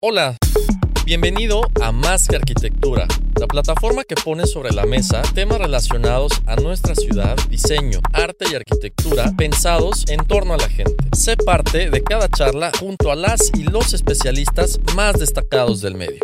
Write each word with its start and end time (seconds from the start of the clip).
Hola, 0.00 0.36
bienvenido 1.06 1.62
a 1.82 1.90
Más 1.90 2.28
que 2.28 2.36
Arquitectura, 2.36 3.08
la 3.34 3.48
plataforma 3.48 4.04
que 4.04 4.14
pone 4.14 4.46
sobre 4.46 4.70
la 4.70 4.86
mesa 4.86 5.22
temas 5.34 5.58
relacionados 5.58 6.40
a 6.46 6.54
nuestra 6.54 6.94
ciudad, 6.94 7.36
diseño, 7.50 7.98
arte 8.12 8.44
y 8.48 8.54
arquitectura 8.54 9.32
pensados 9.36 10.04
en 10.06 10.24
torno 10.24 10.54
a 10.54 10.56
la 10.56 10.68
gente. 10.68 10.94
Sé 11.16 11.36
parte 11.36 11.90
de 11.90 12.04
cada 12.04 12.28
charla 12.28 12.70
junto 12.78 13.10
a 13.10 13.16
las 13.16 13.50
y 13.54 13.64
los 13.64 13.92
especialistas 13.92 14.78
más 14.94 15.18
destacados 15.18 15.80
del 15.80 15.96
medio. 15.96 16.20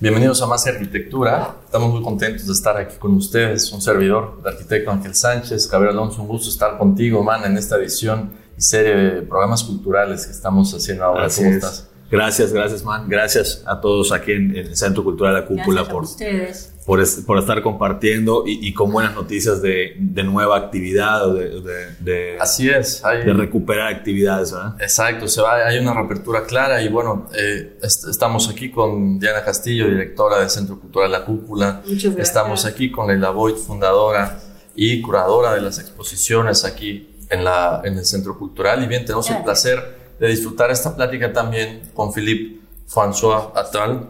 Bienvenidos 0.00 0.42
a 0.42 0.46
Más 0.46 0.64
que 0.64 0.70
Arquitectura. 0.70 1.58
Estamos 1.64 1.92
muy 1.92 2.02
contentos 2.02 2.44
de 2.44 2.52
estar 2.54 2.76
aquí 2.76 2.96
con 2.98 3.14
ustedes. 3.14 3.70
Un 3.70 3.80
servidor, 3.80 4.40
el 4.40 4.48
arquitecto 4.48 4.90
Ángel 4.90 5.14
Sánchez. 5.14 5.70
Gabriel 5.70 5.92
Alonso, 5.92 6.22
un 6.22 6.28
gusto 6.28 6.50
estar 6.50 6.76
contigo, 6.76 7.22
man, 7.22 7.44
en 7.44 7.56
esta 7.56 7.76
edición 7.76 8.45
serie 8.58 8.94
de 8.96 9.22
programas 9.22 9.62
culturales 9.64 10.26
que 10.26 10.32
estamos 10.32 10.72
haciendo 10.74 11.04
ahora. 11.04 11.26
Así 11.26 11.42
¿Cómo 11.42 11.50
es. 11.50 11.56
estás? 11.56 11.90
Gracias, 12.08 12.52
gracias, 12.52 12.84
man. 12.84 13.08
Gracias 13.08 13.64
a 13.66 13.80
todos 13.80 14.12
aquí 14.12 14.30
en, 14.30 14.50
en 14.56 14.66
el 14.68 14.76
Centro 14.76 15.02
Cultural 15.02 15.34
La 15.34 15.44
Cúpula 15.44 15.88
por, 15.88 16.04
ustedes. 16.04 16.72
por, 16.86 17.00
es- 17.00 17.16
por 17.26 17.36
estar 17.36 17.60
compartiendo 17.62 18.44
y, 18.46 18.64
y 18.64 18.72
con 18.74 18.92
buenas 18.92 19.12
noticias 19.16 19.60
de, 19.60 19.96
de 19.98 20.22
nueva 20.22 20.56
actividad 20.56 21.26
o 21.28 21.34
de, 21.34 21.60
de, 21.62 21.86
de- 21.98 22.36
Así 22.38 22.70
es. 22.70 23.04
hay- 23.04 23.24
de 23.24 23.32
recuperar 23.32 23.92
actividades, 23.92 24.52
¿verdad? 24.52 24.76
Exacto, 24.80 25.26
se 25.26 25.42
va, 25.42 25.56
hay 25.66 25.78
una 25.80 25.94
reapertura 25.94 26.44
clara 26.44 26.80
y 26.80 26.86
bueno, 26.88 27.26
eh, 27.36 27.76
est- 27.82 28.06
estamos 28.08 28.48
aquí 28.48 28.70
con 28.70 29.18
Diana 29.18 29.42
Castillo, 29.44 29.88
directora 29.88 30.38
del 30.38 30.48
Centro 30.48 30.78
Cultural 30.78 31.10
La 31.10 31.24
Cúpula. 31.24 31.82
Muchas 31.84 32.14
gracias. 32.14 32.28
Estamos 32.28 32.66
aquí 32.66 32.92
con 32.92 33.08
Leila 33.08 33.30
Boyd, 33.30 33.56
fundadora 33.56 34.38
y 34.76 35.02
curadora 35.02 35.54
de 35.54 35.60
las 35.62 35.80
exposiciones 35.80 36.64
aquí 36.64 37.15
en, 37.30 37.44
la, 37.44 37.82
en 37.84 37.98
el 37.98 38.04
Centro 38.04 38.38
Cultural. 38.38 38.82
Y 38.82 38.86
bien, 38.86 39.04
tenemos 39.04 39.26
el 39.28 39.42
Gracias. 39.42 39.62
placer 39.62 39.96
de 40.18 40.28
disfrutar 40.28 40.70
esta 40.70 40.94
plática 40.94 41.32
también 41.32 41.90
con 41.94 42.12
Philippe 42.12 42.60
François 42.88 43.52
Attal, 43.54 44.08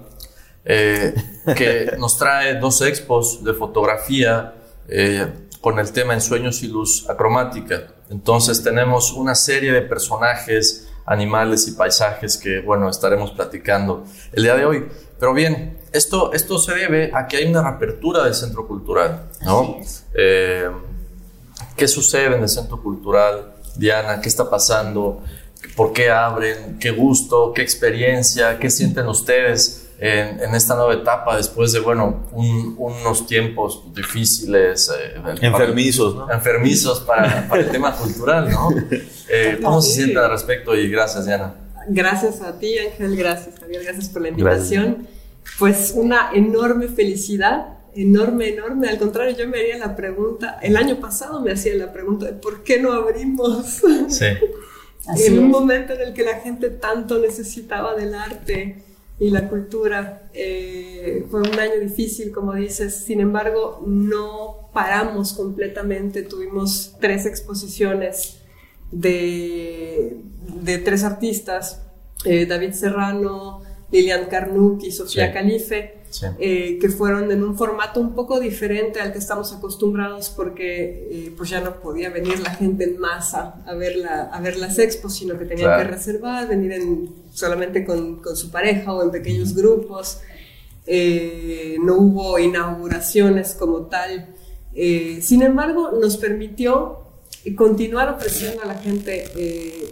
eh, 0.64 1.14
que 1.56 1.94
nos 1.98 2.18
trae 2.18 2.58
dos 2.58 2.80
expos 2.82 3.42
de 3.42 3.54
fotografía 3.54 4.54
eh, 4.88 5.26
con 5.60 5.78
el 5.78 5.92
tema 5.92 6.14
Ensueños 6.14 6.62
y 6.62 6.68
Luz 6.68 7.08
Acromática. 7.08 7.88
Entonces 8.10 8.62
tenemos 8.62 9.12
una 9.12 9.34
serie 9.34 9.72
de 9.72 9.82
personajes, 9.82 10.88
animales 11.06 11.66
y 11.68 11.72
paisajes 11.72 12.36
que, 12.36 12.60
bueno, 12.60 12.88
estaremos 12.88 13.32
platicando 13.32 14.04
el 14.32 14.44
día 14.44 14.54
de 14.56 14.64
hoy. 14.64 14.88
Pero 15.18 15.32
bien, 15.32 15.78
esto, 15.92 16.32
esto 16.32 16.58
se 16.58 16.74
debe 16.74 17.10
a 17.14 17.26
que 17.26 17.38
hay 17.38 17.46
una 17.46 17.62
reapertura 17.62 18.24
del 18.24 18.34
centro 18.34 18.66
cultural, 18.66 19.28
¿no? 19.42 19.78
Eh, 20.14 20.68
¿Qué 21.76 21.88
sucede 21.88 22.34
en 22.36 22.42
el 22.42 22.48
centro 22.48 22.82
cultural, 22.82 23.52
Diana? 23.76 24.20
¿Qué 24.20 24.28
está 24.28 24.48
pasando? 24.48 25.22
¿Por 25.76 25.92
qué 25.92 26.10
abren? 26.10 26.78
¿Qué 26.78 26.90
gusto? 26.90 27.52
¿Qué 27.54 27.62
experiencia? 27.62 28.58
¿Qué 28.58 28.70
sienten 28.70 29.06
ustedes 29.08 29.88
en, 29.98 30.40
en 30.42 30.54
esta 30.54 30.74
nueva 30.74 30.94
etapa 30.94 31.36
después 31.36 31.72
de, 31.72 31.80
bueno, 31.80 32.26
un- 32.32 32.74
unos 32.78 33.26
tiempos 33.26 33.82
difíciles? 33.94 34.90
eh, 34.96 35.20
Enfermizos, 35.42 36.14
¿no? 36.14 36.30
Enfermizos 36.32 37.00
para, 37.00 37.46
para 37.48 37.62
el 37.62 37.70
tema 37.70 37.94
cultural, 37.94 38.50
¿no? 38.50 38.68
Eh, 39.28 39.58
¿Cómo 39.60 39.82
se 39.82 39.90
sienten 39.92 40.18
al 40.18 40.30
respecto? 40.30 40.76
Y 40.76 40.88
gracias, 40.88 41.26
Diana. 41.26 41.52
Gracias 41.88 42.40
a 42.42 42.56
ti, 42.60 42.78
Ángel. 42.78 43.16
Gracias, 43.16 43.58
Javier. 43.58 43.82
Gracias 43.82 44.08
por 44.08 44.22
la 44.22 44.28
invitación. 44.28 45.08
Pues 45.58 45.92
una 45.96 46.30
enorme 46.32 46.86
felicidad. 46.86 47.75
Enorme, 47.96 48.50
enorme. 48.50 48.88
Al 48.88 48.98
contrario, 48.98 49.34
yo 49.36 49.48
me 49.48 49.58
haría 49.58 49.78
la 49.78 49.96
pregunta, 49.96 50.58
el 50.62 50.76
año 50.76 51.00
pasado 51.00 51.40
me 51.40 51.52
hacía 51.52 51.74
la 51.74 51.92
pregunta 51.92 52.26
de 52.26 52.32
por 52.34 52.62
qué 52.62 52.78
no 52.78 52.92
abrimos. 52.92 53.82
Sí. 54.08 54.26
en 55.26 55.38
un 55.38 55.48
momento 55.48 55.94
en 55.94 56.00
el 56.00 56.12
que 56.12 56.22
la 56.22 56.40
gente 56.40 56.68
tanto 56.70 57.18
necesitaba 57.18 57.94
del 57.94 58.14
arte 58.14 58.82
y 59.18 59.30
la 59.30 59.48
cultura. 59.48 60.28
Eh, 60.34 61.26
fue 61.30 61.40
un 61.40 61.58
año 61.58 61.80
difícil, 61.80 62.32
como 62.32 62.54
dices, 62.54 62.94
sin 62.94 63.20
embargo, 63.20 63.82
no 63.86 64.68
paramos 64.74 65.32
completamente. 65.32 66.22
Tuvimos 66.22 66.96
tres 67.00 67.24
exposiciones 67.24 68.42
de, 68.90 70.18
de 70.62 70.78
tres 70.78 71.02
artistas, 71.02 71.82
eh, 72.24 72.46
David 72.46 72.72
Serrano, 72.72 73.62
Lilian 73.90 74.26
Carnuc 74.26 74.82
y 74.82 74.92
Sofía 74.92 75.28
Sí. 75.28 75.32
Calife 75.32 75.94
Sí. 76.20 76.26
eh, 76.38 76.78
que 76.80 76.88
fueron 76.88 77.30
en 77.30 77.42
un 77.42 77.56
formato 77.58 78.00
un 78.00 78.14
poco 78.14 78.40
diferente 78.40 79.00
al 79.00 79.12
que 79.12 79.18
estamos 79.18 79.52
acostumbrados 79.52 80.30
porque 80.30 81.08
eh, 81.10 81.34
pues 81.36 81.50
ya 81.50 81.60
no 81.60 81.80
podía 81.80 82.08
venir 82.10 82.38
la 82.40 82.50
gente 82.54 82.84
en 82.84 82.98
masa 82.98 83.62
a 83.66 83.74
ver, 83.74 83.96
la, 83.96 84.22
a 84.36 84.40
ver 84.40 84.56
las 84.56 84.78
expos, 84.78 85.14
sino 85.14 85.38
que 85.38 85.44
tenían 85.44 85.68
Claro. 85.68 85.82
que 85.90 85.96
reservar, 85.96 86.48
venir 86.48 86.72
en, 86.72 87.10
solamente 87.32 87.84
con, 87.84 88.16
con 88.22 88.34
su 88.36 88.50
pareja 88.50 88.92
o 88.94 89.02
en 89.02 89.10
pequeños 89.10 89.54
grupos. 89.54 90.20
Eh, 90.86 91.76
no 91.82 91.96
hubo 91.96 92.38
inauguraciones 92.38 93.54
como 93.54 93.86
tal. 93.86 94.28
Eh, 94.74 95.18
sin 95.22 95.42
embargo, 95.42 95.90
nos 96.00 96.16
permitió 96.16 97.00
continuar 97.56 98.08
ofreciendo 98.10 98.62
a 98.62 98.66
la 98.66 98.74
gente 98.76 99.24
eh, 99.36 99.90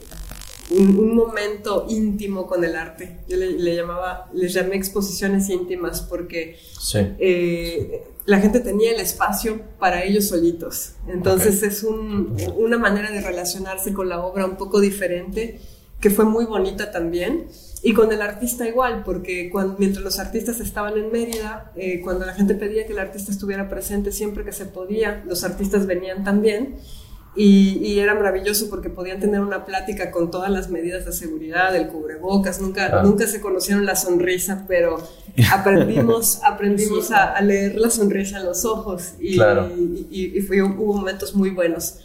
un, 0.70 0.98
un 0.98 1.14
momento 1.14 1.86
íntimo 1.88 2.46
con 2.46 2.64
el 2.64 2.74
arte. 2.76 3.18
Yo 3.28 3.36
le, 3.36 3.52
le 3.52 3.76
llamaba, 3.76 4.30
les 4.32 4.52
llamé 4.52 4.76
exposiciones 4.76 5.48
íntimas 5.50 6.00
porque 6.02 6.56
Sí. 6.80 6.98
eh, 7.18 8.04
la 8.26 8.40
gente 8.40 8.60
tenía 8.60 8.92
el 8.92 9.00
espacio 9.00 9.60
para 9.78 10.02
ellos 10.04 10.28
solitos. 10.28 10.92
Entonces 11.08 11.62
es 11.62 11.82
un- 11.82 12.36
una 12.56 12.78
manera 12.78 13.10
de 13.10 13.20
relacionarse 13.20 13.92
con 13.92 14.08
la 14.08 14.24
obra 14.24 14.46
un 14.46 14.56
poco 14.56 14.80
diferente, 14.80 15.60
que 16.00 16.10
fue 16.10 16.24
muy 16.24 16.44
bonita 16.46 16.90
también. 16.90 17.46
Y 17.82 17.92
con 17.92 18.10
el 18.12 18.22
artista 18.22 18.66
igual, 18.66 19.02
porque 19.04 19.50
cuando, 19.50 19.76
mientras 19.78 20.02
los 20.02 20.18
artistas 20.18 20.58
estaban 20.60 20.96
en 20.96 21.12
Mérida, 21.12 21.70
eh, 21.76 22.00
cuando 22.02 22.24
la 22.24 22.32
gente 22.32 22.54
pedía 22.54 22.86
que 22.86 22.94
el 22.94 22.98
artista 22.98 23.30
estuviera 23.30 23.68
presente 23.68 24.10
siempre 24.10 24.42
que 24.42 24.52
se 24.52 24.64
podía, 24.64 25.22
los 25.26 25.44
artistas 25.44 25.86
venían 25.86 26.24
también. 26.24 26.76
Y, 27.36 27.78
y 27.82 27.98
era 27.98 28.14
maravilloso 28.14 28.70
porque 28.70 28.90
podían 28.90 29.18
tener 29.18 29.40
una 29.40 29.64
plática 29.64 30.12
con 30.12 30.30
todas 30.30 30.50
las 30.50 30.70
medidas 30.70 31.04
de 31.04 31.12
seguridad, 31.12 31.74
el 31.74 31.88
cubrebocas, 31.88 32.60
nunca, 32.60 32.88
Claro. 32.88 33.08
nunca 33.08 33.26
se 33.26 33.40
conocieron 33.40 33.84
la 33.86 33.96
sonrisa, 33.96 34.64
pero 34.68 34.98
aprendimos, 35.52 36.40
aprendimos 36.44 37.10
a, 37.10 37.32
a 37.32 37.40
leer 37.40 37.74
la 37.74 37.90
sonrisa 37.90 38.38
en 38.38 38.44
los 38.44 38.64
ojos 38.64 39.14
y, 39.18 39.34
Claro. 39.34 39.68
y- 39.76 40.32
y 40.38 40.40
fue- 40.42 40.62
hubo 40.62 40.94
momentos 40.94 41.34
muy 41.34 41.50
buenos. 41.50 41.98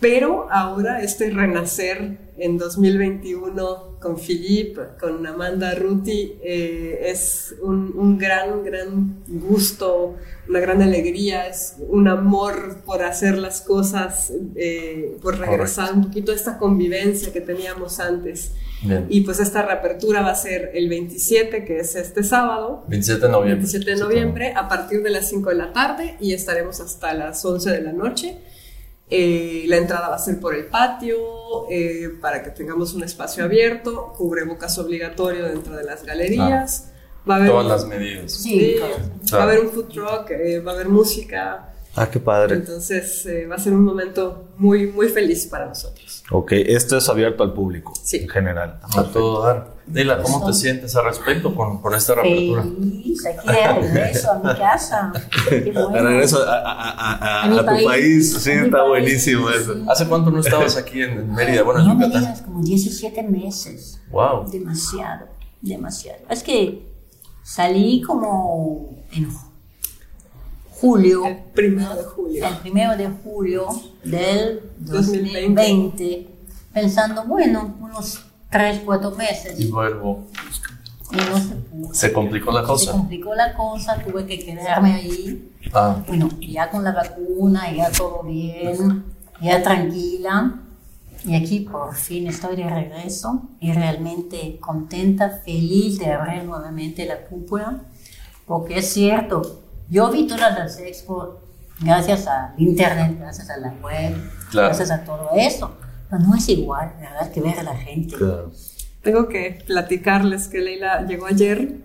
Pero 0.00 0.48
ahora 0.50 1.00
este 1.02 1.30
renacer 1.30 2.18
en 2.42 2.58
2021 2.58 3.98
con 4.00 4.18
Philippe, 4.18 4.80
con 4.98 5.24
Amanda 5.24 5.76
Ruti, 5.76 6.38
eh, 6.42 6.98
es 7.04 7.54
un, 7.62 7.94
un 7.96 8.18
gran, 8.18 8.64
gran 8.64 9.22
gusto, 9.28 10.16
una 10.48 10.58
gran 10.58 10.82
alegría, 10.82 11.46
es 11.46 11.76
un 11.88 12.08
amor 12.08 12.82
por 12.84 13.04
hacer 13.04 13.38
las 13.38 13.60
cosas, 13.60 14.32
eh, 14.56 15.16
por 15.22 15.38
regresar 15.38 15.92
un 15.92 16.02
poquito 16.02 16.32
a 16.32 16.34
esta 16.34 16.58
convivencia 16.58 17.32
que 17.32 17.40
teníamos 17.40 18.00
antes. 18.00 18.50
Bien. 18.82 19.06
Y 19.08 19.20
pues 19.20 19.38
esta 19.38 19.62
reapertura 19.62 20.22
va 20.22 20.32
a 20.32 20.34
ser 20.34 20.72
el 20.74 20.88
27, 20.88 21.64
que 21.64 21.78
es 21.78 21.94
este 21.94 22.24
sábado, 22.24 22.82
27 22.88 23.20
de 23.20 23.28
noviembre. 23.28 23.54
27 23.54 23.90
de 23.92 23.96
noviembre, 23.96 24.52
a 24.56 24.68
partir 24.68 25.04
de 25.04 25.10
las 25.10 25.28
5 25.28 25.50
de 25.50 25.54
la 25.54 25.72
tarde 25.72 26.16
y 26.20 26.32
estaremos 26.32 26.80
hasta 26.80 27.14
las 27.14 27.44
11 27.44 27.70
de 27.70 27.82
la 27.82 27.92
noche. 27.92 28.38
Eh, 29.14 29.64
la 29.66 29.76
entrada 29.76 30.08
va 30.08 30.16
a 30.16 30.18
ser 30.18 30.40
por 30.40 30.54
el 30.54 30.64
patio 30.66 31.16
eh, 31.70 32.08
para 32.20 32.42
que 32.42 32.50
tengamos 32.50 32.94
un 32.94 33.04
espacio 33.04 33.44
abierto, 33.44 34.14
cubrebocas 34.16 34.78
obligatorio 34.78 35.44
dentro 35.46 35.76
de 35.76 35.84
las 35.84 36.02
galerías. 36.04 36.88
Va 37.28 37.34
a 37.34 37.36
haber 37.36 37.50
Todas 37.50 37.64
un- 37.64 37.70
las 37.72 37.86
medidas. 37.86 38.32
Sí, 38.32 38.76
Claro. 38.78 38.94
va 39.34 39.38
a 39.38 39.42
haber 39.42 39.60
un 39.60 39.70
food 39.70 39.88
truck, 39.88 40.30
eh, 40.30 40.60
va 40.60 40.72
a 40.72 40.74
haber 40.76 40.88
música. 40.88 41.68
Ah, 41.94 42.08
qué 42.10 42.18
padre. 42.20 42.54
Entonces 42.56 43.26
eh, 43.26 43.46
va 43.46 43.56
a 43.56 43.58
ser 43.58 43.74
un 43.74 43.84
momento 43.84 44.48
muy, 44.56 44.86
muy 44.86 45.08
feliz 45.10 45.46
para 45.46 45.66
nosotros. 45.66 46.24
Ok, 46.30 46.52
esto 46.52 46.96
es 46.96 47.06
abierto 47.10 47.42
al 47.42 47.52
público 47.52 47.92
Sí. 48.02 48.16
en 48.16 48.28
general. 48.30 48.80
A 48.82 49.04
todo 49.04 49.42
dar. 49.44 49.71
Leila, 49.90 50.22
¿cómo 50.22 50.46
te 50.46 50.52
sientes 50.52 50.94
al 50.96 51.04
respecto 51.06 51.54
con, 51.54 51.80
con 51.82 51.94
esta 51.94 52.14
reapertura? 52.14 52.62
Feliz, 52.62 53.26
aquí 53.26 53.46
de 53.48 53.72
regreso 53.80 54.30
a 54.32 54.38
mi 54.38 54.54
casa. 54.58 55.12
Bueno. 55.50 55.88
De 55.90 56.02
regreso 56.02 56.38
a, 56.48 56.54
a- 56.54 56.90
a- 56.90 57.14
a- 57.16 57.44
A 57.44 57.48
mi 57.48 57.56
a 57.58 57.60
tu 57.60 57.66
país. 57.66 57.84
país, 57.86 58.32
sí, 58.42 58.50
está 58.52 58.70
país, 58.78 58.88
buenísimo 58.88 59.50
eso. 59.50 59.74
sí. 59.74 59.84
¿Hace 59.88 60.06
cuánto 60.06 60.30
no 60.30 60.40
estabas 60.40 60.76
aquí 60.76 61.02
en, 61.02 61.10
en 61.18 61.34
Mérida? 61.34 61.62
Bueno, 61.62 61.80
en 61.80 61.86
No 61.88 61.94
me 61.94 62.04
Yucatán. 62.06 62.22
digas, 62.22 62.42
como 62.42 62.62
17 62.62 63.22
meses. 63.24 64.00
Wow. 64.10 64.48
Demasiado, 64.50 65.26
demasiado. 65.60 66.18
Es 66.30 66.42
que 66.42 66.86
salí 67.42 68.00
como 68.02 68.90
en 69.12 69.28
julio, 70.70 71.26
El 71.26 71.36
primero 71.54 71.94
de 71.94 72.02
julio. 72.04 72.46
el 72.46 72.56
primero 72.58 72.96
de 72.96 73.08
julio 73.22 73.66
del 74.04 74.60
2020. 74.78 75.40
2020, 75.40 76.28
pensando, 76.72 77.24
bueno, 77.24 77.76
unos 77.80 78.24
3, 78.52 78.82
4 78.84 79.12
Y 79.14 79.16
meses. 79.18 79.70
luego 79.70 80.26
Y 81.10 81.16
no 81.16 81.38
se 81.38 81.54
pudo. 81.56 81.94
se 81.94 82.12
complicó 82.12 82.52
la 82.52 82.60
Se 82.60 82.66
cosa. 82.66 82.92
complicó 82.92 83.34
la 83.34 83.54
cosa, 83.54 83.96
tuve 83.98 84.24
que 84.26 84.38
quedarme 84.44 84.94
ahí. 84.94 85.52
Ah, 85.74 85.96
Bueno, 86.06 86.28
ya 86.40 86.70
con 86.70 86.84
la 86.84 86.92
vacuna, 86.92 87.72
ya 87.74 87.90
todo 87.90 88.22
bien, 88.22 89.04
ya 89.40 89.62
tranquila. 89.62 90.54
Y 91.24 91.36
aquí 91.36 91.60
por 91.60 91.94
fin 91.94 92.26
estoy 92.26 92.56
de 92.56 92.68
regreso 92.68 93.42
y 93.60 93.72
realmente 93.72 94.58
contenta, 94.60 95.28
feliz 95.44 95.98
de 95.98 96.12
abrir 96.12 96.44
nuevamente 96.44 97.06
la 97.06 97.24
cúpula. 97.26 97.80
Porque 98.46 98.78
es 98.78 98.92
cierto, 98.92 99.60
yo 99.88 100.10
vi 100.10 100.26
todas 100.26 100.58
las 100.58 100.78
expos 100.80 101.28
gracias 101.80 102.26
al 102.26 102.54
internet, 102.58 103.16
gracias 103.20 103.50
a 103.50 103.56
la 103.58 103.68
web, 103.82 104.14
Claro. 104.50 104.68
gracias 104.68 104.90
a 104.90 105.04
todo 105.04 105.30
eso. 105.36 105.70
Pero 106.12 106.24
no 106.24 106.36
es 106.36 106.46
igual, 106.50 106.92
¿verdad? 107.00 107.32
Que 107.32 107.40
ver 107.40 107.58
a 107.58 107.62
la 107.62 107.74
gente. 107.74 108.16
Claro. 108.16 108.52
Tengo 109.00 109.28
que 109.28 109.62
platicarles 109.66 110.46
que 110.46 110.58
Leila 110.58 111.06
llegó 111.06 111.24
ayer 111.24 111.76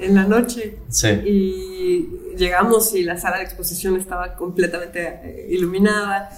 en 0.00 0.14
la 0.16 0.24
noche 0.24 0.78
sí. 0.88 1.08
y 1.24 2.36
llegamos 2.36 2.92
y 2.96 3.04
la 3.04 3.16
sala 3.16 3.38
de 3.38 3.44
exposición 3.44 3.96
estaba 3.96 4.34
completamente 4.34 5.20
eh, 5.22 5.46
iluminada. 5.50 6.30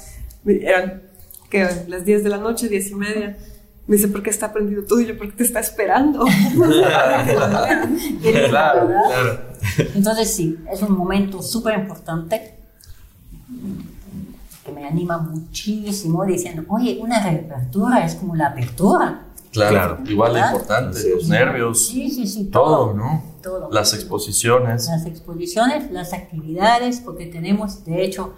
Eran 0.44 1.04
que 1.48 1.66
las 1.88 2.04
10 2.04 2.24
de 2.24 2.28
la 2.28 2.36
noche, 2.36 2.68
10 2.68 2.90
y 2.90 2.94
media. 2.96 3.38
Me 3.86 3.96
dice, 3.96 4.08
¿por 4.08 4.22
qué 4.22 4.28
está 4.28 4.52
prendido 4.52 4.84
todo? 4.84 5.00
Y 5.00 5.06
yo, 5.06 5.16
¿por 5.16 5.30
qué 5.30 5.36
te 5.38 5.44
está 5.44 5.60
esperando? 5.60 6.26
Claro, 8.48 8.90
claro. 9.08 9.40
Entonces 9.94 10.34
sí, 10.34 10.58
es 10.70 10.82
un 10.82 10.92
momento 10.92 11.42
súper 11.42 11.78
importante 11.78 12.58
me 14.78 14.86
anima 14.86 15.18
muchísimo 15.18 16.24
diciendo, 16.24 16.62
oye, 16.68 16.98
una 17.00 17.22
reapertura 17.22 18.04
es 18.04 18.14
como 18.14 18.34
la 18.36 18.48
apertura. 18.48 19.22
Claro, 19.50 19.70
Claro. 19.72 19.98
igual 20.10 20.34
de 20.34 20.40
importante, 20.40 20.98
Así 20.98 21.10
los 21.10 21.22
es. 21.24 21.28
nervios, 21.28 21.86
Sí, 21.88 22.10
sí, 22.10 22.26
sí, 22.26 22.44
todo, 22.44 22.92
¿no? 22.94 23.22
Todo. 23.42 23.70
Las 23.72 23.94
exposiciones. 23.94 24.86
Las 24.86 25.06
exposiciones, 25.06 25.90
las 25.90 26.12
actividades, 26.12 27.00
porque 27.00 27.26
tenemos, 27.26 27.84
de 27.84 28.04
hecho, 28.04 28.34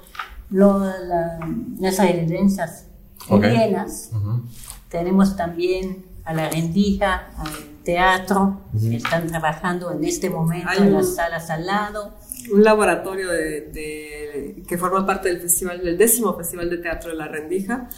lo- 0.51 0.79
la- 0.79 1.39
las 1.79 1.99
residencias 1.99 2.85
Ok. 3.29 3.43
llenas. 3.43 4.11
Ujú. 4.15 4.43
Tenemos 4.89 5.37
también 5.37 6.05
a 6.25 6.33
la 6.33 6.49
rendija, 6.49 7.31
al 7.37 7.51
teatro, 7.85 8.61
que 8.79 8.97
están 8.97 9.27
trabajando 9.27 9.91
en 9.91 10.05
este 10.05 10.31
momento 10.31 10.71
en 10.79 10.93
las 10.93 11.15
salas 11.17 11.51
al 11.51 11.67
lado. 11.67 12.13
Un 12.49 12.63
laboratorio 12.65 13.29
de, 13.31 13.61
de- 13.63 14.63
que 14.67 14.79
forma 14.79 15.05
parte 15.07 15.29
del 15.29 15.41
festival, 15.41 15.83
del 15.85 15.99
décimo 15.99 16.37
Festival 16.37 16.71
de 16.71 16.79
Teatro 16.79 17.11
de 17.11 17.17
la 17.17 17.27
Rendija, 17.29 17.89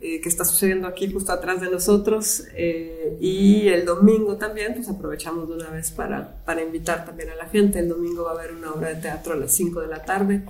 eh, 0.00 0.20
que 0.20 0.28
está 0.28 0.44
sucediendo 0.44 0.86
aquí 0.86 1.10
justo 1.10 1.32
atrás 1.32 1.60
de 1.60 1.70
nosotros. 1.70 2.44
eh, 2.54 3.16
y 3.20 3.68
el 3.68 3.84
domingo 3.84 4.36
también, 4.36 4.74
pues 4.74 4.88
aprovechamos 4.88 5.48
de 5.48 5.54
una 5.54 5.70
vez 5.70 5.90
para, 5.90 6.42
para 6.44 6.62
invitar 6.62 7.04
también 7.04 7.30
a 7.30 7.34
la 7.34 7.46
gente. 7.46 7.78
El 7.78 7.88
domingo 7.88 8.24
va 8.24 8.32
a 8.32 8.34
haber 8.34 8.52
una 8.52 8.72
obra 8.72 8.88
de 8.90 8.96
teatro 8.96 9.32
a 9.32 9.36
las 9.36 9.52
5 9.54 9.80
de 9.80 9.86
la 9.88 10.02
tarde 10.04 10.42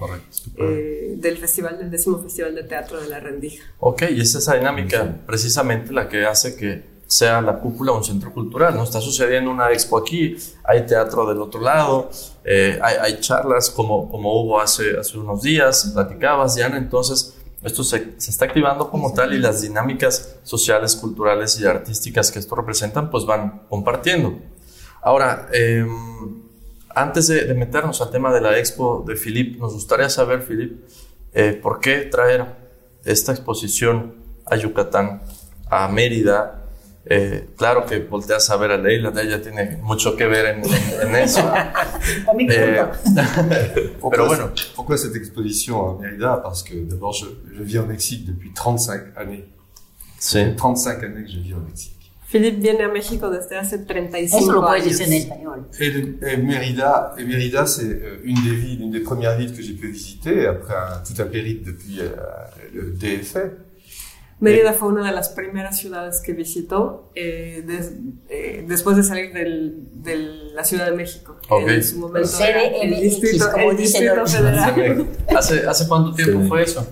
eh, 0.57 1.15
del 1.17 1.37
festival, 1.39 1.79
del 1.79 1.91
décimo 1.91 2.19
Festival 2.23 2.55
de 2.55 2.65
Teatro 2.65 3.01
de 3.01 3.09
la 3.09 3.21
Rendija. 3.21 3.65
Ok, 3.79 4.03
y 4.11 4.21
es 4.21 4.35
esa 4.35 4.55
dinámica 4.57 5.17
precisamente 5.27 5.93
la 5.93 6.09
que 6.09 6.25
hace 6.27 6.57
que 6.57 6.83
sea 7.11 7.41
la 7.41 7.59
cúpula 7.59 7.91
un 7.91 8.05
centro 8.05 8.33
cultural, 8.33 8.77
¿no? 8.77 8.85
Está 8.85 9.01
sucediendo 9.01 9.51
una 9.51 9.73
expo 9.73 9.99
aquí, 9.99 10.37
hay 10.63 10.87
teatro 10.87 11.27
del 11.27 11.43
otro 11.43 11.61
lado, 11.61 12.09
eh, 12.45 12.79
hay, 12.81 12.95
hay 13.03 13.21
charlas 13.21 13.69
como, 13.69 14.09
como 14.09 14.41
hubo 14.41 14.61
hace, 14.61 14.97
hace 14.97 15.19
unos 15.19 15.43
días, 15.43 15.91
platicabas, 15.93 16.55
Diana, 16.55 16.79
entonces 16.79 17.37
esto 17.65 17.83
se, 17.83 18.15
se 18.17 18.31
está 18.31 18.45
activando 18.45 18.89
como 18.91 19.13
tal 19.13 19.35
y 19.35 19.39
las 19.39 19.61
dinámicas 19.61 20.37
sociales, 20.45 20.95
culturales 20.95 21.59
y 21.59 21.67
artísticas 21.67 22.31
que 22.31 22.39
esto 22.39 22.55
representan 22.55 23.11
pues 23.11 23.27
van 23.27 23.63
compartiendo. 23.69 24.39
Ahora, 25.03 25.49
eh, 25.53 25.85
antes 26.95 27.27
de, 27.27 27.45
de 27.45 27.55
meternos 27.55 28.01
al 28.01 28.13
tema 28.13 28.33
de 28.33 28.41
la 28.41 28.57
expo 28.57 29.05
de 29.05 29.17
Philip, 29.17 29.59
nos 29.59 29.73
gustaría 29.73 30.09
saber, 30.09 30.47
Philip, 30.47 30.81
eh, 31.33 31.59
¿por 31.61 31.81
qué 31.81 32.03
traer 32.03 32.47
esta 33.05 33.33
exposición 33.33 34.15
a 34.47 34.55
Yucatán, 34.55 35.23
a 35.69 35.89
Mérida? 35.89 36.61
Eh, 37.07 37.49
claro 37.57 37.87
que 37.87 37.99
volteas 38.01 38.51
a 38.51 38.57
ver 38.59 38.73
a 38.73 38.77
Leila, 38.77 39.11
ella 39.23 39.41
tiene 39.41 39.79
mucho 39.83 40.15
que 40.17 40.27
ver 40.27 40.45
en, 40.47 40.65
en- 40.65 41.09
en 41.09 41.15
eso. 41.17 41.41
Eh. 42.51 42.83
Pourquoi, 44.01 44.11
Pero 44.11 44.27
bueno. 44.27 44.51
pourquoi 44.75 44.97
cette 44.99 45.17
exposition 45.17 45.91
à 45.91 46.01
Mérida? 46.01 46.37
Parce 46.43 46.63
que 46.63 46.75
d'abord, 46.85 47.13
je, 47.13 47.27
je 47.57 47.63
vis 47.63 47.79
au 47.79 47.87
Mexique 47.87 48.27
depuis 48.27 48.53
35 48.53 49.17
années. 49.17 49.45
sí. 50.19 50.55
35 50.57 51.03
années 51.05 51.25
que 51.25 51.31
je 51.31 51.39
vis 51.41 51.55
au 51.55 51.61
Mexique. 51.61 51.97
Philip 52.27 52.61
viene 52.61 52.83
a 52.85 52.89
México 52.89 53.29
desde 53.29 53.57
hace 53.57 53.79
35 53.79 54.39
Eso 54.41 54.53
lo 54.53 54.61
puedes 54.61 54.85
años. 54.85 54.99
decir 54.99 55.09
en 55.09 55.13
español. 55.17 55.65
Et, 55.81 56.33
et 56.33 56.37
Mérida, 56.37 57.15
et 57.19 57.25
Mérida 57.25 57.67
c'est 57.67 57.83
euh, 57.85 58.21
une 58.23 58.37
des 58.45 58.55
villes, 58.55 58.83
une 58.83 58.93
des 58.93 59.01
premières 59.01 59.37
villes 59.37 59.53
que 59.53 59.63
j'ai 59.63 59.73
pu 59.75 59.89
visiter 59.89 60.47
après 60.47 60.75
un- 60.75 61.03
tout 61.03 61.21
un 61.21 61.27
périple 61.27 61.73
depuis 61.73 61.99
euh, 62.01 62.11
le 62.73 62.93
DFA. 62.93 63.41
Mérida 64.41 64.73
fue 64.73 64.89
una 64.89 65.07
de 65.07 65.13
las 65.13 65.29
primeras 65.31 65.79
ciudades 65.79 66.21
que 66.21 66.33
visitó 66.33 67.11
eh, 67.15 67.63
des- 67.67 67.93
eh, 68.29 68.65
después 68.67 68.97
de 68.97 69.03
salir 69.03 69.33
del- 69.33 69.75
de 70.03 70.17
la 70.55 70.65
Ciudad 70.65 70.87
de 70.91 70.97
México. 70.97 71.37
Ok. 71.51 71.69
En 71.69 71.85
su 71.85 71.99
momento 71.99 72.29
era 72.41 72.63
el 72.65 72.91
CDMX, 72.91 73.01
Distrito, 73.03 73.53
como 73.53 73.71
el 73.71 73.77
distrito. 73.77 74.27
Federal. 74.27 75.07
¿Hace, 75.37 75.67
¿Hace 75.67 75.87
cuánto 75.89 76.15
tiempo 76.15 76.41
Sí. 76.43 76.49
fue 76.49 76.63
eso? 76.63 76.87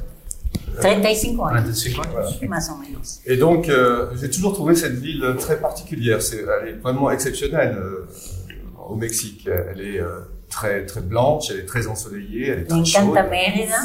35 0.80 1.46
años, 1.46 1.62
35 1.64 2.02
años. 2.18 2.42
más 2.48 2.68
o 2.70 2.76
menos. 2.76 3.20
Et 3.24 3.36
donc, 3.36 3.68
euh, 3.68 4.10
j'ai 4.20 4.30
toujours 4.30 4.52
trouvé 4.54 4.74
cette 4.76 4.94
ville 5.00 5.24
très 5.38 5.58
particulière. 5.60 6.22
C'est, 6.22 6.44
elle 6.62 6.68
est 6.68 6.72
vraiment 6.82 7.10
exceptionnelle 7.10 7.76
euh, 7.76 8.06
au 8.88 8.94
Mexique. 8.94 9.48
Elle 9.48 9.80
est 9.80 10.00
euh, 10.00 10.20
très, 10.48 10.86
très 10.86 11.00
blanche, 11.00 11.50
elle 11.50 11.60
est 11.60 11.66
très 11.66 11.86
ensoleillée, 11.88 12.48
elle 12.50 12.58
est 12.60 12.62
Me 12.62 12.68
très 12.68 12.84
chaude. 12.84 13.02
encanta 13.10 13.22
Mérida, 13.24 13.76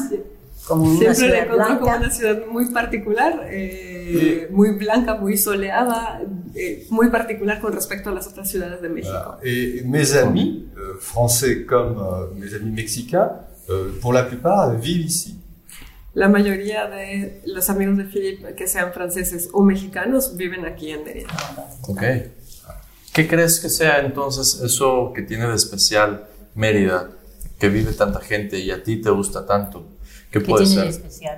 como 0.68 0.84
una 0.84 1.14
Siempre 1.14 1.30
la 1.30 1.44
encontró 1.44 1.80
como 1.80 1.98
una 1.98 2.10
ciudad 2.10 2.46
muy 2.48 2.72
particular, 2.72 3.48
eh, 3.50 4.48
muy 4.52 4.72
blanca, 4.72 5.16
muy 5.16 5.38
soleada, 5.38 6.22
eh, 6.56 6.86
muy 6.90 7.10
particular 7.10 7.60
con 7.60 7.74
respecto 7.74 8.10
a 8.10 8.14
las 8.14 8.28
otras 8.28 8.50
ciudades 8.50 8.82
de 8.82 8.90
México. 8.90 9.14
Voilà. 9.14 9.40
Et 9.44 9.84
mes 9.86 10.16
amis, 10.16 10.66
euh, 10.78 10.98
français 11.00 11.66
comme 11.66 11.98
euh, 11.98 12.34
mes 12.36 12.54
amis 12.54 12.72
mexicains, 12.72 13.32
euh, 13.70 13.92
pour 14.02 14.14
la 14.14 14.24
plupart, 14.24 14.76
vivent 14.78 15.06
ici. 15.06 15.40
La 16.14 16.30
mayoría 16.30 16.88
de 16.88 17.42
los 17.48 17.70
amigos 17.70 17.98
de 17.98 18.06
Philip, 18.06 18.56
que 18.56 18.68
sean 18.68 18.94
franceses 18.94 19.50
o 19.52 19.64
mexicanos, 19.64 20.38
viven 20.38 20.64
aquí 20.66 20.92
en 20.92 21.04
Mérida. 21.04 21.30
Ok. 21.88 22.04
¿Qué 23.14 23.28
crees 23.28 23.60
que 23.60 23.70
sea 23.70 24.00
entonces 24.00 24.62
eso 24.62 25.12
que 25.14 25.24
tiene 25.24 25.48
de 25.48 25.56
especial 25.56 26.28
Mérida, 26.54 27.10
que 27.58 27.70
vive 27.70 27.94
tanta 27.94 28.20
gente 28.20 28.60
y 28.60 28.70
a 28.70 28.84
ti 28.84 29.02
te 29.02 29.10
gusta 29.10 29.46
tanto? 29.46 29.93
¿Qué 30.34 30.40
¿Qué 30.40 30.46
puede 30.46 30.66
tiene 30.66 30.86
de 30.88 30.92
ser? 30.92 31.02
especial? 31.02 31.38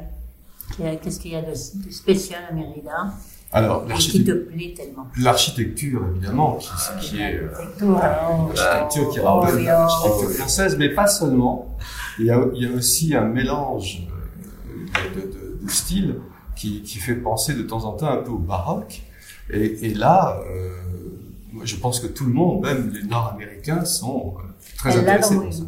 ¿Qué- 0.78 1.00
Qu'est-ce 1.02 1.20
qu'il 1.20 1.32
y 1.34 1.36
a 1.36 1.42
de 1.42 1.54
spécial 1.54 2.44
à 2.50 2.54
Mérida 2.54 3.14
Alors, 3.52 3.86
l'architecture, 3.88 6.02
évidemment, 6.10 6.56
qui, 6.56 6.70
qui 7.02 7.22
est 7.22 7.36
euh, 7.36 7.52
L'architecture, 7.52 7.88
oh, 7.90 8.52
l'architecture 8.56 9.10
qui 9.12 9.20
rappelle 9.20 9.64
l'architecture 9.64 10.32
française, 10.32 10.75
mais 10.78 10.90
pas 10.90 11.08
seulement. 11.08 11.78
Il 12.20 12.25
y 12.25 12.32
a, 12.32 12.40
il 12.56 12.64
y 12.64 12.66
a 12.66 12.75
aussi 12.75 13.16
un 13.16 13.25
mélange 13.25 14.08
euh, 14.98 15.16
de, 15.16 15.22
de- 15.22 15.66
de 15.66 15.70
styles 15.70 16.16
qui, 16.56 16.82
qui 16.82 16.98
fait 17.00 17.16
penser 17.16 17.54
de 17.54 17.64
temps 17.64 17.84
en 17.86 17.92
temps 17.94 18.10
un 18.10 18.18
peu 18.18 18.32
au 18.32 18.38
baroque. 18.38 19.02
Et, 19.52 19.88
et 19.88 19.94
là, 19.94 20.40
euh, 20.50 20.72
je 21.64 21.75
pense 21.75 22.00
que 22.00 22.08
tout 22.08 22.25
le 22.25 22.34
monde, 22.34 22.64
même 22.64 22.92
les 22.94 23.04
Nord-Américains, 23.04 23.86
sont 23.86 24.34
très 24.78 24.98
intéressés 24.98 25.36
par 25.36 25.54
ça. 25.54 25.64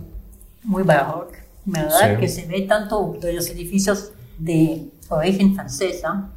muy 0.66 0.84
barroco, 0.84 1.32
¿verdad? 1.68 2.16
Sí. 2.16 2.22
Que 2.22 2.28
se 2.28 2.46
ve 2.48 2.62
tanto 2.62 3.18
de 3.22 3.34
los 3.34 3.48
edificios 3.50 4.12
de 4.40 4.88
origen 5.10 5.54
francesa, 5.54 6.30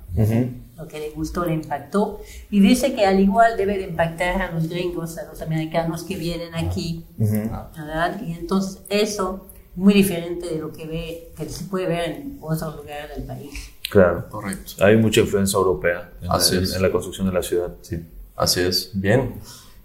lo 0.76 0.88
que 0.88 0.98
le 0.98 1.10
gustó, 1.10 1.44
le 1.44 1.54
impactó, 1.54 2.20
y 2.50 2.60
dice 2.60 2.94
que 2.94 3.06
al 3.06 3.20
igual 3.20 3.56
debe 3.56 3.78
de 3.78 3.84
impactar 3.84 4.42
a 4.42 4.52
los 4.52 4.68
gringos, 4.68 5.16
a 5.18 5.24
los 5.24 5.40
americanos 5.40 6.02
que 6.02 6.16
vienen 6.16 6.54
aquí, 6.54 7.04
¿verdad? 7.16 8.20
Y 8.22 8.32
entonces 8.32 8.82
eso 8.88 9.46
muy 9.76 9.94
diferente 9.94 10.46
de 10.46 10.58
lo 10.58 10.72
que, 10.72 10.86
ve, 10.86 11.32
que 11.36 11.48
se 11.48 11.64
puede 11.64 11.86
ver 11.86 12.10
en 12.10 12.38
otros 12.40 12.76
lugares 12.76 13.16
del 13.16 13.24
país. 13.24 13.70
Claro. 13.88 14.28
Correcto. 14.28 14.84
Hay 14.84 14.96
mucha 14.96 15.20
influencia 15.20 15.56
europea 15.56 16.10
en, 16.20 16.30
Así 16.30 16.56
es. 16.56 16.74
en 16.74 16.82
la 16.82 16.90
construcción 16.90 17.26
de 17.26 17.32
la 17.32 17.42
ciudad. 17.42 17.72
Sí. 17.82 18.04
Así 18.36 18.60
es, 18.60 18.90
bien. 18.94 19.34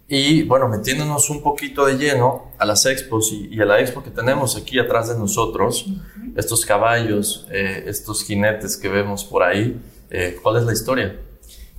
Y 0.08 0.44
bueno, 0.44 0.68
metiéndonos 0.68 1.30
un 1.30 1.42
poquito 1.42 1.86
de 1.86 1.98
lleno 1.98 2.52
a 2.60 2.66
las 2.66 2.86
expos 2.86 3.32
y, 3.32 3.48
y 3.48 3.60
a 3.60 3.66
la 3.66 3.80
expo 3.80 4.04
que 4.04 4.12
tenemos 4.12 4.56
aquí 4.56 4.78
atrás 4.78 5.10
de 5.10 5.18
nosotros, 5.18 5.88
estos 6.36 6.66
caballos, 6.66 7.48
eh, 7.52 7.86
estos 7.88 8.24
jinetes 8.24 8.78
que 8.78 8.88
vemos 8.88 9.24
por 9.24 9.42
ahí, 9.42 9.82
eh, 10.12 10.38
¿cuál 10.42 10.58
es 10.58 10.64
la 10.64 10.74
historia? 10.74 11.20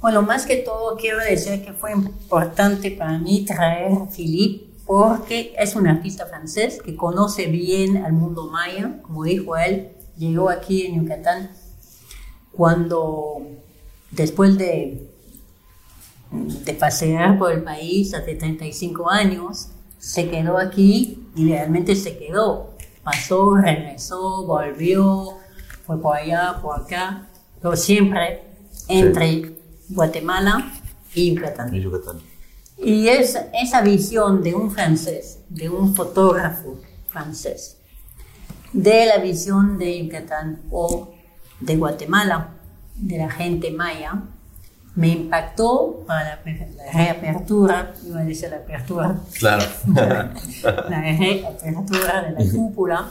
Bueno, 0.01 0.23
más 0.23 0.45
que 0.45 0.57
todo 0.57 0.97
quiero 0.97 1.19
decir 1.19 1.65
que 1.65 1.73
fue 1.73 1.93
importante 1.93 2.91
para 2.91 3.19
mí 3.19 3.45
traer 3.45 3.93
a 3.93 4.07
Philippe 4.07 4.67
porque 4.85 5.55
es 5.59 5.75
un 5.75 5.87
artista 5.87 6.27
francés 6.27 6.81
que 6.85 6.97
conoce 6.97 7.47
bien 7.47 7.99
al 7.99 8.13
mundo 8.13 8.49
maya, 8.49 9.01
como 9.03 9.25
dijo 9.25 9.57
él, 9.57 9.91
llegó 10.17 10.49
aquí 10.49 10.87
en 10.87 11.03
Yucatán 11.03 11.51
cuando 12.53 13.43
después 14.11 14.57
de, 14.57 15.06
de 16.31 16.75
pasear 16.75 17.39
por 17.39 17.53
el 17.53 17.63
país 17.63 18.15
hace 18.15 18.35
35 18.35 19.11
años, 19.11 19.69
se 19.99 20.29
quedó 20.29 20.59
aquí 20.59 21.29
y 21.35 21.49
realmente 21.49 21.95
se 21.97 22.17
quedó. 22.17 22.75
Pasó, 23.03 23.55
regresó, 23.57 24.45
volvió, 24.47 25.39
fue 25.87 26.01
por 26.01 26.17
allá, 26.17 26.59
por 26.61 26.81
acá, 26.81 27.29
pero 27.61 27.77
siempre 27.77 28.43
entre 28.89 29.57
Guatemala 29.89 30.73
y 31.15 31.35
Yucatán. 31.35 31.75
En 31.75 31.83
Yucatán. 31.83 32.19
Y 32.79 33.09
es 33.09 33.39
esa 33.55 33.81
visión 33.81 34.43
de 34.43 34.55
un 34.55 34.71
francés, 34.71 35.41
de 35.49 35.71
un 35.71 35.95
fotógrafo 35.95 36.79
francés, 37.09 37.79
de 38.73 39.07
la 39.07 39.19
visión 39.19 39.79
de 39.79 40.05
Yucatán 40.05 40.61
o 40.71 41.15
de 41.61 41.77
Guatemala, 41.77 42.51
de 42.97 43.19
la 43.19 43.31
gente 43.31 43.71
maya, 43.71 44.23
me 44.97 45.09
impactó 45.09 46.03
para 46.07 46.25
la, 46.25 46.93
reapertura, 46.93 47.93
iba 48.05 48.21
a 48.21 48.25
decir 48.25 48.49
la 48.49 48.57
apertura, 48.57 49.15
Claro. 49.39 49.65
la 49.93 51.01
reapertura 51.01 52.23
de 52.23 52.45
la 52.45 52.51
cúpula. 52.51 53.11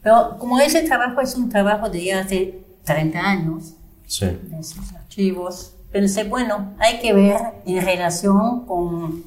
Pero 0.00 0.36
como 0.38 0.60
ese 0.60 0.82
trabajo 0.82 1.20
es 1.20 1.34
un 1.34 1.48
trabajo 1.48 1.90
de 1.90 2.04
ya 2.04 2.20
hace 2.20 2.60
30 2.84 3.18
años, 3.18 3.74
sí, 4.06 4.26
de 4.26 4.60
esos 4.60 4.92
archivos, 4.94 5.74
pensé, 5.90 6.22
bueno, 6.22 6.74
hay 6.78 7.00
que 7.00 7.12
ver 7.12 7.36
en 7.66 7.84
relación 7.84 8.64
con 8.64 9.24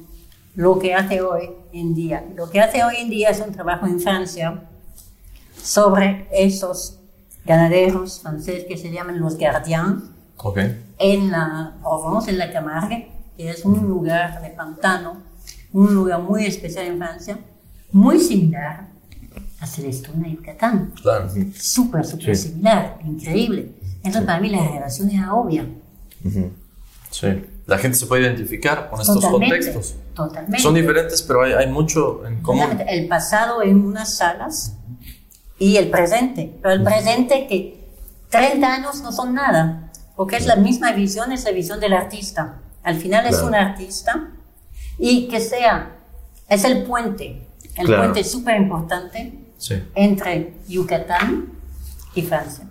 lo 0.54 0.78
que 0.78 0.94
hace 0.94 1.20
hoy 1.20 1.50
en 1.74 1.94
día. 1.94 2.24
Lo 2.34 2.50
que 2.50 2.60
hace 2.60 2.82
hoy 2.84 2.96
en 3.00 3.10
día 3.10 3.28
es 3.28 3.40
un 3.40 3.52
trabajo 3.52 3.86
en 3.86 4.00
Francia 4.00 4.62
sobre 5.62 6.26
esos 6.32 6.98
ganaderos 7.44 8.20
franceses 8.20 8.64
que 8.64 8.78
se 8.78 8.90
llaman 8.90 9.20
los 9.20 9.36
gardiens 9.36 10.04
ok. 10.38 10.58
en 10.98 11.30
la 11.30 11.74
Provence, 11.80 12.30
en 12.30 12.38
la 12.38 12.52
Camargue, 12.52 13.10
que 13.36 13.50
es 13.50 13.64
un 13.64 13.86
lugar 13.88 14.40
de 14.42 14.50
pantano, 14.50 15.22
un 15.72 15.94
lugar 15.94 16.20
muy 16.20 16.44
especial 16.46 16.86
en 16.86 16.98
Francia, 16.98 17.38
muy 17.92 18.18
similar 18.20 18.88
a 19.60 19.66
Celestuna 19.66 20.28
y 20.28 20.36
Yucatán 20.36 20.92
Claro. 21.00 21.28
súper, 21.54 22.04
súper 22.04 22.36
Sí. 22.36 22.48
similar, 22.48 22.98
increíble. 23.04 23.70
Entonces, 23.96 24.22
para 24.24 24.40
mí 24.40 24.48
la 24.50 24.66
relación 24.68 25.10
era 25.10 25.34
obvia. 25.34 25.66
Sí. 27.10 27.26
La 27.66 27.78
gente 27.78 27.96
se 27.96 28.06
puede 28.06 28.22
identificar 28.22 28.90
con 28.90 29.00
estos 29.00 29.20
Totalmente, 29.20 29.56
contextos. 29.56 29.94
Totalmente. 30.14 30.58
Son 30.60 30.74
diferentes, 30.74 31.22
pero 31.22 31.42
hay, 31.44 31.52
hay 31.52 31.68
mucho 31.70 32.26
en 32.26 32.42
común. 32.42 32.66
El 32.88 33.06
pasado 33.08 33.62
en 33.62 33.84
unas 33.84 34.16
salas 34.16 34.76
y 35.58 35.76
el 35.76 35.88
presente. 35.90 36.58
Pero 36.60 36.74
el 36.74 36.82
presente 36.82 37.46
que 37.46 37.86
30 38.30 38.72
años 38.74 39.00
no 39.02 39.12
son 39.12 39.34
nada, 39.34 39.81
porque 40.16 40.36
es 40.36 40.46
la 40.46 40.56
misma 40.56 40.92
visión, 40.92 41.32
es 41.32 41.44
la 41.44 41.50
visión 41.52 41.80
del 41.80 41.92
artista. 41.94 42.60
Al 42.82 42.96
final 42.96 43.24
es 43.26 43.32
Claro. 43.36 43.48
un 43.48 43.54
artista 43.54 44.30
y 44.98 45.28
que 45.28 45.40
sea, 45.40 45.96
es 46.48 46.64
el 46.64 46.84
puente, 46.84 47.46
el 47.76 47.86
Claro. 47.86 48.02
puente 48.02 48.24
súper 48.24 48.60
importante 48.60 49.38
Sí, 49.58 49.74
entre 49.94 50.54
Yucatán 50.68 51.52
y 52.14 52.22
Francia. 52.22 52.66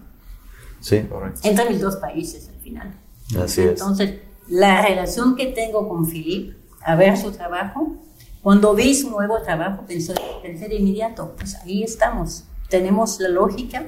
Sí, 0.82 1.02
correcto. 1.04 1.40
entre 1.44 1.70
mis 1.70 1.80
dos 1.80 1.96
países 1.98 2.50
al 2.50 2.56
final. 2.62 2.94
así 3.42 3.62
es. 3.62 3.70
Entonces, 3.70 4.20
la 4.50 4.82
relación 4.82 5.36
que 5.36 5.48
tengo 5.48 5.88
con 5.88 6.06
Philippe, 6.06 6.58
a 6.84 6.96
ver 6.96 7.16
su 7.18 7.32
trabajo, 7.32 7.96
cuando 8.42 8.74
vi 8.74 8.94
su 8.96 9.10
nuevo 9.10 9.42
trabajo, 9.42 9.84
pensé, 9.88 10.14
pensé 10.42 10.68
de 10.68 10.76
inmediato, 10.76 11.34
pues 11.38 11.56
ahí 11.56 11.84
estamos, 11.84 12.44
tenemos 12.70 13.20
la 13.20 13.30
lógica 13.30 13.84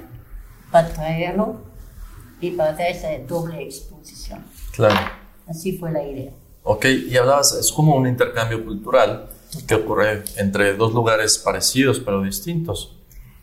para 0.71 0.89
traerlo 0.93 1.61
y 2.43 2.51
para 2.51 2.71
hacer 2.71 2.91
esa 2.91 3.07
doble 3.27 3.63
exposición. 3.63 4.43
Claro. 4.71 5.11
Así 5.47 5.77
fue 5.77 5.91
la 5.91 6.03
idea. 6.03 6.31
Ok, 6.63 6.85
y 6.85 7.15
hablabas, 7.17 7.53
es 7.53 7.71
como 7.71 7.95
un 7.95 8.07
intercambio 8.07 8.63
cultural 8.63 9.29
que 9.67 9.75
ocurre 9.75 10.23
entre 10.37 10.75
dos 10.75 10.93
lugares 10.93 11.37
parecidos 11.37 11.99
pero 11.99 12.21
distintos. 12.21 12.95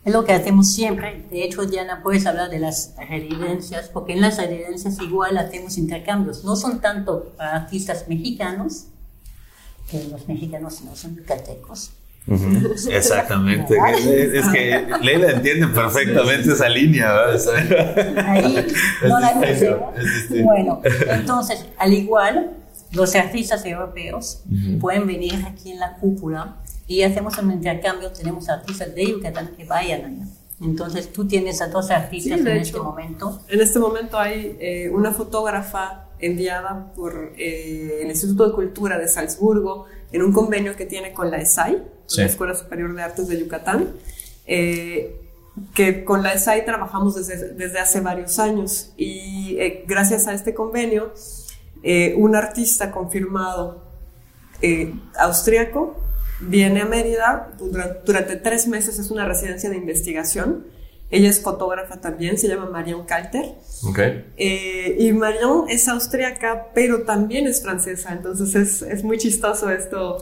Es 0.03 0.11
lo 0.11 0.25
que 0.25 0.33
hacemos 0.33 0.73
siempre. 0.73 1.27
De 1.29 1.43
hecho, 1.43 1.63
Diana, 1.65 2.01
puedes 2.01 2.25
hablar 2.25 2.49
de 2.49 2.57
las 2.57 2.95
residencias, 2.97 3.87
porque 3.87 4.13
en 4.13 4.21
las 4.21 4.37
residencias 4.37 4.99
igual 4.99 5.37
hacemos 5.37 5.77
intercambios. 5.77 6.43
No 6.43 6.55
son 6.55 6.81
tanto 6.81 7.33
para 7.37 7.57
artistas 7.57 8.07
mexicanos, 8.07 8.85
que 9.89 10.03
los 10.05 10.27
mexicanos 10.27 10.81
no 10.81 10.95
son 10.95 11.15
yucatecos. 11.15 11.91
Ujú, 12.27 12.75
Exactamente. 12.91 13.75
Es, 13.97 14.05
es 14.45 14.47
que 14.49 14.87
Leila 15.01 15.31
entiende 15.31 15.67
perfectamente 15.67 16.51
esa 16.53 16.69
línea, 16.69 17.11
¿verdad? 17.13 18.19
Ahí 18.27 18.65
no 19.07 19.19
la. 19.19 19.33
Bueno, 20.43 20.81
entonces, 21.09 21.65
al 21.77 21.93
igual, 21.93 22.51
los 22.91 23.15
artistas 23.15 23.65
europeos 23.65 24.43
pueden 24.79 25.07
venir 25.07 25.33
aquí 25.47 25.71
en 25.71 25.79
la 25.79 25.95
cúpula 25.95 26.57
y 26.87 27.01
hacemos 27.03 27.37
un 27.39 27.51
intercambio. 27.51 28.11
Tenemos 28.11 28.49
artistas 28.49 28.93
de 28.93 29.05
Yucatán 29.07 29.51
que 29.57 29.65
vayan 29.65 30.05
allá. 30.05 30.25
Entonces, 30.61 31.11
tú 31.11 31.25
tienes 31.27 31.59
a 31.61 31.67
dos 31.69 31.89
artistas 31.89 32.39
Sí, 32.39 32.47
en 32.47 32.57
hecho. 32.57 32.61
este 32.61 32.79
momento. 32.79 33.41
En 33.49 33.61
este 33.61 33.79
momento 33.79 34.19
hay 34.19 34.57
eh, 34.59 34.89
una 34.93 35.11
fotógrafa 35.11 36.05
enviada 36.19 36.91
por 36.95 37.33
eh, 37.35 38.01
el 38.03 38.09
Instituto 38.09 38.47
de 38.47 38.53
Cultura 38.53 38.99
de 38.99 39.07
Salzburgo 39.07 39.87
en 40.11 40.21
un 40.23 40.31
convenio 40.33 40.75
que 40.75 40.85
tiene 40.85 41.13
con 41.13 41.31
la 41.31 41.37
ESAI, 41.37 41.81
Sí. 42.05 42.21
la 42.21 42.27
Escuela 42.27 42.53
Superior 42.55 42.93
de 42.95 43.01
Artes 43.01 43.27
de 43.27 43.39
Yucatán, 43.39 43.89
eh, 44.45 45.15
que 45.73 46.03
con 46.03 46.23
la 46.23 46.33
ESAI 46.33 46.65
trabajamos 46.65 47.15
desde, 47.15 47.53
desde 47.53 47.79
hace 47.79 47.99
varios 48.01 48.39
años 48.39 48.93
y 48.97 49.57
eh, 49.59 49.83
gracias 49.87 50.27
a 50.27 50.33
este 50.33 50.53
convenio, 50.53 51.13
eh, 51.83 52.13
un 52.17 52.35
artista 52.35 52.91
confirmado 52.91 53.83
eh, 54.61 54.93
austriaco 55.17 55.97
viene 56.39 56.81
a 56.81 56.85
Mérida 56.85 57.51
dura- 57.57 58.01
durante 58.05 58.35
tres 58.35 58.67
meses, 58.67 58.99
es 58.99 59.11
una 59.11 59.25
residencia 59.25 59.69
de 59.69 59.77
investigación. 59.77 60.65
Ella 61.11 61.29
es 61.29 61.41
fotógrafa 61.41 61.99
también, 61.99 62.37
se 62.37 62.47
llama 62.47 62.67
Marion 62.69 63.05
Kalter. 63.05 63.45
Ok. 63.83 63.99
Eh, 64.37 64.95
y 64.99 65.11
Marion 65.11 65.65
es 65.69 65.87
austriaca, 65.89 66.67
pero 66.73 67.03
también 67.03 67.47
es 67.47 67.61
francesa, 67.61 68.13
entonces 68.13 68.55
es, 68.55 68.81
es 68.81 69.03
muy 69.03 69.17
chistoso 69.17 69.69
esto. 69.69 70.17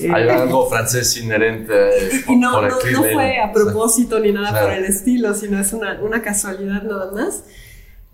eh, 0.00 0.10
Hay 0.12 0.28
algo 0.28 0.68
francés 0.68 1.16
inherente 1.18 1.72
eh, 1.72 2.10
y 2.28 2.36
no, 2.36 2.52
por 2.52 2.62
no, 2.68 2.90
no 2.92 3.02
fue 3.12 3.38
a 3.38 3.52
propósito 3.52 4.18
ni 4.18 4.32
nada 4.32 4.50
Claro. 4.50 4.66
por 4.66 4.76
el 4.76 4.84
estilo, 4.86 5.34
sino 5.34 5.60
es 5.60 5.72
una, 5.72 6.00
una 6.02 6.20
casualidad 6.20 6.82
nada 6.82 7.12
más. 7.12 7.44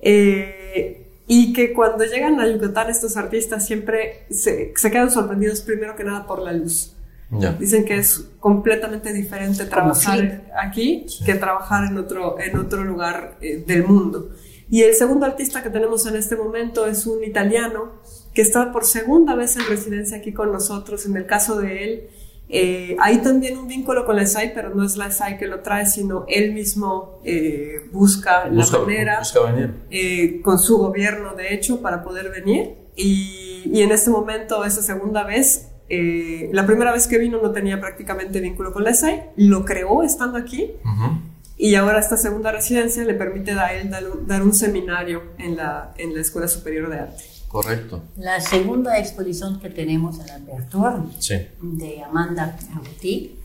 Eh, 0.00 1.06
y 1.26 1.52
que 1.52 1.72
cuando 1.72 2.04
llegan 2.04 2.40
a 2.40 2.48
Yucatán 2.48 2.90
estos 2.90 3.16
artistas 3.16 3.64
siempre 3.66 4.24
se, 4.30 4.72
se 4.76 4.90
quedan 4.90 5.10
sorprendidos 5.10 5.60
primero 5.60 5.94
que 5.96 6.04
nada 6.04 6.26
por 6.26 6.40
la 6.42 6.52
luz. 6.52 6.92
Ya. 7.32 7.52
Dicen 7.52 7.84
que 7.84 7.96
es 7.96 8.28
completamente 8.40 9.12
diferente 9.12 9.64
trabajar 9.64 10.50
aquí 10.60 11.06
que 11.24 11.34
trabajar 11.34 11.84
en 11.90 11.96
otro, 11.98 12.40
en 12.40 12.58
otro 12.58 12.82
lugar 12.84 13.36
eh, 13.40 13.62
del 13.66 13.84
mundo. 13.84 14.30
Y 14.68 14.82
el 14.82 14.94
segundo 14.94 15.26
artista 15.26 15.62
que 15.62 15.70
tenemos 15.70 16.06
en 16.06 16.16
este 16.16 16.36
momento 16.36 16.86
es 16.86 17.06
un 17.06 17.22
italiano 17.24 17.92
que 18.34 18.42
está 18.42 18.72
por 18.72 18.84
segunda 18.84 19.34
vez 19.34 19.56
en 19.56 19.66
residencia 19.66 20.18
aquí 20.18 20.32
con 20.32 20.52
nosotros. 20.52 21.06
En 21.06 21.16
el 21.16 21.26
caso 21.26 21.58
de 21.60 21.84
él, 21.84 22.08
eh, 22.48 22.96
hay 23.00 23.18
también 23.18 23.58
un 23.58 23.68
vínculo 23.68 24.04
con 24.04 24.16
la 24.16 24.26
SAI, 24.26 24.52
pero 24.54 24.74
no 24.74 24.84
es 24.84 24.96
la 24.96 25.10
SAI 25.12 25.38
que 25.38 25.46
lo 25.46 25.60
trae, 25.60 25.86
sino 25.86 26.24
él 26.28 26.52
mismo 26.52 27.20
eh, 27.24 27.88
busca, 27.92 28.48
Busca, 28.48 28.78
la 28.78 28.84
manera 28.84 29.18
busca 29.20 29.40
venir. 29.52 29.74
eh, 29.90 30.40
con 30.42 30.58
su 30.58 30.78
gobierno, 30.78 31.34
de 31.34 31.54
hecho, 31.54 31.80
para 31.80 32.02
poder 32.02 32.30
venir. 32.30 32.74
Y, 32.96 33.62
y 33.72 33.82
en 33.82 33.92
este 33.92 34.10
momento, 34.10 34.64
esa 34.64 34.82
segunda 34.82 35.24
vez, 35.24 35.69
eh, 35.90 36.48
la 36.52 36.64
primera 36.66 36.92
vez 36.92 37.06
que 37.06 37.18
vino 37.18 37.40
no 37.42 37.50
tenía 37.50 37.80
prácticamente 37.80 38.40
vínculo 38.40 38.72
con 38.72 38.84
la 38.84 38.94
SAI, 38.94 39.22
lo 39.36 39.64
creó 39.64 40.02
estando 40.02 40.38
aquí 40.38 40.70
Ujú. 40.84 41.18
y 41.58 41.74
ahora 41.74 41.98
esta 41.98 42.16
segunda 42.16 42.52
residencia 42.52 43.04
le 43.04 43.14
permite 43.14 43.50
a 43.52 43.74
él 43.74 43.90
dar, 43.90 44.08
un- 44.08 44.26
dar 44.26 44.42
un 44.42 44.54
seminario 44.54 45.22
en 45.38 45.56
la, 45.56 45.92
en 45.98 46.14
la 46.14 46.20
Escuela 46.20 46.46
Superior 46.48 46.88
de 46.90 47.00
Arte. 47.00 47.24
Correcto. 47.48 48.04
La 48.16 48.40
segunda 48.40 48.96
exposición 48.98 49.58
que 49.58 49.68
tenemos 49.70 50.20
en 50.20 50.26
la 50.28 50.36
apertura 50.36 51.02
Sí. 51.18 51.34
de 51.60 52.02
Amanda 52.04 52.56
Agutí, 52.76 53.36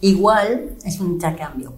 igual 0.00 0.76
es 0.84 1.00
un 1.00 1.12
intercambio. 1.12 1.74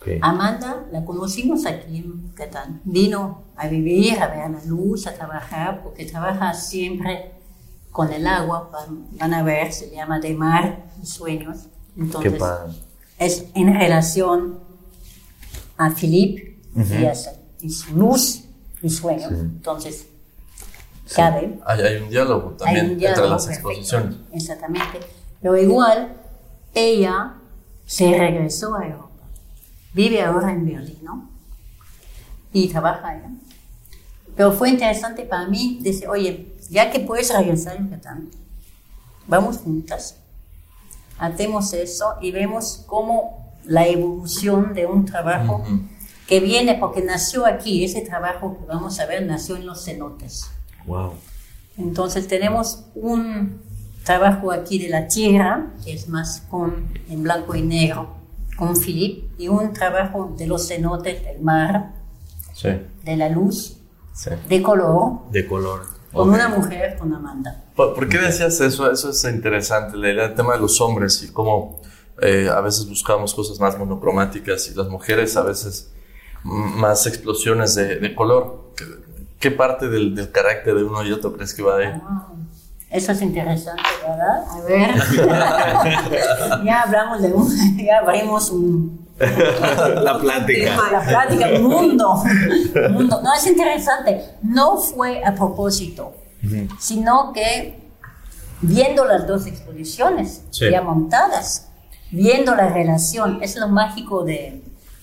Ok. 0.00 0.08
Amanda 0.22 0.86
la 0.90 1.04
conocimos 1.04 1.66
aquí 1.66 1.98
en 1.98 2.28
Catán. 2.34 2.80
Vino 2.84 3.42
a 3.56 3.68
vivir, 3.68 4.18
a 4.18 4.28
ver 4.28 4.50
la 4.50 4.64
luz, 4.64 5.06
a 5.06 5.14
trabajar, 5.14 5.82
porque 5.82 6.06
trabaja 6.06 6.54
siempre 6.54 7.32
con 7.90 8.12
el 8.12 8.26
agua. 8.26 8.70
Van, 8.72 9.06
van 9.16 9.34
a 9.34 9.42
ver, 9.42 9.72
se 9.72 9.90
llama 9.90 10.20
de 10.20 10.34
mar 10.34 10.86
y 11.02 11.06
sueños. 11.06 11.66
Entonces, 11.96 12.40
es 13.18 13.46
en 13.54 13.74
relación 13.74 14.60
a 15.76 15.90
Philip 15.90 16.58
y, 16.74 17.04
a 17.04 17.14
su, 17.14 17.30
y 17.60 17.70
su 17.70 17.96
luz 17.96 18.44
y 18.82 18.90
sueños. 18.90 19.32
Entonces, 19.32 20.06
cabe. 21.14 21.58
Hay, 21.66 21.80
hay 21.80 21.96
un 22.02 22.10
diálogo 22.10 22.50
también 22.52 22.86
un 22.86 22.92
entre 22.92 23.08
diálogo 23.08 23.28
las 23.28 23.46
perfecto, 23.46 23.70
exposiciones. 23.70 24.16
Exactamente. 24.32 25.00
Pero 25.40 25.56
igual, 25.56 26.16
ella 26.74 27.34
se 27.86 28.16
regresó 28.16 28.74
a 28.76 28.86
Europa. 28.86 29.08
Vive 29.92 30.22
ahora 30.22 30.52
en 30.52 30.64
Berlín, 30.64 30.98
¿no? 31.02 31.28
Y 32.52 32.68
trabaja 32.68 33.08
allá. 33.08 33.30
Pero 34.36 34.52
fue 34.52 34.70
interesante 34.70 35.24
para 35.24 35.48
mí 35.48 35.80
decir, 35.82 36.08
oye, 36.08 36.49
ya 36.70 36.90
que 36.90 37.00
puedes 37.00 37.30
regresar 37.36 37.76
a 37.76 37.80
Yucatán, 37.80 38.30
vamos 39.26 39.58
juntas, 39.58 40.16
hacemos 41.18 41.72
eso 41.74 42.14
y 42.22 42.30
vemos 42.32 42.84
cómo 42.86 43.52
la 43.64 43.86
evolución 43.86 44.72
de 44.72 44.86
un 44.86 45.04
trabajo 45.04 45.56
Ujú. 45.56 45.80
que 46.26 46.40
viene, 46.40 46.76
porque 46.76 47.02
nació 47.02 47.44
aquí, 47.44 47.84
ese 47.84 48.00
trabajo 48.02 48.56
que 48.58 48.64
vamos 48.66 48.98
a 49.00 49.06
ver 49.06 49.26
nació 49.26 49.56
en 49.56 49.66
los 49.66 49.84
cenotes. 49.84 50.46
Wow. 50.86 51.12
Entonces 51.76 52.26
tenemos 52.28 52.84
un 52.94 53.60
trabajo 54.04 54.50
aquí 54.52 54.78
de 54.78 54.88
la 54.88 55.08
tierra, 55.08 55.66
que 55.84 55.92
es 55.92 56.08
más 56.08 56.42
con, 56.50 56.88
en 57.08 57.22
blanco 57.22 57.54
y 57.54 57.62
negro, 57.62 58.08
con 58.56 58.76
Philip, 58.76 59.24
y 59.38 59.48
un 59.48 59.72
trabajo 59.72 60.34
de 60.38 60.46
los 60.46 60.66
cenotes 60.68 61.22
del 61.24 61.40
mar, 61.40 61.92
Sí, 62.54 62.68
de 63.04 63.16
la 63.16 63.28
luz, 63.30 63.76
sí. 64.14 64.30
de 64.48 64.62
color, 64.62 65.30
De 65.30 65.46
color. 65.46 65.86
Con 66.12 66.28
Ok. 66.28 66.34
una 66.34 66.48
mujer, 66.48 66.96
con 66.98 67.12
Amanda. 67.14 67.64
¿Por, 67.76 67.94
por 67.94 68.08
qué 68.08 68.18
decías 68.18 68.60
eso? 68.60 68.90
Eso 68.90 69.10
es 69.10 69.24
interesante, 69.24 69.96
del 69.98 70.34
tema 70.34 70.54
de 70.54 70.60
los 70.60 70.80
hombres 70.80 71.22
y 71.22 71.32
cómo 71.32 71.80
eh, 72.22 72.48
a 72.54 72.60
veces 72.60 72.88
buscamos 72.88 73.32
cosas 73.34 73.58
más 73.60 73.78
monocromáticas 73.78 74.68
y 74.68 74.74
las 74.74 74.88
mujeres 74.88 75.36
a 75.36 75.42
veces 75.42 75.90
más 76.44 77.06
explosiones 77.06 77.74
de, 77.74 77.96
de 77.96 78.14
color. 78.14 78.72
¿Qué, 78.76 78.84
qué 79.38 79.50
parte 79.50 79.88
del, 79.88 80.14
del 80.14 80.30
carácter 80.30 80.74
de 80.74 80.84
uno 80.84 81.02
y 81.02 81.12
otro 81.12 81.32
crees 81.32 81.54
que 81.54 81.62
va 81.62 81.76
ahí? 81.78 81.86
Ah, 81.86 82.26
Eso 82.90 83.12
es 83.12 83.22
interesante, 83.22 83.82
¿verdad? 84.02 84.44
A 84.50 84.60
ver, 84.62 84.94
ya 86.64 86.82
hablamos 86.82 87.22
de 87.22 87.28
un, 87.32 87.76
ya 87.84 87.98
abrimos 87.98 88.50
un, 88.50 89.06
La 90.02 90.18
plática. 90.18 90.76
la 90.90 91.00
plática, 91.02 91.46
un 91.56 91.62
mundo, 91.64 92.22
un 92.86 92.92
mundo. 92.92 93.20
No, 93.22 93.34
es 93.34 93.46
interesante. 93.46 94.24
No 94.42 94.78
fue 94.78 95.22
a 95.24 95.34
propósito, 95.34 96.14
sino 96.78 97.32
que 97.32 97.78
viendo 98.62 99.04
las 99.04 99.26
dos 99.26 99.46
exposiciones 99.46 100.42
Sí. 100.50 100.70
ya 100.70 100.80
montadas, 100.82 101.68
viendo 102.10 102.54
la 102.54 102.68
relación, 102.70 103.38
es 103.42 103.56
lo 103.56 103.68
mágico 103.68 104.24
de, 104.24 104.62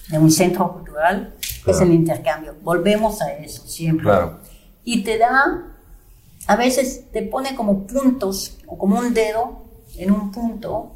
de 0.09 0.17
un 0.17 0.31
centro 0.31 0.74
cultural, 0.74 1.33
es 1.65 1.79
el 1.81 1.93
intercambio. 1.93 2.55
Volvemos 2.63 3.21
a 3.21 3.31
eso 3.33 3.67
siempre. 3.67 4.03
Claro. 4.05 4.39
Y 4.83 5.03
te 5.03 5.17
da, 5.17 5.63
a 6.47 6.55
veces 6.55 7.03
te 7.12 7.21
pone 7.24 7.55
como 7.55 7.86
puntos 7.86 8.57
o 8.65 8.77
como 8.77 8.97
un 8.97 9.13
dedo 9.13 9.63
en 9.97 10.12
un 10.12 10.31
punto 10.31 10.93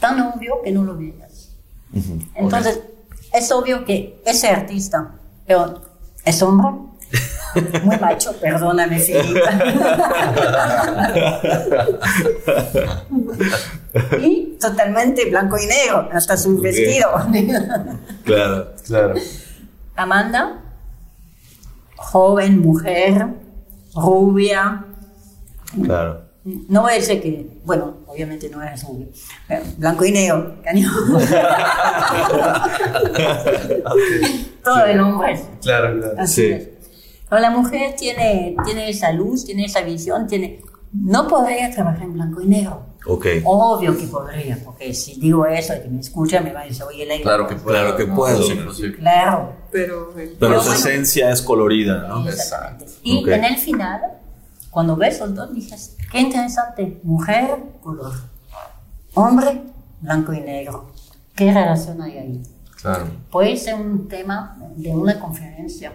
tan 0.00 0.20
obvio 0.20 0.62
que 0.62 0.72
no 0.72 0.82
lo 0.84 0.96
veas. 0.96 1.23
Entonces, 2.34 2.80
es 3.32 3.50
obvio 3.52 3.84
que 3.84 4.20
ese 4.24 4.48
artista, 4.48 5.12
pero 5.46 5.80
es 6.24 6.42
hombre, 6.42 6.68
muy 7.84 7.96
macho, 7.98 8.32
perdóname, 8.40 9.00
y 14.20 14.56
totalmente 14.60 15.28
blanco 15.30 15.56
y 15.58 15.66
negro, 15.66 16.08
hasta 16.12 16.36
su 16.36 16.60
vestido. 16.60 17.10
Claro, 18.24 18.72
claro. 18.86 19.14
Amanda, 19.96 20.60
joven, 21.96 22.60
mujer, 22.60 23.26
rubia. 23.94 24.84
Claro. 25.82 26.24
No 26.44 26.82
voy 26.82 26.92
a 26.92 26.94
decir 26.96 27.22
que, 27.22 27.60
bueno, 27.64 28.03
obviamente 28.14 28.48
no 28.48 28.62
eres 28.62 28.82
rubio, 28.84 29.08
pero 29.48 29.62
blanco 29.76 30.04
y 30.04 30.12
negro, 30.12 30.56
cañón. 30.64 30.90
Todo 34.64 34.84
el 34.86 35.00
hombre. 35.00 35.40
Claro, 35.62 35.98
claro. 36.00 36.14
Así 36.18 36.34
Sí. 36.42 36.50
es. 36.52 36.68
Pero 37.28 37.40
la 37.42 37.50
mujer 37.50 37.94
tiene, 37.96 38.54
tiene 38.64 38.88
esa 38.88 39.12
luz, 39.12 39.44
tiene 39.44 39.64
esa 39.64 39.80
visión, 39.82 40.26
tiene... 40.26 40.60
No 40.92 41.26
podría 41.26 41.70
trabajar 41.72 42.02
en 42.04 42.12
blanco 42.12 42.40
y 42.40 42.46
negro. 42.46 42.86
Ok. 43.06 43.26
Obvio 43.44 43.96
que 43.98 44.06
podría, 44.06 44.56
porque 44.64 44.94
si 44.94 45.18
digo 45.18 45.44
eso 45.44 45.74
y 45.74 45.80
que 45.80 45.88
me 45.88 46.00
escucha, 46.00 46.40
me 46.40 46.52
va 46.52 46.60
a 46.60 46.64
decir, 46.66 46.84
oye, 46.84 47.04
Leila. 47.04 47.22
Claro 47.24 47.48
que 47.48 47.56
puedo. 47.56 47.76
Claro 47.76 47.96
que 47.96 48.06
¿no? 48.06 48.14
puedo. 48.14 48.40
Sí, 48.42 48.56
sí. 48.76 48.92
Claro. 48.92 49.52
Pero 49.72 50.10
el- 50.16 50.28
Pero 50.28 50.36
Pero 50.38 50.60
su 50.60 50.66
bueno. 50.68 50.78
esencia 50.78 51.30
es 51.30 51.42
colorida, 51.42 52.06
¿no? 52.08 52.26
Exactamente. 52.28 52.86
Y 53.02 53.18
Ok. 53.22 53.28
en 53.28 53.44
el 53.44 53.56
final, 53.56 54.00
cuando 54.74 54.96
ves 54.96 55.20
los 55.20 55.32
dos, 55.36 55.54
dices, 55.54 55.96
qué 56.10 56.18
interesante, 56.18 57.00
mujer, 57.04 57.56
color. 57.80 58.12
Hombre, 59.14 59.62
blanco 60.00 60.32
y 60.32 60.40
negro. 60.40 60.90
¿Qué 61.36 61.52
relación 61.52 62.02
hay 62.02 62.18
ahí? 62.18 62.42
Claro. 62.82 63.06
Puede 63.30 63.56
ser 63.56 63.76
un 63.76 64.08
tema 64.08 64.58
de 64.76 64.90
una 64.90 65.20
conferencia. 65.20 65.92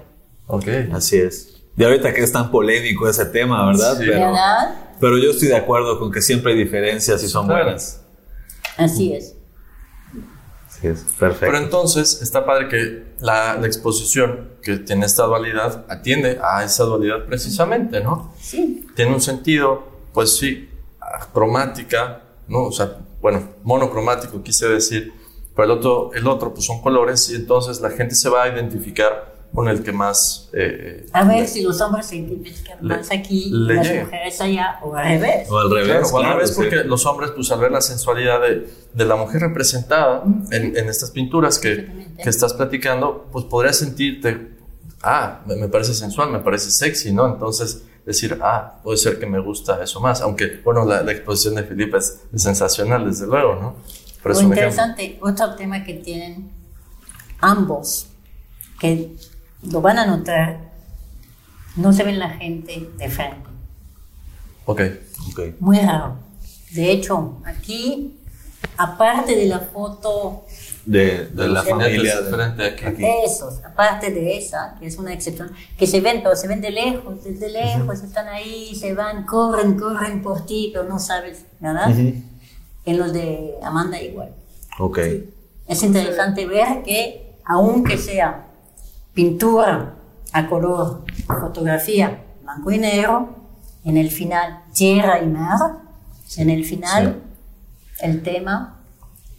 Ok. 0.48 0.66
Así 0.94 1.18
es. 1.18 1.58
Y 1.76 1.84
ahorita 1.84 2.14
que 2.14 2.22
es 2.24 2.32
tan 2.32 2.50
polémico 2.52 3.08
ese 3.10 3.26
tema, 3.26 3.66
¿verdad? 3.68 3.98
Sí. 3.98 4.06
Pero, 4.08 4.20
¿Verdad? 4.28 4.76
pero 5.00 5.18
yo 5.18 5.32
estoy 5.32 5.50
de 5.50 5.58
acuerdo 5.58 6.00
con 6.00 6.10
que 6.12 6.22
siempre 6.22 6.54
hay 6.54 6.58
diferencias 6.58 7.22
y 7.22 7.28
son 7.28 7.48
Claro. 7.48 7.66
buenas. 7.66 8.02
Así 8.78 9.12
es. 9.14 9.36
Así 10.80 10.88
es. 10.88 11.06
Perfecto. 11.20 11.46
Pero 11.52 11.58
entonces 11.58 12.22
está 12.22 12.46
padre 12.46 12.70
que 12.70 13.04
la, 13.20 13.56
la 13.56 13.68
exposición 13.68 14.50
que 14.62 14.78
tiene 14.78 15.06
esta 15.06 15.26
dualidad 15.26 15.86
atiende 15.90 16.40
a 16.42 16.64
esa 16.64 16.86
dualidad 16.86 17.26
precisamente, 17.26 18.02
¿no? 18.02 18.34
Sí. 18.40 18.88
Tiene 18.96 19.14
un 19.14 19.22
sentido, 19.22 19.84
pues 20.14 20.38
sí, 20.38 20.70
cromática, 21.34 22.22
¿no? 22.48 22.64
O 22.64 22.72
sea, 22.72 22.98
bueno, 23.22 23.50
monocromático 23.64 24.42
quise 24.42 24.68
decir, 24.68 25.14
pero 25.56 25.66
el 25.66 25.72
otro, 25.78 26.12
el 26.14 26.28
otro 26.28 26.54
pues 26.54 26.66
son 26.66 26.82
colores 26.82 27.30
y 27.30 27.36
entonces 27.36 27.82
la 27.82 27.90
gente 27.90 28.16
se 28.16 28.30
va 28.30 28.44
a 28.44 28.48
identificar 28.48 29.39
con 29.54 29.68
el 29.68 29.82
que 29.84 29.92
más... 29.92 30.50
eh, 30.54 31.06
A 31.12 31.24
ver 31.26 31.48
si 31.48 31.64
los 31.64 31.82
hombres 31.82 32.06
se 32.06 32.18
identifican 32.18 32.78
Le- 32.82 32.98
más 32.98 33.12
aquí, 33.12 33.50
le 33.50 33.76
las 33.76 33.88
llega. 33.88 34.04
mujeres 34.06 34.42
allá, 34.42 34.80
o 34.84 34.96
al 34.96 35.06
revés. 35.06 35.50
o 35.50 35.58
al 35.58 35.70
revés. 35.72 35.88
Claro, 35.88 36.08
o 36.08 36.18
al 36.18 36.22
claro, 36.24 36.36
revés, 36.36 36.50
sí. 36.52 36.56
porque 36.58 36.76
los 36.84 37.06
hombres, 37.06 37.32
pues 37.36 37.52
al 37.52 37.60
ver 37.60 37.72
la 37.72 37.82
sensualidad 37.82 38.42
de, 38.42 38.70
de 38.94 39.06
la 39.06 39.16
mujer 39.16 39.42
representada 39.42 40.24
en, 40.52 40.78
en 40.78 40.88
estas 40.90 41.12
pinturas 41.12 41.58
que, 41.60 42.08
que 42.22 42.30
estás 42.30 42.54
platicando, 42.54 43.28
pues 43.32 43.46
podrías 43.46 43.78
sentirte, 43.78 44.52
ah, 45.02 45.42
me, 45.48 45.56
me 45.56 45.68
parece 45.68 45.94
sensual, 45.94 46.30
me 46.32 46.40
parece 46.40 46.70
sexy, 46.72 47.12
¿no? 47.12 47.26
Entonces 47.28 47.84
decir, 48.06 48.38
ah, 48.42 48.80
puede 48.84 48.98
ser 48.98 49.20
que 49.20 49.26
me 49.26 49.40
gusta 49.40 49.84
eso 49.84 50.00
más, 50.00 50.22
aunque, 50.22 50.62
bueno, 50.64 50.86
la, 50.86 51.02
la 51.04 51.12
exposición 51.12 51.56
de 51.56 51.64
Felipe 51.64 51.98
es, 51.98 52.22
es 52.34 52.42
sensacional, 52.44 53.06
desde 53.06 53.26
luego, 53.28 53.56
¿no? 53.56 53.76
Pero 54.22 54.34
es 54.34 54.42
Lo 54.42 54.48
un 54.48 54.54
ejemplo. 54.54 54.74
interesante, 54.84 55.20
otro 55.22 55.56
tema 55.56 55.84
que 55.84 55.94
tienen 55.96 56.52
ambos, 57.40 58.08
que 58.80 59.12
lo 59.64 59.82
van 59.82 59.98
a 60.00 60.06
notar, 60.06 60.60
no 61.76 61.94
se 61.94 62.04
ven 62.04 62.20
la 62.20 62.30
gente 62.30 62.90
de 62.98 63.10
frente. 63.10 63.50
Ok, 64.66 64.82
Ok. 65.32 65.40
Muy 65.60 65.80
raro. 65.80 66.16
De 66.72 66.92
hecho, 66.92 67.42
aquí, 67.46 68.18
aparte 68.78 69.36
de 69.36 69.46
la 69.48 69.60
foto, 69.60 70.46
De, 70.86 71.26
de 71.28 71.48
la 71.48 71.64
familia. 71.64 72.22
de- 72.22 72.32
frente 72.32 72.64
aquí. 72.66 72.86
aquí. 72.86 73.04
esos, 73.26 73.64
aparte 73.66 74.12
de 74.12 74.38
esa, 74.38 74.76
que 74.80 74.86
es 74.88 74.98
una 74.98 75.14
excepción, 75.14 75.52
que 75.78 75.88
se 75.88 76.00
ven, 76.02 76.22
pero 76.24 76.36
se 76.36 76.48
ven 76.48 76.62
de 76.62 76.72
lejos, 76.72 77.24
desde 77.24 77.50
lejos, 77.50 78.02
están 78.02 78.28
ahí, 78.28 78.76
se 78.76 78.94
van, 78.94 79.26
corren, 79.26 79.78
corren 79.80 80.22
por 80.22 80.46
ti, 80.46 80.70
pero 80.74 80.86
no 80.88 81.00
sabes, 81.00 81.46
¿verdad? 81.60 81.90
Ujú. 81.92 82.14
En 82.86 82.98
los 82.98 83.12
de 83.14 83.56
Amanda 83.64 84.02
igual. 84.02 84.34
Ok. 84.80 85.00
Es 85.68 85.84
interesante 85.84 86.46
ver 86.46 86.82
que, 86.84 87.36
aunque 87.46 87.98
sea 87.98 88.46
pintura 89.14 89.96
a 90.32 90.48
color, 90.48 91.04
fotografía 91.28 92.24
blanco 92.44 92.72
y 92.72 92.78
negro, 92.78 93.36
en 93.84 93.98
el 93.98 94.10
final 94.12 94.64
tierra 94.74 95.22
y 95.22 95.28
mar, 95.28 95.58
en 96.38 96.50
el 96.50 96.64
final 96.66 97.22
el 98.02 98.22
tema 98.24 98.80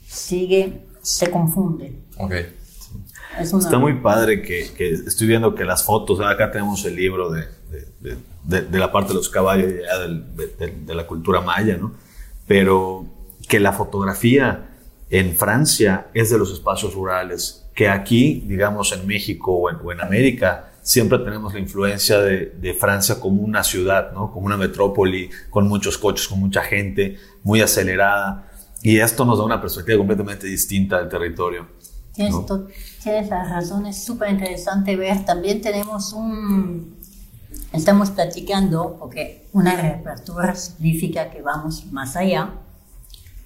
sigue, 0.06 0.86
se 1.02 1.30
confunde. 1.30 1.98
Ok. 2.18 2.32
Es 3.38 3.52
una- 3.52 3.62
Está 3.64 3.78
muy 3.78 3.94
padre 4.00 4.42
que, 4.42 4.70
que 4.76 4.90
estoy 4.92 5.26
viendo 5.28 5.54
que 5.54 5.64
las 5.64 5.84
fotos, 5.84 6.20
acá 6.20 6.50
tenemos 6.50 6.84
el 6.84 6.96
libro 6.96 7.30
de, 7.30 7.42
de- 7.70 7.86
de- 8.00 8.16
de- 8.44 8.62
de 8.62 8.78
la 8.78 8.90
parte 8.90 9.08
de 9.10 9.14
los 9.14 9.28
caballos 9.28 9.72
ya 9.86 9.98
del- 9.98 10.36
de, 10.36 10.46
de- 10.48 10.74
de 10.84 10.94
la 10.94 11.06
cultura 11.06 11.40
maya, 11.40 11.76
¿no? 11.76 11.92
Pero 12.46 13.06
que 13.48 13.60
la 13.60 13.72
fotografía 13.72 14.66
en 15.10 15.36
Francia 15.36 16.08
es 16.14 16.30
de 16.30 16.38
los 16.38 16.52
espacios 16.52 16.94
rurales 16.94 17.59
que 17.74 17.88
aquí, 17.88 18.44
digamos, 18.46 18.92
en 18.92 19.06
México 19.06 19.52
o 19.52 19.70
en, 19.70 19.76
o 19.82 19.92
en 19.92 20.00
América, 20.00 20.72
siempre 20.82 21.18
tenemos 21.18 21.54
la 21.54 21.60
influencia 21.60 22.20
de, 22.20 22.46
de, 22.46 22.74
Francia 22.74 23.20
como 23.20 23.42
una 23.42 23.62
ciudad, 23.62 24.12
¿no? 24.12 24.32
como 24.32 24.46
una 24.46 24.56
metrópoli, 24.56 25.30
con 25.50 25.68
muchos 25.68 25.98
coches, 25.98 26.28
con 26.28 26.40
mucha 26.40 26.62
gente, 26.62 27.18
muy 27.42 27.60
acelerada. 27.60 28.50
Y 28.82 28.98
esto 28.98 29.24
nos 29.24 29.38
da 29.38 29.44
una 29.44 29.60
perspectiva 29.60 29.98
completamente 29.98 30.46
distinta 30.46 30.98
del 30.98 31.08
territorio. 31.08 31.68
Tienes, 32.12 32.34
¿no? 32.34 32.66
tienes 33.02 33.28
la 33.28 33.44
razón, 33.44 33.86
es 33.86 34.02
súper 34.02 34.30
interesante 34.30 34.96
ver. 34.96 35.24
También 35.24 35.60
tenemos 35.60 36.12
un... 36.12 36.98
Estamos 37.72 38.10
platicando, 38.10 38.96
porque 38.98 39.46
una 39.52 39.76
reapertura 39.76 40.54
significa 40.56 41.30
que 41.30 41.40
vamos 41.40 41.86
más 41.92 42.16
allá 42.16 42.50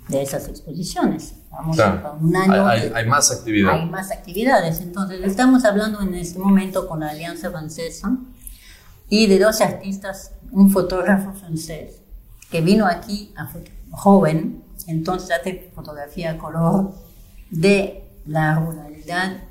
de 0.08 0.22
esas 0.22 0.48
exposiciones. 0.48 1.34
Vamos 1.50 1.76
claro. 1.76 2.18
un 2.20 2.34
año. 2.36 2.66
Hay, 2.66 2.80
hay, 2.82 2.92
hay, 2.94 3.06
más 3.06 3.30
actividad. 3.30 3.74
Hay 3.74 3.86
más 3.88 4.10
actividades. 4.10 4.80
Entonces, 4.80 5.20
estamos 5.24 5.64
hablando 5.64 6.00
en 6.02 6.14
este 6.14 6.38
momento 6.38 6.86
con 6.88 7.00
la 7.00 7.10
Alianza 7.10 7.50
Francesa 7.50 8.16
y 9.08 9.26
de 9.26 9.38
dos 9.38 9.60
artistas, 9.60 10.32
un 10.50 10.70
fotógrafo 10.70 11.32
francés 11.32 12.00
que 12.50 12.60
vino 12.60 12.86
aquí 12.86 13.32
a 13.36 13.50
joven, 13.90 14.62
entonces 14.86 15.30
hace 15.30 15.70
fotografía 15.74 16.32
a 16.32 16.38
color 16.38 16.94
de 17.50 18.04
la 18.26 18.58
ruralidad 18.58 19.42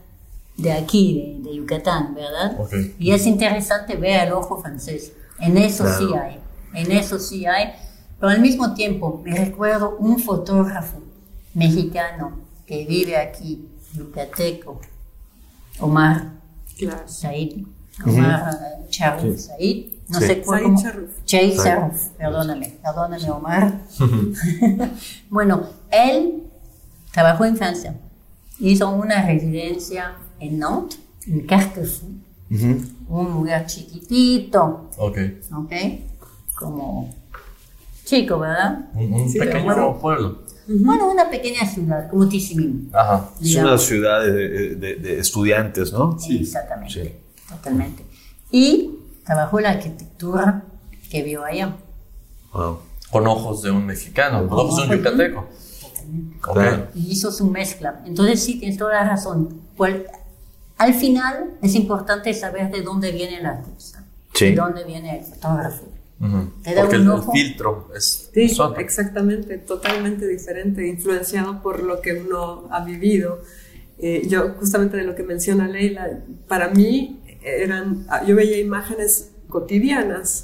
de 0.57 0.71
aquí, 0.71 1.39
de, 1.43 1.49
de 1.49 1.55
Yucatán, 1.57 2.13
¿verdad? 2.13 2.59
Okay. 2.59 2.95
Y 2.99 3.11
es 3.11 3.25
interesante 3.25 3.95
ver 3.95 4.27
el 4.27 4.33
ojo 4.33 4.61
francés. 4.61 5.13
En 5.39 5.57
eso 5.57 5.83
Claro. 5.83 5.99
sí 5.99 6.13
hay, 6.13 6.39
en 6.73 6.91
eso 6.91 7.19
sí 7.19 7.45
hay. 7.45 7.73
Pero 8.23 8.31
al 8.35 8.39
mismo 8.39 8.73
tiempo, 8.73 9.21
me 9.21 9.35
recuerdo 9.37 9.97
un 9.99 10.17
fotógrafo 10.17 10.97
mexicano 11.53 12.31
que 12.65 12.85
vive 12.85 13.17
aquí, 13.17 13.67
yucateco, 13.93 14.79
Omar 15.81 16.31
Claro. 16.77 17.03
Said, 17.05 17.65
Omar 18.05 18.49
uh, 18.53 18.89
Charif 18.89 19.37
Said, 19.41 19.87
no 20.07 20.21
Sí. 20.21 20.25
sé 20.27 20.41
cómo-. 20.41 20.77
Said 20.79 21.57
Charif, 21.57 22.07
perdóname, 22.17 22.77
perdóname 22.81 23.29
Omar. 23.29 23.81
bueno, 25.29 25.63
él 25.91 26.43
trabajó 27.11 27.43
en 27.43 27.57
Francia, 27.57 27.93
hizo 28.57 28.89
una 28.89 29.25
residencia 29.25 30.15
en 30.39 30.59
Nantes, 30.59 30.97
en 31.27 31.45
Carquefou, 31.45 32.07
un 33.09 33.31
lugar 33.33 33.65
chiquitito, 33.65 34.89
Ok. 34.97 35.17
¿ok? 35.51 35.73
Como 36.55 37.21
chico, 38.05 38.39
¿verdad? 38.39 38.89
Un, 38.95 39.13
un 39.13 39.29
Sí, 39.29 39.39
pequeño 39.39 39.63
claro. 39.65 39.97
pueblo. 39.99 40.43
Bueno, 40.67 41.11
una 41.11 41.29
pequeña 41.29 41.65
ciudad, 41.67 42.09
como 42.09 42.27
Tissimín. 42.29 42.89
Ajá. 42.93 43.29
Es 43.41 43.55
una 43.55 43.77
ciudad 43.77 44.21
de, 44.21 44.75
de- 44.75 44.95
de 44.95 45.19
estudiantes, 45.19 45.91
¿no? 45.91 46.17
Exactamente, 46.29 46.93
Sí. 47.03 47.11
totalmente. 47.49 48.05
Y 48.51 48.91
trabajó 49.25 49.59
la 49.59 49.71
arquitectura 49.71 50.63
que 51.09 51.21
vio 51.23 51.43
allá. 51.43 51.75
Wow. 52.53 52.79
Con 53.11 53.27
ojos 53.27 53.61
de 53.61 53.71
un 53.71 53.85
mexicano, 53.85 54.47
con 54.47 54.59
ojos 54.59 54.87
de 54.87 54.95
un 54.95 54.97
yucateco. 55.03 55.39
Ok. 56.47 56.53
Claro. 56.53 56.87
Y 56.95 57.11
hizo 57.11 57.31
su 57.31 57.49
mezcla. 57.49 58.01
Entonces 58.05 58.43
sí, 58.43 58.59
tienes 58.59 58.77
toda 58.77 58.93
la 58.93 59.03
razón. 59.09 59.61
Cual- 59.77 60.05
al 60.77 60.93
final 60.93 61.51
es 61.61 61.75
importante 61.75 62.33
saber 62.33 62.71
de 62.71 62.81
dónde 62.81 63.11
viene 63.11 63.37
el 63.39 63.45
artista. 63.45 64.03
Sí. 64.33 64.45
De 64.47 64.55
dónde 64.55 64.83
viene 64.85 65.19
el 65.19 65.25
fotógrafo. 65.25 65.83
Da 66.63 66.81
Porque 66.81 66.95
un 66.95 67.01
el, 67.01 67.07
el 67.07 67.09
ojo. 67.09 67.31
filtro 67.31 67.89
es, 67.95 68.29
Sí, 68.33 68.41
es 68.43 68.59
otro. 68.59 68.81
exactamente, 68.81 69.57
totalmente 69.57 70.27
diferente, 70.27 70.87
influenciado 70.87 71.61
por 71.61 71.83
lo 71.83 72.01
que 72.01 72.13
uno 72.13 72.67
ha 72.71 72.83
vivido. 72.85 73.41
Eh, 73.99 74.23
yo, 74.27 74.53
justamente 74.59 74.97
de 74.97 75.03
lo 75.03 75.15
que 75.15 75.23
menciona 75.23 75.67
Leila, 75.67 76.19
para 76.47 76.69
mí 76.69 77.21
eran, 77.43 78.05
yo 78.25 78.35
veía 78.35 78.57
imágenes 78.59 79.31
cotidianas. 79.49 80.43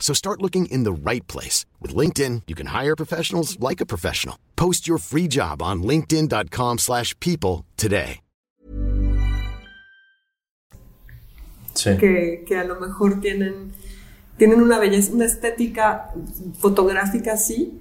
So 0.00 0.12
start 0.14 0.42
looking 0.42 0.66
in 0.66 0.82
the 0.82 0.92
right 0.92 1.24
place. 1.28 1.66
With 1.80 1.94
LinkedIn, 1.94 2.42
you 2.48 2.56
can 2.56 2.68
hire 2.74 2.96
professionals 2.96 3.56
like 3.60 3.80
a 3.80 3.86
professional. 3.86 4.36
Post 4.56 4.88
your 4.88 4.98
free 4.98 5.28
job 5.28 5.62
on 5.62 5.82
linkedin.com/people 5.84 6.78
slash 6.78 7.14
people 7.20 7.64
today. 7.76 8.20
Sí. 11.74 11.96
que, 11.98 12.44
que 12.46 12.56
a 12.58 12.64
lo 12.64 12.80
mejor 12.80 13.20
tienen, 13.20 13.72
tienen 14.36 14.60
una 14.60 14.78
belleza, 14.78 15.12
una 15.12 15.24
estética 15.24 16.10
fotográfica, 16.58 17.36
sí, 17.36 17.80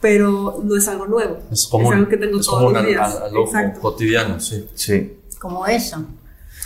pero 0.00 0.60
no 0.64 0.76
es 0.76 0.88
algo 0.88 1.06
nuevo. 1.06 1.38
Es 1.50 1.66
común. 1.68 1.94
algo 1.94 2.08
que 2.08 2.16
tengo 2.16 2.40
es 2.40 2.46
todos 2.46 2.58
común 2.58 2.74
los 2.74 2.86
días. 2.86 3.18
Exacto. 3.32 3.80
cotidiano, 3.80 4.40
sí. 4.40 4.68
Sí, 4.74 5.16
Como 5.38 5.66
eso. 5.66 6.04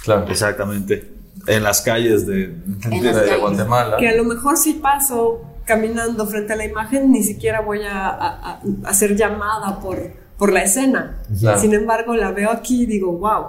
Claro. 0.03 0.27
exactamente. 0.29 1.09
En 1.47 1.63
las 1.63 1.81
calles 1.83 2.27
de, 2.27 2.49
de- 2.49 3.03
las 3.03 3.17
de- 3.17 3.23
calles. 3.27 3.41
Guatemala. 3.41 3.97
Que 3.97 4.09
a 4.09 4.17
lo 4.17 4.25
mejor 4.25 4.57
si 4.57 4.75
paso 4.75 5.43
caminando 5.65 6.27
frente 6.27 6.53
a 6.53 6.57
la 6.57 6.65
imagen, 6.65 7.11
ni 7.13 7.23
siquiera 7.23 7.61
voy 7.61 7.83
a, 7.83 8.09
a- 8.09 8.51
a- 8.53 8.61
a 8.85 8.95
ser 8.95 9.17
llamada 9.17 9.81
por, 9.81 9.99
por 10.39 10.53
la 10.53 10.63
escena. 10.63 11.23
Claro. 11.39 11.61
Sin 11.61 11.73
embargo, 11.75 12.15
la 12.15 12.31
veo 12.33 12.51
aquí 12.51 12.83
y 12.83 12.87
digo, 12.87 13.13
wow. 13.13 13.45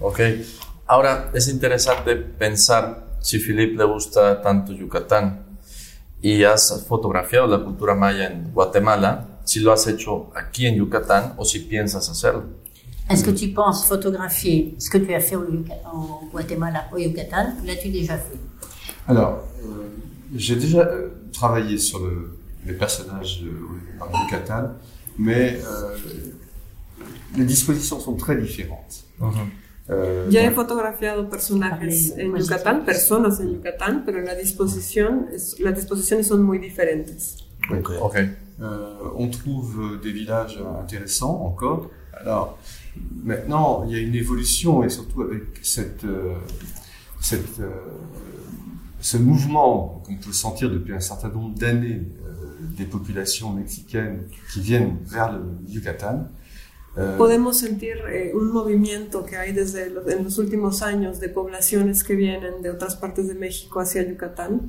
Ok. 0.00 0.20
Ahora, 0.86 1.30
es 1.32 1.48
interesante 1.48 2.16
pensar 2.16 3.04
si 3.20 3.38
Philip 3.38 3.78
le 3.78 3.84
gusta 3.84 4.42
tanto 4.42 4.72
Yucatán 4.72 5.46
y 6.20 6.44
has 6.44 6.84
fotografiado 6.86 7.46
la 7.46 7.64
cultura 7.64 7.94
maya 7.94 8.26
en 8.26 8.52
Guatemala, 8.52 9.26
si 9.44 9.60
lo 9.60 9.72
has 9.72 9.86
hecho 9.86 10.30
aquí 10.34 10.66
en 10.66 10.76
Yucatán 10.76 11.34
o 11.36 11.44
si 11.44 11.60
piensas 11.60 12.08
hacerlo. 12.08 12.44
Est-ce 13.10 13.22
que 13.24 13.30
tu 13.30 13.48
penses 13.48 13.86
photographier 13.86 14.74
ce 14.78 14.88
que 14.90 14.98
tu 14.98 15.12
as 15.14 15.20
fait 15.20 15.36
au, 15.36 15.42
au 15.42 16.26
Guatemala, 16.32 16.86
au 16.92 16.98
Yucatan 16.98 17.52
L'as-tu 17.66 17.88
déjà 17.90 18.16
fait? 18.16 18.38
Alors, 19.06 19.44
euh, 19.62 19.88
j'ai 20.34 20.56
déjà 20.56 20.80
euh, 20.86 21.10
travaillé 21.32 21.76
sur 21.78 21.98
le- 22.00 22.38
les 22.66 22.72
personnages 22.72 23.42
euh, 23.44 23.98
par 23.98 24.08
Yucatan, 24.22 24.70
mais 25.18 25.60
euh, 25.66 25.96
les 27.36 27.44
dispositions 27.44 28.00
sont 28.00 28.14
très 28.16 28.36
différentes. 28.36 29.04
Euh, 29.90 30.26
Ya 30.30 30.40
he 30.42 30.50
fotografiado 30.50 31.28
personajes 31.28 32.14
en 32.16 32.34
Yucatán, 32.38 32.84
personas 32.86 33.38
en 33.38 33.48
Yucatán, 33.52 34.02
pero 34.06 34.22
la 34.22 34.34
disposición 34.34 35.26
es- 35.34 35.56
las 35.60 35.74
disposiciones 35.74 36.26
son 36.26 36.38
muy 36.42 36.58
diferentes. 36.58 37.36
Ok. 37.70 38.16
Euh, 38.60 38.94
on 39.18 39.28
trouve 39.28 40.00
des 40.02 40.12
villages 40.12 40.58
intéressants 40.80 41.36
encore. 41.44 41.90
Alors, 42.18 42.56
maintenant, 43.22 43.84
il 43.86 43.92
y 43.92 43.96
a 43.96 44.00
une 44.00 44.14
évolution 44.14 44.82
et 44.84 44.88
surtout 44.88 45.22
avec 45.22 45.42
cette, 45.62 46.04
euh, 46.04 46.34
cette, 47.20 47.60
euh, 47.60 47.70
ce 49.00 49.16
mouvement 49.16 50.02
qu'on 50.06 50.16
peut 50.16 50.32
sentir 50.32 50.70
depuis 50.70 50.94
un 50.94 51.00
certain 51.00 51.28
nombre 51.28 51.54
d'années 51.58 52.02
euh, 52.26 52.32
des 52.76 52.84
populations 52.84 53.52
mexicaines 53.52 54.22
qui 54.52 54.60
viennent 54.60 54.96
vers 55.04 55.32
le 55.32 55.42
Yucatan. 55.68 56.28
Euh, 56.96 57.16
Podemos 57.16 57.52
sentir 57.52 57.96
eh, 58.08 58.32
un 58.32 58.52
movimiento 58.52 59.24
que 59.24 59.36
hay 59.36 59.52
desde 59.52 59.90
los, 59.90 60.06
en 60.06 60.22
los 60.22 60.38
últimos 60.38 60.80
años 60.80 61.18
de 61.18 61.28
poblaciones 61.28 62.04
que 62.04 62.14
vienen 62.14 62.62
de 62.62 62.70
otras 62.70 62.94
partes 62.94 63.26
de 63.26 63.34
México 63.34 63.80
hacia 63.80 64.02
Yucatán. 64.02 64.68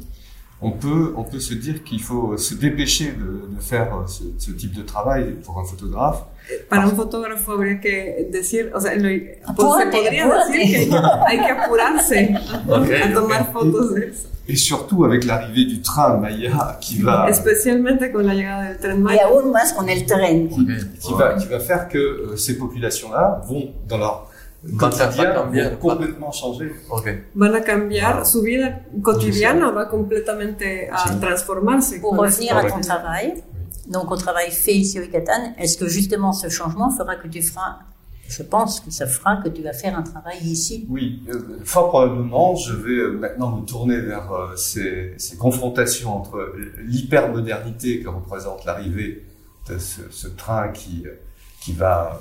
on 0.62 0.72
peut, 0.72 1.14
on 1.16 1.24
peut 1.24 1.40
se 1.40 1.54
dire 1.54 1.84
qu'il 1.84 2.02
faut 2.02 2.38
se 2.38 2.56
dépêcher 2.56 3.12
de, 3.12 3.56
de 3.56 3.62
faire 3.62 4.06
ce, 4.08 4.24
ce, 4.40 4.52
type 4.52 4.74
de 4.74 4.82
travail 4.82 5.36
pour 5.44 5.60
un 5.60 5.66
photographe. 5.66 6.24
Para 6.70 6.88
un 6.88 6.96
fotógrafo 6.96 7.54
habría 7.54 7.80
que 7.80 8.28
decir, 8.32 8.72
o 8.74 8.80
sea, 8.80 8.96
lo, 8.96 9.10
pues 9.56 9.68
se 9.80 9.86
podría 9.88 10.28
decir 10.28 10.90
que 10.90 10.98
hay 11.28 11.40
que 11.40 11.52
apurarse 11.52 12.36
okay, 12.68 13.02
a 13.02 13.14
tomar 13.14 13.42
okay. 13.42 13.54
fotos 13.54 13.96
de 13.96 14.08
eso. 14.08 14.28
Et 14.48 14.56
surtout 14.56 15.06
avec 15.06 15.26
l'arrivée 15.26 15.66
du 15.66 15.82
train 15.82 16.18
Maya 16.18 16.78
qui 16.80 17.02
va. 17.02 17.28
Especialmente 17.28 18.12
con 18.12 18.28
la 18.28 18.36
llegada 18.36 18.70
del 18.70 18.78
tren 18.78 19.02
Maya. 19.02 19.24
Y 19.24 19.26
aún 19.26 19.52
más 19.52 19.74
con 19.74 19.90
el 19.90 20.06
tren. 20.06 20.50
Qui, 20.50 21.14
va, 21.14 21.36
qui 21.36 21.48
va 21.48 21.60
faire 21.60 21.88
que 21.88 21.98
euh, 21.98 22.38
ces 22.38 22.56
populations-là 22.56 23.42
vont 23.48 23.74
dans 23.88 23.98
leur 23.98 24.30
quotidien 24.78 25.34
va 25.34 25.70
complètement 25.80 26.32
changer. 26.32 26.76
Okay. 26.92 27.24
Van 27.34 27.56
a 27.56 27.62
cambiar, 27.62 28.26
su 28.26 28.42
vida 28.42 28.82
cotidiana 29.02 29.72
va 29.72 29.90
completamente 29.90 30.90
a 30.92 31.08
sí. 31.08 31.20
transformarse. 31.20 31.96
Pour 32.00 32.16
revenir 32.16 32.56
à 32.56 32.66
ton 32.66 32.82
travail, 32.82 33.44
donc 33.88 34.12
au 34.12 34.18
travail 34.18 34.52
fait 34.52 34.74
ici 34.74 35.00
au 35.00 35.04
Yucatan, 35.04 35.54
est-ce 35.58 35.78
que 35.78 35.88
justement 35.88 36.34
ce 36.34 36.50
changement 36.50 36.90
fera 36.90 37.16
que 37.16 37.28
tu 37.28 37.42
feras 37.42 37.80
je 38.28 38.42
pense 38.42 38.80
que 38.80 38.90
ça 38.90 39.06
fera 39.06 39.38
que 39.38 39.50
tu 39.50 39.62
vas 39.62 39.74
faire 39.74 39.96
un 39.96 40.02
travail 40.02 40.40
ici? 40.42 40.88
Oui, 40.90 41.22
euh, 41.30 41.60
fort 41.64 41.90
probablement, 41.90 42.56
je 42.56 42.74
vais 42.74 42.98
euh, 42.98 43.12
maintenant 43.12 43.56
me 43.56 43.64
tourner 43.64 44.00
vers 44.00 44.32
euh, 44.32 44.56
ces, 44.56 45.14
ces, 45.18 45.38
confrontations 45.38 46.18
entre 46.18 46.56
l'hypermodernité 46.84 48.00
que 48.02 48.10
représente 48.10 48.66
l'arrivée 48.66 49.24
de 49.70 49.78
ce, 49.78 50.02
ce, 50.10 50.28
train 50.28 50.70
qui, 50.70 51.06
qui 51.62 51.74
va 51.74 52.20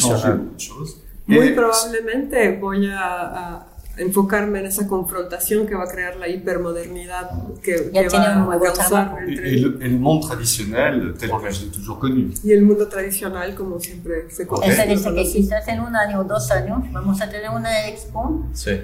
changer 0.00 0.32
beaucoup 0.32 0.54
de 0.54 0.60
choses. 0.60 0.96
Muy 1.26 1.52
probablemente 1.52 2.58
voy 2.60 2.86
a, 2.86 3.00
a, 3.00 3.66
enfocarme 3.96 4.60
en 4.60 4.66
esa 4.66 4.86
confrontación 4.86 5.66
que 5.66 5.74
va 5.74 5.84
a 5.84 5.88
crear 5.88 6.16
la 6.16 6.28
hipermodernidad 6.28 7.30
que, 7.62 7.90
que 7.90 8.04
tiene 8.04 8.26
va 8.26 8.54
a 8.54 8.58
causar 8.58 9.16
et, 9.26 9.32
et, 9.32 9.56
le, 9.60 9.78
et, 9.80 9.88
le, 9.88 9.98
monde 9.98 10.22
traditionnel 10.22 11.14
tel 11.18 11.30
que 11.30 11.50
je 11.50 11.64
l'ai 11.64 11.70
toujours 11.70 11.98
connu. 11.98 12.32
Y 12.42 12.52
el 12.52 12.62
mundo 12.62 12.88
tradicional 12.88 13.54
como 13.54 13.80
siempre 13.80 14.30
se 14.30 14.46
conoce. 14.46 14.72
Esa 14.72 14.84
dice 14.86 15.14
que 15.14 15.24
quizás 15.24 15.68
en 15.68 15.80
un 15.80 15.94
año 15.94 16.20
o 16.20 16.24
dos 16.24 16.50
años 16.50 16.80
vamos 16.92 17.20
a 17.20 17.28
tener 17.28 17.50
una 17.50 17.88
expo, 17.88 18.46
sí. 18.52 18.80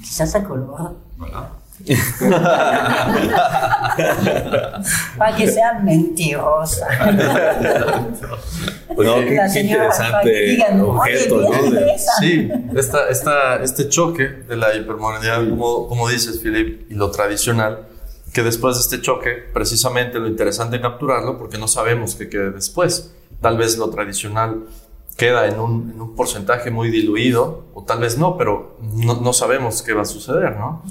quizás 0.00 0.34
a 0.34 0.44
color. 0.44 0.96
Voilà. 1.18 1.63
Para 5.18 5.36
que 5.36 5.48
sea 5.48 5.80
mentirosa. 5.80 6.86
Bueno, 8.94 9.16
qué, 9.16 9.40
qué 9.52 9.60
interesante 9.60 10.30
digan, 10.30 10.80
objeto, 10.80 11.40
¿no? 11.40 11.78
esa. 11.80 12.12
Sí, 12.20 12.48
esta, 12.76 13.08
esta, 13.08 13.56
este 13.62 13.88
choque 13.88 14.28
de 14.28 14.56
la 14.56 14.74
hipermodernidad, 14.76 15.48
como, 15.48 15.88
como 15.88 16.08
dices, 16.08 16.38
Philip, 16.38 16.90
y 16.90 16.94
lo 16.94 17.10
tradicional, 17.10 17.88
que 18.32 18.42
después 18.42 18.76
de 18.76 18.82
este 18.82 19.00
choque, 19.00 19.30
precisamente 19.52 20.20
lo 20.20 20.28
interesante 20.28 20.76
es 20.76 20.82
capturarlo 20.82 21.38
porque 21.38 21.58
no 21.58 21.66
sabemos 21.66 22.14
qué 22.14 22.28
quede 22.28 22.52
después. 22.52 23.12
Tal 23.40 23.56
vez 23.58 23.76
lo 23.78 23.90
tradicional 23.90 24.64
queda 25.16 25.46
en 25.48 25.58
un, 25.58 25.90
en 25.92 26.00
un 26.00 26.14
porcentaje 26.14 26.70
muy 26.70 26.90
diluido, 26.90 27.66
o 27.74 27.82
tal 27.82 27.98
vez 27.98 28.16
no, 28.16 28.36
pero 28.36 28.78
no, 28.80 29.20
no 29.20 29.32
sabemos 29.32 29.82
qué 29.82 29.92
va 29.92 30.02
a 30.02 30.06
suceder, 30.06 30.56
¿no? 30.56 30.82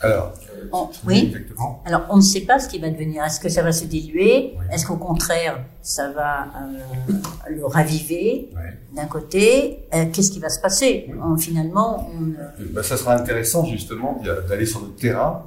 Alors, 0.00 0.32
On- 0.72 0.88
oui. 1.06 1.24
exactement. 1.26 1.82
Alors, 1.84 2.02
on 2.10 2.16
ne 2.18 2.22
sait 2.22 2.42
pas 2.42 2.58
ce 2.60 2.68
qui 2.68 2.78
va 2.78 2.88
devenir. 2.90 3.24
Est-ce 3.24 3.40
que 3.40 3.48
ça 3.48 3.62
va 3.62 3.72
se 3.72 3.84
diluer 3.84 4.54
Est-ce 4.72 4.86
qu'au 4.86 4.96
contraire, 4.96 5.58
ça 5.82 6.10
va 6.12 6.42
euh, 6.44 7.50
le 7.50 7.66
raviver 7.66 8.50
d'un 8.94 9.06
côté 9.06 9.84
Euh, 9.94 10.04
Qu'est-ce 10.12 10.30
qui 10.30 10.38
va 10.38 10.48
se 10.50 10.60
passer 10.60 11.10
On- 11.20 11.36
Finalement, 11.36 12.08
on, 12.12 12.30
euh, 12.40 12.64
Ben, 12.74 12.82
ça 12.82 12.96
sera 12.96 13.14
intéressant 13.16 13.64
justement 13.64 14.20
d'aller 14.48 14.66
sur 14.66 14.80
le 14.82 14.88
terrain 14.90 15.44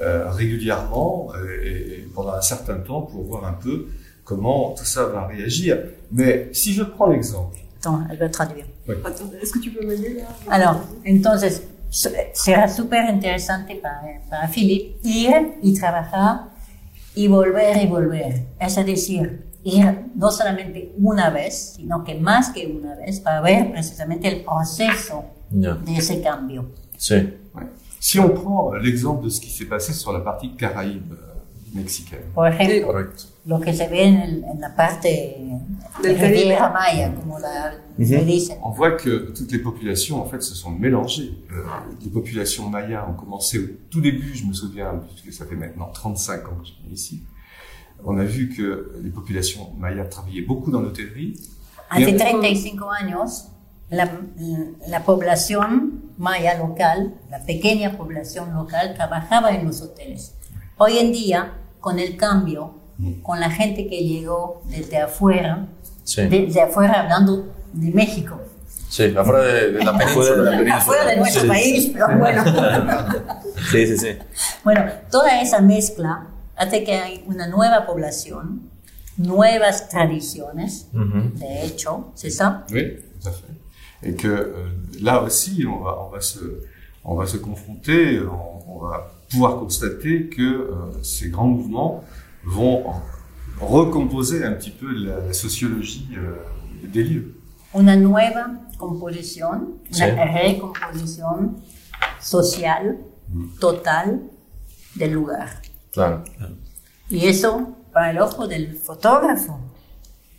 euh, 0.00 0.30
régulièrement 0.30 1.28
euh, 1.36 1.62
et, 1.64 2.00
et 2.00 2.08
pendant 2.14 2.32
un 2.32 2.40
certain 2.40 2.78
temps 2.80 3.02
pour 3.02 3.22
voir 3.24 3.44
un 3.44 3.52
peu 3.52 3.86
comment 4.24 4.70
tout 4.76 4.84
ça 4.84 5.06
va 5.06 5.26
réagir. 5.28 5.78
Mais 6.10 6.48
si 6.52 6.72
je 6.72 6.82
prends 6.82 7.06
l'exemple, 7.06 7.56
attends, 7.80 8.00
elle 8.10 8.18
va 8.18 8.28
traduire. 8.28 8.64
Attends, 9.04 9.30
Est-ce 9.40 9.52
que 9.52 9.58
tu 9.60 9.70
peux 9.70 9.86
m'aider 9.86 10.14
là? 10.14 10.24
Alors, 10.50 10.80
entonces, 11.06 11.44
su- 11.56 11.62
será 11.92 12.68
súper 12.68 13.08
interesante 13.10 13.76
para, 13.76 14.02
para 14.28 14.48
Philip 14.48 14.96
ir 15.04 15.58
y 15.62 15.74
trabajar 15.74 16.48
y 17.14 17.28
volver 17.28 17.76
y 17.82 17.86
volver. 17.86 18.46
Es 18.58 18.76
decir, 18.76 19.46
ir 19.62 20.06
no 20.14 20.30
solamente 20.30 20.92
una 20.98 21.30
vez, 21.30 21.74
sino 21.76 22.02
que 22.02 22.14
más 22.14 22.50
que 22.50 22.66
una 22.66 22.94
vez 22.96 23.20
para 23.20 23.40
ver 23.40 23.70
precisamente 23.72 24.28
el 24.28 24.42
proceso 24.42 25.24
Ya. 25.54 25.74
de 25.74 25.96
ese 25.96 26.22
cambio. 26.22 26.70
Sí. 26.96 27.14
ouais. 27.54 27.66
si 28.00 28.18
on 28.18 28.30
prend 28.30 28.72
l'exemple 28.82 29.24
de 29.24 29.28
ce 29.30 29.38
qui 29.38 29.50
s'est 29.50 29.66
passé 29.68 29.92
sur 29.92 30.12
la 30.14 30.20
partie 30.20 30.56
caraïbe 30.56 31.12
Por 32.34 32.48
ejemplo, 32.48 32.86
Correcto. 32.88 33.24
lo 33.46 33.60
que 33.60 33.72
se 33.72 33.88
ve 33.88 34.04
en, 34.04 34.16
el- 34.16 34.44
en 34.44 34.60
la 34.60 34.74
parte 34.74 35.36
Del 36.02 36.16
Caribe. 36.18 36.58
Maya, 36.72 37.14
como 37.14 37.38
la, 37.38 37.74
dicen. 37.96 38.58
on 38.62 38.70
voit 38.72 38.96
que 38.96 39.32
toutes 39.34 39.50
les 39.52 39.58
populations 39.58 40.20
en 40.20 40.26
fait 40.26 40.42
se 40.42 40.54
sont 40.54 40.70
mélangées. 40.70 41.32
Euh, 41.50 41.64
les 42.02 42.10
populations 42.10 42.68
mayas 42.68 43.06
ont 43.08 43.14
commencé 43.14 43.58
au 43.58 43.66
tout 43.90 44.00
début, 44.00 44.34
je 44.34 44.44
me 44.44 44.52
souviens, 44.52 45.00
puisque 45.06 45.32
ça 45.32 45.46
fait 45.46 45.56
maintenant 45.56 45.90
35 45.92 46.48
ans 46.48 46.56
que 46.60 46.66
je 46.66 46.72
suis 46.72 46.92
ici. 46.92 47.22
On 48.04 48.18
a 48.18 48.24
vu 48.24 48.48
que 48.48 48.92
les 49.02 49.10
populations 49.10 49.72
mayas 49.78 50.04
travaillaient 50.06 50.42
beaucoup 50.46 50.70
dans 50.70 50.80
l'hôtellerie. 50.80 51.34
Hace 51.90 52.06
Bien. 52.12 52.16
35 52.16 52.80
años, 53.00 53.48
la, 53.90 54.08
la 54.88 55.00
población 55.04 56.02
maya 56.18 56.56
local, 56.58 57.14
la 57.30 57.38
pequeña 57.44 57.96
población 57.96 58.52
local, 58.54 58.94
trabajaba 58.94 59.52
en 59.52 59.66
los 59.66 59.82
hoteles. 59.82 60.34
Hoy 60.78 60.98
en 60.98 61.12
día, 61.12 61.52
con 61.82 61.98
el 61.98 62.16
cambio, 62.16 62.74
con 63.22 63.40
la 63.40 63.50
gente 63.50 63.86
que 63.88 63.98
llegó 64.04 64.62
desde 64.70 64.96
afuera, 64.98 65.66
Sí. 66.04 66.22
desde 66.28 66.62
afuera 66.62 67.02
hablando 67.02 67.52
de 67.74 67.90
México, 67.92 68.40
Sí, 68.88 69.04
afuera 69.16 69.42
de, 69.42 69.72
de 69.72 69.84
la 69.84 69.92
Fuera 70.08 70.36
de 70.36 70.42
la 70.44 70.50
península. 70.50 70.76
afuera 70.76 71.06
de 71.06 71.16
nuestro 71.16 71.42
Sí. 71.42 71.48
país, 71.48 71.90
pero 71.92 72.18
bueno. 72.18 72.44
Sí, 73.70 73.86
sí, 73.86 73.96
sí. 73.98 74.08
Bueno, 74.64 74.84
toda 75.10 75.40
esa 75.40 75.60
mezcla 75.60 76.26
hace 76.56 76.84
que 76.84 76.92
hay 76.94 77.24
una 77.26 77.46
nueva 77.48 77.86
población, 77.86 78.70
nuevas 79.16 79.88
tradiciones, 79.88 80.88
de 80.92 81.64
hecho, 81.64 82.12
c'est 82.14 82.30
ça 82.30 82.64
Oui, 82.70 82.98
tout 83.20 83.28
à 83.28 83.32
fait. 83.32 83.52
Et 84.04 84.14
que 84.16 84.28
euh, 84.28 84.68
là 85.00 85.22
aussi, 85.22 85.64
on 85.66 85.78
va, 85.82 85.92
on 86.04 86.10
va 86.10 86.20
se, 86.20 86.40
on 87.04 87.14
va 87.14 87.26
se 87.26 87.38
confronter, 87.38 88.20
on, 88.20 88.58
on 88.74 88.78
va 88.88 89.11
pouvoir 89.32 89.58
constater 89.58 90.28
que 90.28 90.42
euh, 90.42 91.02
ces 91.02 91.30
grands 91.30 91.48
mouvements 91.48 92.04
vont 92.44 92.84
recomposer 93.60 94.44
un 94.44 94.52
petit 94.52 94.70
peu 94.70 94.90
la, 94.92 95.18
la 95.26 95.32
sociologie 95.32 96.08
euh, 96.16 96.36
des 96.84 97.04
lieux. 97.04 97.34
una 97.74 97.96
nueva 97.96 98.50
composición, 98.78 99.78
Sí. 99.90 100.02
una 100.04 100.24
recomposición 100.26 101.56
social 102.20 102.98
total 103.60 104.30
del 104.94 105.12
lugar. 105.12 105.48
Claro. 105.92 106.22
Y 107.08 107.26
eso, 107.26 107.76
para 107.92 108.10
el 108.10 108.18
ojo 108.18 108.46
del 108.46 108.76
fotógrafo, 108.76 109.58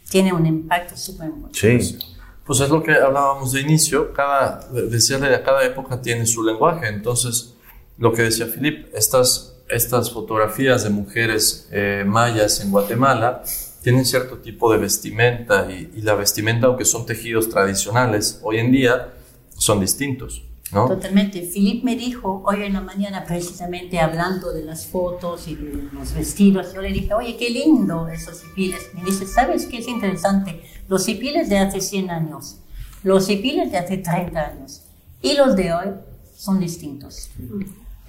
tiene 0.10 0.32
un 0.34 0.46
impacto 0.46 0.96
súper 0.96 1.28
importante. 1.28 1.82
Sí. 1.82 2.00
Pues 2.46 2.60
es 2.60 2.70
lo 2.70 2.84
que 2.84 2.92
hablábamos 2.94 3.54
de 3.54 3.62
inicio, 3.62 4.12
cada, 4.14 4.60
decirle 4.90 5.34
a 5.34 5.42
cada 5.44 5.64
época 5.66 6.02
tiene 6.02 6.26
su 6.26 6.44
lenguaje, 6.44 6.88
entonces 6.90 7.53
lo 7.98 8.14
que 8.14 8.24
decía 8.24 8.48
Philip, 8.48 8.88
estas, 8.94 9.56
estas 9.70 10.12
fotografías 10.12 10.84
de 10.84 10.90
mujeres 10.90 11.68
eh, 11.72 12.04
mayas 12.06 12.62
en 12.62 12.72
Guatemala 12.72 13.44
tienen 13.82 14.06
cierto 14.06 14.38
tipo 14.38 14.72
de 14.72 14.80
vestimenta 14.80 15.70
y, 15.72 15.92
y 15.96 16.02
la 16.02 16.16
vestimenta, 16.16 16.68
aunque 16.68 16.86
son 16.86 17.06
tejidos 17.06 17.50
tradicionales, 17.50 18.40
hoy 18.44 18.60
en 18.60 18.72
día 18.72 19.14
son 19.58 19.80
distintos, 19.80 20.44
¿no? 20.72 20.88
Totalmente. 20.88 21.42
Philip 21.42 21.84
me 21.84 21.96
dijo 21.96 22.42
hoy 22.46 22.64
en 22.64 22.74
la 22.74 22.82
mañana, 22.82 23.24
precisamente 23.26 24.00
hablando 24.00 24.52
de 24.52 24.64
las 24.64 24.88
fotos 24.88 25.48
y 25.48 25.56
de 25.56 25.90
los 25.94 26.14
vestidos, 26.14 26.74
yo 26.74 26.82
le 26.82 26.92
dije, 26.92 27.14
oye, 27.14 27.38
qué 27.38 27.50
lindo 27.50 28.08
esos 28.08 28.42
cipiles. 28.42 28.90
Me 28.94 29.04
dice, 29.04 29.28
¿sabes 29.28 29.68
qué 29.68 29.78
es 29.78 29.88
interesante? 29.88 30.64
Los 30.88 31.06
cipiles 31.06 31.50
de 31.50 31.60
hace 31.60 31.82
100 31.82 32.10
años, 32.10 32.58
los 33.04 33.26
cipiles 33.26 33.72
de 33.72 33.78
hace 33.78 33.98
30 33.98 34.40
años 34.40 34.84
y 35.22 35.36
los 35.36 35.56
de 35.56 35.74
hoy 35.74 35.88
son 36.36 36.60
distintos. 36.60 37.30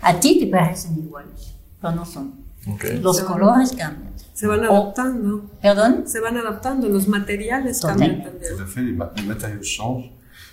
A 0.03 0.19
ti 0.21 0.39
te 0.41 0.47
parecen 0.47 0.99
iguales, 0.99 1.55
pero 1.81 1.95
no 1.95 2.05
son. 2.05 2.33
Ok. 2.67 2.85
Los 3.03 3.21
colores 3.21 3.71
cambian. 3.73 4.13
Se 4.35 4.47
van 4.47 4.61
O- 4.67 4.73
adaptando. 4.73 5.45
¿Perdón? 5.63 6.05
Se 6.07 6.21
van 6.21 6.37
adaptando, 6.37 6.89
los 6.89 7.07
materiales 7.09 7.81
Totalmente. 7.81 8.25
cambian 8.25 8.33
también. 8.33 8.57
Tout 8.57 8.63
à 8.63 8.67
fait, 8.67 8.83
les, 8.83 8.93
ma- 8.93 9.13
les 9.17 9.23
matériaux 9.23 9.63
changent, 9.63 10.11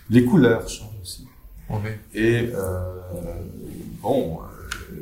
les 0.10 0.24
couleurs 0.26 0.68
changent 0.70 1.00
aussi. 1.02 1.28
Ok. 1.70 1.86
Et 2.14 2.52
euh, 2.54 3.42
bon, 4.02 4.40
euh, 4.42 4.96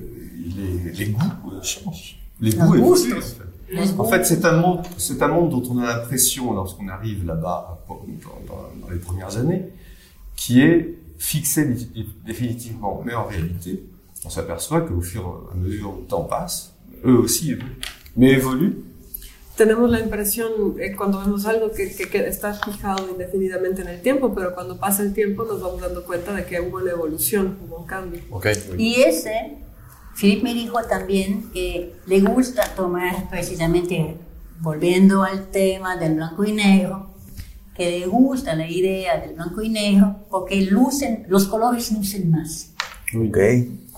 les, 0.55 0.91
les 0.93 1.05
goûts 1.11 1.51
euh, 1.51 1.61
changent. 1.61 2.19
Les 2.39 2.51
goûts 2.53 2.75
évoluent. 2.75 3.17
En 3.17 3.21
fait. 3.21 3.43
Les 3.71 3.99
En 3.99 4.03
fait, 4.05 4.23
c'est 4.25 4.43
un 4.45 4.53
monde, 4.57 4.81
c'est 4.97 5.21
un 5.21 5.27
monde 5.27 5.49
dont 5.51 5.63
on 5.71 5.77
a 5.79 5.85
l'impression, 5.85 6.53
lorsqu'on 6.53 6.87
arrive 6.87 7.23
là-bas 7.25 7.83
dans, 7.87 8.89
les 8.89 8.97
premières 8.97 9.37
années, 9.37 9.65
qui 10.35 10.61
est 10.61 10.95
fixé 11.19 11.65
dé- 11.65 12.07
définitivement. 12.25 13.03
Mais 13.05 13.13
en 13.13 13.25
réalité, 13.25 13.83
on 14.25 14.29
s'aperçoit 14.29 14.81
qu'au 14.81 15.01
fur 15.01 15.49
et 15.49 15.53
à 15.53 15.55
mesure 15.57 15.93
où 15.93 16.01
le 16.01 16.07
temps 16.07 16.23
passe, 16.23 16.73
eux 17.05 17.17
aussi 17.17 17.51
évoluent, 17.51 17.79
mais 18.15 18.31
évoluent. 18.33 18.77
Tenemos 19.55 19.87
la 19.89 19.99
impresión 19.99 20.49
eh, 20.79 20.93
cuando 20.95 21.19
vemos 21.19 21.45
algo 21.45 21.69
que, 21.71 21.93
que- 21.93 22.07
que 22.09 22.19
está 22.27 22.53
fijado 22.53 23.09
indefinidamente 23.11 23.81
en 23.81 23.89
el 23.89 24.01
tiempo, 24.01 24.33
pero 24.33 24.53
cuando 24.55 24.77
pasa 24.79 25.03
el 25.03 25.13
tiempo 25.13 25.43
nos 25.43 25.59
vamos 25.61 25.81
dando 25.81 26.05
cuenta 26.05 26.33
de 26.33 26.45
que 26.45 26.61
hubo 26.61 26.77
una 26.77 26.91
evolución, 26.91 27.57
hubo 27.67 27.79
un 27.79 27.85
cambio. 27.85 28.21
Ok. 28.31 28.47
Y 28.77 29.01
ese, 29.01 29.57
Philip 30.15 30.43
me 30.43 30.53
dijo 30.53 30.77
también 30.89 31.49
que 31.51 31.93
le 32.07 32.21
gusta 32.21 32.73
tomar 32.73 33.29
precisamente, 33.29 34.15
volviendo 34.61 35.23
al 35.23 35.51
tema 35.51 35.97
del 35.97 36.15
blanco 36.15 36.45
y 36.45 36.53
negro, 36.53 37.07
que 37.75 37.99
le 37.99 38.05
gusta 38.07 38.55
la 38.55 38.69
idea 38.69 39.19
del 39.19 39.35
blanco 39.35 39.61
y 39.61 39.67
negro 39.69 40.15
porque 40.29 40.61
lucen, 40.61 41.25
los 41.27 41.45
colores 41.47 41.91
lucen 41.91 42.31
más. 42.31 42.71
Ok. 43.13 43.37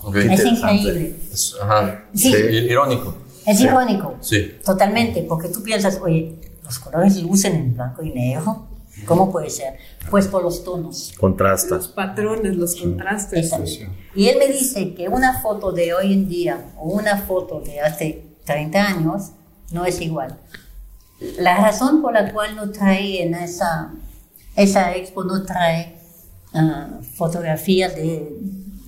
Ok. 0.02 0.16
Es 0.16 0.44
increíble. 0.44 1.16
Es- 1.32 1.54
ajá. 1.60 2.04
Sí. 2.14 2.28
I- 2.34 2.70
Irónico. 2.70 3.14
Es 3.46 3.60
irónico. 3.60 4.16
Sí. 4.20 4.56
Totalmente, 4.64 5.22
porque 5.28 5.48
tú 5.48 5.62
piensas, 5.62 5.98
oye, 6.00 6.36
los 6.62 6.78
colores 6.78 7.20
lucen 7.22 7.54
en 7.56 7.74
blanco 7.74 8.02
y 8.02 8.10
negro. 8.10 8.68
¿Cómo 9.06 9.32
puede 9.32 9.48
ser? 9.50 9.78
Pues 10.10 10.28
por 10.28 10.42
los 10.42 10.62
tonos. 10.64 11.12
Contrasta. 11.18 11.76
Los 11.76 11.88
patrones, 11.88 12.54
los 12.56 12.76
contrastes. 12.76 13.46
Esa- 13.46 13.58
Y 14.14 14.28
él 14.28 14.36
me 14.38 14.46
dice 14.48 14.94
que 14.94 15.08
una 15.08 15.40
foto 15.40 15.72
de 15.72 15.94
hoy 15.94 16.12
en 16.12 16.28
día 16.28 16.72
o 16.76 16.90
una 16.90 17.16
foto 17.16 17.60
de 17.60 17.80
hace 17.80 18.22
30 18.44 18.86
años 18.86 19.30
no 19.72 19.84
es 19.86 20.00
igual. 20.00 20.38
La 21.38 21.56
razón 21.56 22.02
por 22.02 22.12
la 22.12 22.32
cual 22.32 22.54
no 22.54 22.70
trae 22.70 23.22
en 23.22 23.34
esa, 23.34 23.92
esa 24.56 24.94
expo, 24.94 25.24
no 25.24 25.42
trae 25.44 25.96
ah, 26.52 26.88
fotografías 27.14 27.94
de, 27.96 28.28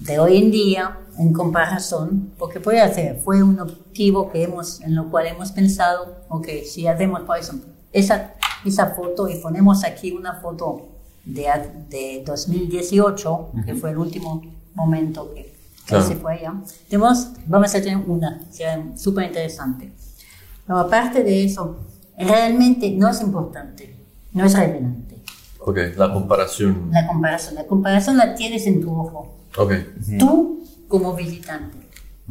de 0.01 0.19
hoy 0.19 0.37
en 0.37 0.51
día 0.51 0.99
en 1.19 1.33
comparación, 1.33 2.33
porque 2.39 2.61
puede 2.61 2.81
hacer, 2.81 3.21
fue 3.25 3.43
un 3.43 3.59
objetivo 3.61 4.31
que 4.31 4.43
hemos, 4.43 4.81
en 4.81 4.95
lo 4.95 5.11
cual 5.11 5.27
hemos 5.27 5.53
pensado, 5.53 6.17
ok, 6.29 6.49
si 6.67 6.87
hacemos, 6.87 7.21
por 7.23 7.39
ejemplo, 7.39 7.69
esa, 7.93 8.35
esa 8.65 8.87
foto 8.91 9.29
y 9.29 9.37
ponemos 9.37 9.85
aquí 9.85 10.13
una 10.13 10.35
foto 10.41 10.89
de, 11.25 11.49
a- 11.49 11.73
de 11.89 12.23
2018, 12.27 13.51
que 13.65 13.75
fue 13.75 13.91
el 13.91 13.99
último 13.99 14.43
momento 14.75 15.33
que, 15.35 15.43
que 15.45 15.55
Claro. 15.87 16.05
se 16.07 16.17
fue 16.17 16.35
allá, 16.35 16.55
tenemos, 16.89 17.29
vamos 17.47 17.75
a 17.75 17.81
tener 17.83 17.99
una, 18.09 18.41
súper 18.97 19.27
interesante. 19.27 19.93
Pero 20.67 20.79
aparte 20.79 21.23
de 21.23 21.45
eso, 21.45 21.77
realmente 22.19 22.91
no 22.93 23.09
es 23.09 23.21
importante, 23.21 23.95
no 24.33 24.45
es 24.47 24.55
relevante. 24.57 25.23
Ok. 25.61 25.79
La 25.97 26.13
comparación. 26.13 26.89
La 26.91 27.07
comparación, 27.07 27.55
la 27.55 27.67
comparación 27.67 28.17
la 28.17 28.35
tienes 28.35 28.67
en 28.67 28.81
tu 28.81 28.91
ojo. 28.99 29.35
Ok. 29.59 29.73
Tú 30.19 30.63
como 30.89 31.15
visitante. 31.15 31.77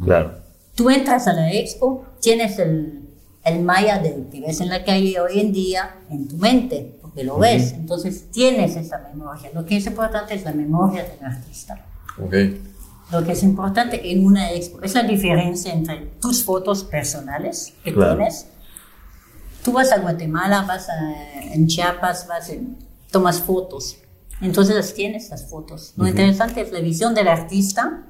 Claro. 0.02 0.38
Tú 0.74 0.90
entras 0.90 1.26
a 1.28 1.32
la 1.32 1.52
expo, 1.52 2.04
tienes 2.20 2.58
el, 2.58 3.08
el 3.44 3.60
maya 3.62 3.98
del 3.98 4.26
que 4.30 4.40
ves 4.40 4.60
en 4.60 4.68
la 4.68 4.84
calle 4.84 5.20
hoy 5.20 5.40
en 5.40 5.52
día 5.52 5.96
en 6.10 6.26
tu 6.28 6.36
mente, 6.36 6.98
porque 7.00 7.22
lo 7.22 7.38
ves, 7.38 7.72
entonces 7.72 8.30
tienes 8.32 8.74
esa 8.76 8.98
memoria. 8.98 9.50
Lo 9.54 9.64
que 9.64 9.76
es 9.76 9.86
importante 9.86 10.34
es 10.34 10.44
la 10.44 10.52
memoria 10.52 11.04
del 11.04 11.24
artista. 11.24 11.84
Ok. 12.18 12.34
Lo 13.12 13.22
que 13.24 13.32
es 13.32 13.42
importante 13.42 14.10
en 14.10 14.24
una 14.24 14.50
expo 14.50 14.80
es 14.82 14.94
la 14.94 15.02
diferencia 15.04 15.72
entre 15.72 15.96
tus 16.20 16.42
fotos 16.42 16.82
personales 16.84 17.74
que 17.84 17.92
Claro. 17.92 18.16
tienes. 18.16 18.46
Tú 19.62 19.72
vas 19.72 19.92
a 19.92 19.98
Guatemala, 19.98 20.62
vas 20.62 20.88
a, 20.88 21.52
en 21.52 21.66
Chiapas, 21.68 22.26
vas 22.26 22.48
en, 22.48 22.76
tomas 23.10 23.40
fotos. 23.40 23.98
Entonces 24.40 24.74
las 24.74 24.92
tienes 24.94 25.30
las 25.30 25.48
fotos. 25.48 25.92
Lo 25.96 26.06
interesante 26.08 26.62
es 26.62 26.72
la 26.72 26.80
visión 26.80 27.14
del 27.14 27.28
artista 27.28 28.02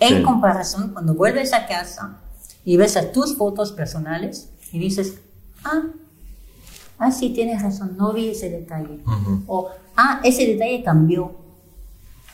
en 0.00 0.18
Sí. 0.18 0.22
comparación 0.22 0.90
cuando 0.92 1.14
vuelves 1.14 1.52
a 1.52 1.66
casa 1.66 2.18
y 2.64 2.76
ves 2.76 2.96
a 2.96 3.12
tus 3.12 3.36
fotos 3.36 3.72
personales 3.72 4.48
y 4.72 4.78
dices, 4.78 5.14
ah, 5.64 5.82
ah, 6.98 7.10
sí, 7.10 7.30
tienes 7.30 7.62
razón, 7.62 7.96
no 7.96 8.12
vi 8.12 8.28
ese 8.30 8.48
detalle. 8.50 9.00
O, 9.46 9.68
ah, 9.96 10.20
ese 10.24 10.46
detalle 10.46 10.82
cambió. 10.82 11.32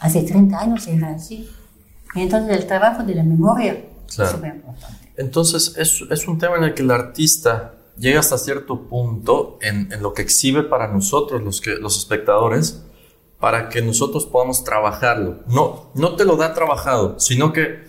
Hace 0.01 0.23
30 0.23 0.59
años 0.61 0.87
era 0.87 1.11
así. 1.11 1.49
Y 2.15 2.21
entonces 2.23 2.57
el 2.57 2.67
trabajo 2.67 3.03
de 3.03 3.15
la 3.15 3.23
memoria 3.23 3.85
Claro. 4.07 4.31
es 4.31 4.37
súper 4.37 4.55
importante. 4.55 5.13
Entonces, 5.17 5.75
es, 5.77 6.03
es 6.11 6.29
un 6.29 6.39
tema 6.39 6.57
en 6.57 6.65
el 6.65 6.75
que 6.75 6.83
el 6.83 6.91
artista 6.91 7.75
llega 7.99 8.21
hasta 8.21 8.39
cierto 8.39 8.83
punto 8.89 9.59
en, 9.61 9.93
en 9.93 10.01
lo 10.03 10.15
que 10.15 10.23
exhibe 10.23 10.63
para 10.63 10.87
nosotros, 10.89 11.43
los, 11.43 11.61
que, 11.61 11.75
los 11.77 11.99
espectadores, 11.99 12.81
para 13.41 13.69
que 13.69 13.83
nosotros 13.83 14.27
podamos 14.27 14.65
trabajarlo. 14.65 15.41
No, 15.47 15.91
no 15.95 16.17
te 16.17 16.25
lo 16.25 16.37
da 16.37 16.55
trabajado, 16.55 17.19
sino 17.21 17.53
que 17.53 17.87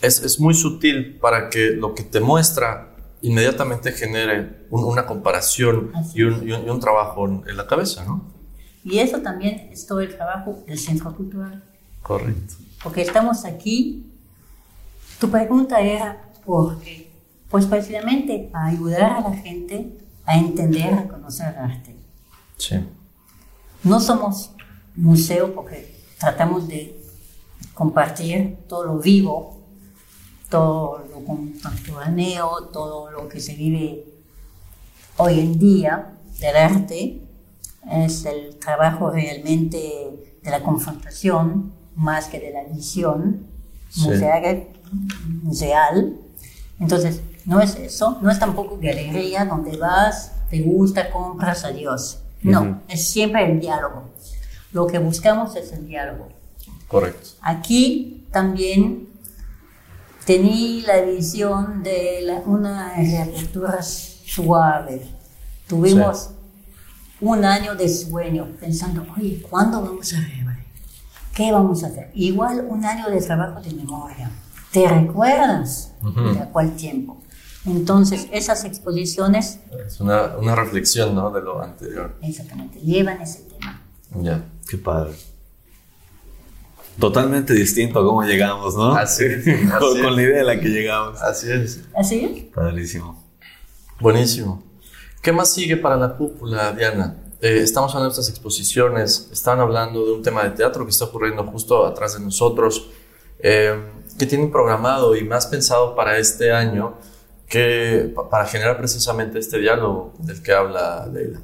es, 0.00 0.20
es 0.22 0.40
muy 0.40 0.54
sutil 0.54 1.18
para 1.20 1.48
que 1.50 1.70
lo 1.70 1.94
que 1.94 2.02
te 2.02 2.20
muestra 2.20 2.88
inmediatamente 3.20 3.92
genere 3.92 4.66
un- 4.70 4.84
una 4.84 5.06
comparación 5.06 5.92
y 6.14 6.22
un, 6.22 6.48
y 6.48 6.52
un- 6.52 6.66
y 6.66 6.70
un 6.70 6.80
trabajo 6.80 7.26
en, 7.28 7.44
en 7.48 7.56
la 7.56 7.66
cabeza, 7.68 8.04
¿no? 8.04 8.24
Y 8.84 8.98
eso 8.98 9.20
también 9.20 9.68
es 9.70 9.86
todo 9.86 10.00
el 10.00 10.16
trabajo 10.16 10.64
del 10.66 10.76
Centro 10.78 11.14
Cultural. 11.14 11.62
Correcto. 12.02 12.54
Porque 12.82 13.02
estamos 13.02 13.44
aquí. 13.44 14.04
Tu 15.20 15.30
pregunta 15.30 15.80
era 15.80 16.20
por 16.44 16.80
qué. 16.80 17.12
Pues 17.48 17.66
precisamente 17.66 18.48
para 18.50 18.66
ayudar 18.66 19.02
a 19.12 19.20
la 19.20 19.36
gente 19.36 19.98
a 20.24 20.36
entender, 20.36 20.92
a 20.94 21.06
conocer 21.06 21.54
el 21.56 21.58
arte. 21.58 21.94
Sí. 22.56 22.74
No 23.84 24.00
somos 24.00 24.50
museo 24.96 25.54
porque 25.54 25.94
tratamos 26.18 26.68
de 26.68 27.00
compartir 27.74 28.58
todo 28.68 28.84
lo 28.84 28.98
vivo, 28.98 29.58
todo 30.48 31.04
lo 31.10 31.24
contemporáneo, 31.24 32.68
todo 32.72 33.10
lo 33.10 33.28
que 33.28 33.40
se 33.40 33.54
vive 33.54 34.04
hoy 35.16 35.40
en 35.40 35.58
día 35.58 36.12
del 36.40 36.56
arte. 36.56 37.20
Es 37.90 38.24
el 38.26 38.56
trabajo 38.56 39.10
realmente 39.10 39.78
de 40.42 40.50
la 40.50 40.62
confrontación 40.62 41.72
más 41.96 42.26
que 42.26 42.38
de 42.38 42.50
la 42.52 42.64
visión 42.64 43.46
Sí. 43.88 44.08
museal. 44.08 44.68
museal. 45.42 46.16
Entonces, 46.80 47.20
no 47.44 47.60
es 47.60 47.74
eso, 47.76 48.18
no 48.22 48.30
es 48.30 48.38
tampoco 48.38 48.78
galería 48.80 49.44
donde 49.44 49.76
vas, 49.76 50.32
te 50.50 50.60
gusta, 50.62 51.10
compras, 51.10 51.64
adiós. 51.64 52.18
No, 52.42 52.80
es 52.88 53.08
siempre 53.10 53.44
el 53.50 53.60
diálogo. 53.60 54.04
Lo 54.72 54.86
que 54.86 54.98
buscamos 54.98 55.54
es 55.56 55.72
el 55.72 55.86
diálogo. 55.86 56.28
Correcto. 56.88 57.30
Aquí 57.42 58.26
también 58.30 59.08
tenía 60.24 60.86
la 60.86 61.00
visión 61.02 61.82
de 61.82 62.20
la- 62.22 62.40
una 62.46 62.94
reapertura 62.96 63.82
suave. 63.82 65.02
Tuvimos 65.66 66.30
un 67.20 67.44
año 67.44 67.74
de 67.74 67.88
sueño 67.88 68.48
pensando, 68.60 69.04
oye, 69.16 69.42
¿cuándo 69.48 69.80
vamos 69.82 70.12
a 70.14 70.16
reabrir? 70.20 70.62
¿Qué 71.34 71.50
vamos 71.50 71.82
a 71.82 71.86
hacer? 71.88 72.10
Igual 72.14 72.66
un 72.68 72.84
año 72.84 73.08
de 73.08 73.20
trabajo 73.20 73.60
de 73.60 73.72
memoria. 73.72 74.30
¿Te 74.70 74.86
recuerdas 74.88 75.92
de 76.02 76.38
a 76.40 76.46
cuál 76.50 76.72
tiempo? 76.76 77.18
Entonces, 77.64 78.26
esas 78.32 78.64
exposiciones 78.64 79.60
Es 79.86 80.00
una, 80.00 80.36
una 80.36 80.54
reflexión, 80.56 81.14
¿no? 81.14 81.30
De 81.30 81.40
lo 81.40 81.62
anterior. 81.62 82.16
exactamente 82.20 82.80
llevan 82.80 83.22
ese 83.22 83.42
Ya. 84.16 84.44
Qué 84.68 84.76
padre. 84.78 85.12
Totalmente 86.98 87.54
distinto 87.54 87.98
a 88.00 88.04
cómo 88.04 88.22
llegamos, 88.22 88.74
¿no? 88.76 88.94
Así, 88.94 89.24
con, 89.24 89.52
así 89.72 89.78
con 89.78 89.96
es. 90.06 90.12
la 90.16 90.22
idea 90.22 90.38
de 90.38 90.44
la 90.44 90.60
que 90.60 90.68
llegamos. 90.68 91.20
Así 91.22 91.50
es. 91.50 91.80
¿Así 91.96 92.24
es? 92.24 92.54
Padrísimo. 92.54 93.22
Buenísimo. 93.98 94.62
¿Qué 95.22 95.32
más 95.32 95.52
sigue 95.52 95.76
para 95.76 95.96
la 95.96 96.16
cúpula, 96.16 96.72
Diana? 96.72 97.16
Eh, 97.40 97.60
estamos 97.62 97.90
hablando 97.92 98.14
de 98.14 98.20
estas 98.20 98.28
exposiciones, 98.28 99.28
estaban 99.32 99.60
hablando 99.60 100.04
de 100.04 100.12
un 100.12 100.22
tema 100.22 100.44
de 100.44 100.50
teatro 100.50 100.84
que 100.84 100.90
está 100.90 101.06
ocurriendo 101.06 101.44
justo 101.44 101.86
atrás 101.86 102.14
de 102.14 102.20
nosotros. 102.20 102.90
Eh, 103.38 103.74
¿Qué 104.18 104.26
tienen 104.26 104.50
programado 104.52 105.16
y 105.16 105.24
más 105.24 105.46
pensado 105.46 105.96
para 105.96 106.18
este 106.18 106.52
año 106.52 106.94
que, 107.48 108.12
pa- 108.14 108.28
para 108.28 108.46
generar 108.46 108.76
precisamente 108.76 109.38
este 109.38 109.58
diálogo 109.58 110.12
del 110.18 110.42
que 110.42 110.52
habla 110.52 111.08
Leila? 111.12 111.40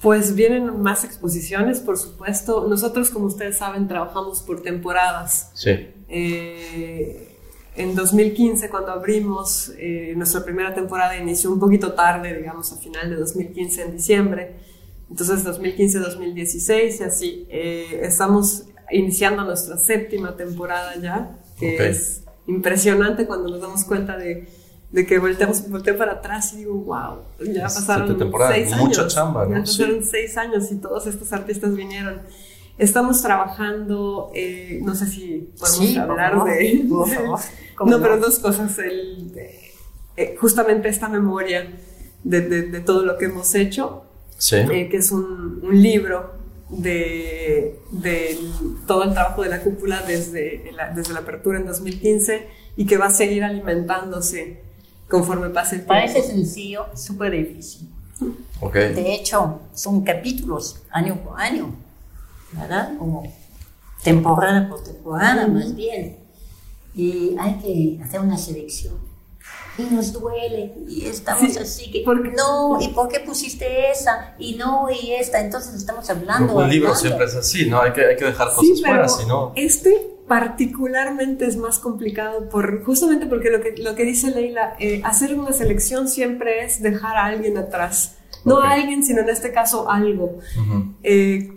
Pues 0.00 0.34
vienen 0.34 0.82
más 0.82 1.04
exposiciones, 1.04 1.80
por 1.80 1.96
supuesto. 1.96 2.66
Nosotros, 2.68 3.10
como 3.10 3.26
ustedes 3.26 3.58
saben, 3.58 3.88
trabajamos 3.88 4.42
por 4.42 4.62
temporadas. 4.62 5.50
Sí. 5.54 5.88
Eh, 6.08 7.36
en 7.76 7.94
2015, 7.94 8.68
cuando 8.68 8.92
abrimos, 8.92 9.72
eh, 9.78 10.12
nuestra 10.16 10.44
primera 10.44 10.74
temporada 10.74 11.16
inició 11.16 11.50
un 11.50 11.60
poquito 11.60 11.92
tarde, 11.92 12.34
digamos, 12.36 12.72
a 12.72 12.76
final 12.76 13.08
de 13.10 13.16
2015, 13.16 13.82
en 13.82 13.92
diciembre. 13.92 14.56
Entonces, 15.10 15.44
2015-2016 15.44 17.00
y 17.00 17.02
así. 17.02 17.46
Eh, 17.48 18.00
estamos 18.02 18.64
iniciando 18.90 19.44
nuestra 19.44 19.78
séptima 19.78 20.36
temporada 20.36 20.94
ya, 21.00 21.38
que 21.58 21.88
es 21.88 22.22
impresionante 22.46 23.26
cuando 23.26 23.48
nos 23.48 23.60
damos 23.60 23.84
cuenta 23.84 24.16
de, 24.16 24.46
de 24.96 25.04
que 25.06 25.18
volteamos, 25.18 25.68
volteo 25.68 25.96
para 25.98 26.12
atrás 26.12 26.54
y 26.54 26.58
digo, 26.58 26.74
wow, 26.74 27.18
ya 27.52 27.66
Es 27.66 27.74
pasaron 27.74 28.18
seis 28.48 28.76
mucha 28.78 29.02
años. 29.02 29.14
chamba, 29.14 29.44
¿no? 29.44 29.56
Ya 29.56 29.60
pasaron 29.60 30.02
Sí. 30.02 30.08
seis 30.10 30.36
años 30.38 30.72
y 30.72 30.76
todos 30.76 31.06
estos 31.06 31.32
artistas 31.34 31.74
vinieron. 31.76 32.22
Estamos 32.78 33.20
trabajando, 33.20 34.30
eh, 34.34 34.80
no 34.82 34.94
sé 34.94 35.06
si 35.06 35.50
podemos 35.58 35.78
Sí, 35.86 35.92
por 35.94 36.10
hablar 36.12 36.32
favor, 36.32 36.48
de... 36.50 36.84
por 36.88 37.08
favor, 37.10 37.40
cómo 37.76 37.90
no, 37.90 37.98
no. 37.98 38.02
pero 38.02 38.18
dos 38.18 38.38
cosas. 38.38 38.78
El, 38.78 39.32
eh, 40.16 40.34
justamente 40.40 40.88
esta 40.88 41.08
memoria 41.10 41.70
de, 42.24 42.40
de- 42.40 42.62
de 42.62 42.80
todo 42.80 43.04
lo 43.04 43.18
que 43.18 43.26
hemos 43.26 43.54
hecho, 43.54 44.04
Sí. 44.38 44.56
eh, 44.56 44.88
que 44.90 44.96
es 44.96 45.12
un, 45.12 45.60
un 45.62 45.82
libro 45.82 46.32
de, 46.70 47.78
de 47.90 48.38
todo 48.86 49.04
el 49.04 49.12
trabajo 49.12 49.42
de 49.42 49.50
la 49.50 49.60
cúpula 49.60 50.02
desde 50.02 50.70
la, 50.72 50.90
desde 50.90 51.12
la 51.12 51.20
apertura 51.20 51.58
en 51.58 51.66
2015 51.66 52.46
y 52.76 52.86
que 52.86 52.96
va 52.96 53.06
a 53.06 53.10
seguir 53.10 53.44
alimentándose 53.44 54.64
conforme 55.08 55.50
pase 55.50 55.76
el 55.76 55.80
tiempo. 55.82 55.94
Parece 55.94 56.22
sencillo, 56.22 56.86
súper 56.94 57.32
difícil. 57.32 57.88
Ok. 58.60 58.74
De 58.74 59.14
hecho, 59.14 59.60
son 59.74 60.02
capítulos 60.02 60.82
año 60.90 61.16
por 61.22 61.40
año, 61.40 61.74
¿verdad? 62.52 62.92
Como 62.98 63.30
temporada 64.02 64.68
por 64.68 64.82
temporada, 64.82 65.46
más 65.46 65.74
bien. 65.74 66.16
Y 66.94 67.36
hay 67.38 67.54
que 67.56 68.02
hacer 68.02 68.20
una 68.20 68.38
selección. 68.38 68.94
Y 69.78 69.82
nos 69.94 70.10
duele, 70.14 70.72
y 70.88 71.04
estamos 71.04 71.52
Sí, 71.52 71.58
así 71.58 71.90
que, 71.90 72.00
porque- 72.02 72.30
no, 72.34 72.80
¿y 72.80 72.88
por 72.88 73.08
qué 73.08 73.20
pusiste 73.20 73.90
esa? 73.90 74.34
Y 74.38 74.54
no, 74.54 74.86
y 74.90 75.12
esta. 75.12 75.38
Entonces 75.38 75.74
estamos 75.74 76.08
hablando. 76.08 76.54
Un 76.54 76.70
libro 76.70 76.88
hablando. 76.88 76.94
siempre 77.08 77.26
es 77.26 77.34
así, 77.34 77.68
¿no? 77.68 77.82
Hay 77.82 77.92
que, 77.92 78.06
hay 78.06 78.16
que 78.16 78.24
dejar 78.24 78.48
cosas 78.54 78.64
Sí, 78.78 78.82
fuera, 78.82 79.06
si 79.06 79.26
no. 79.26 79.52
este 79.54 80.15
particularmente 80.26 81.46
es 81.46 81.56
más 81.56 81.78
complicado 81.78 82.48
por 82.48 82.82
justamente 82.84 83.26
porque 83.26 83.50
lo 83.50 83.60
que, 83.60 83.74
lo 83.78 83.94
que 83.94 84.04
dice 84.04 84.30
Leila, 84.30 84.74
eh, 84.78 85.00
hacer 85.04 85.38
una 85.38 85.52
selección 85.52 86.08
siempre 86.08 86.64
es 86.64 86.82
dejar 86.82 87.16
a 87.16 87.26
alguien 87.26 87.56
atrás. 87.56 88.16
No 88.44 88.60
a 88.60 88.72
alguien, 88.72 89.04
sino 89.04 89.22
en 89.22 89.28
este 89.28 89.52
caso 89.52 89.90
algo. 89.90 90.38
Eh, 91.02 91.52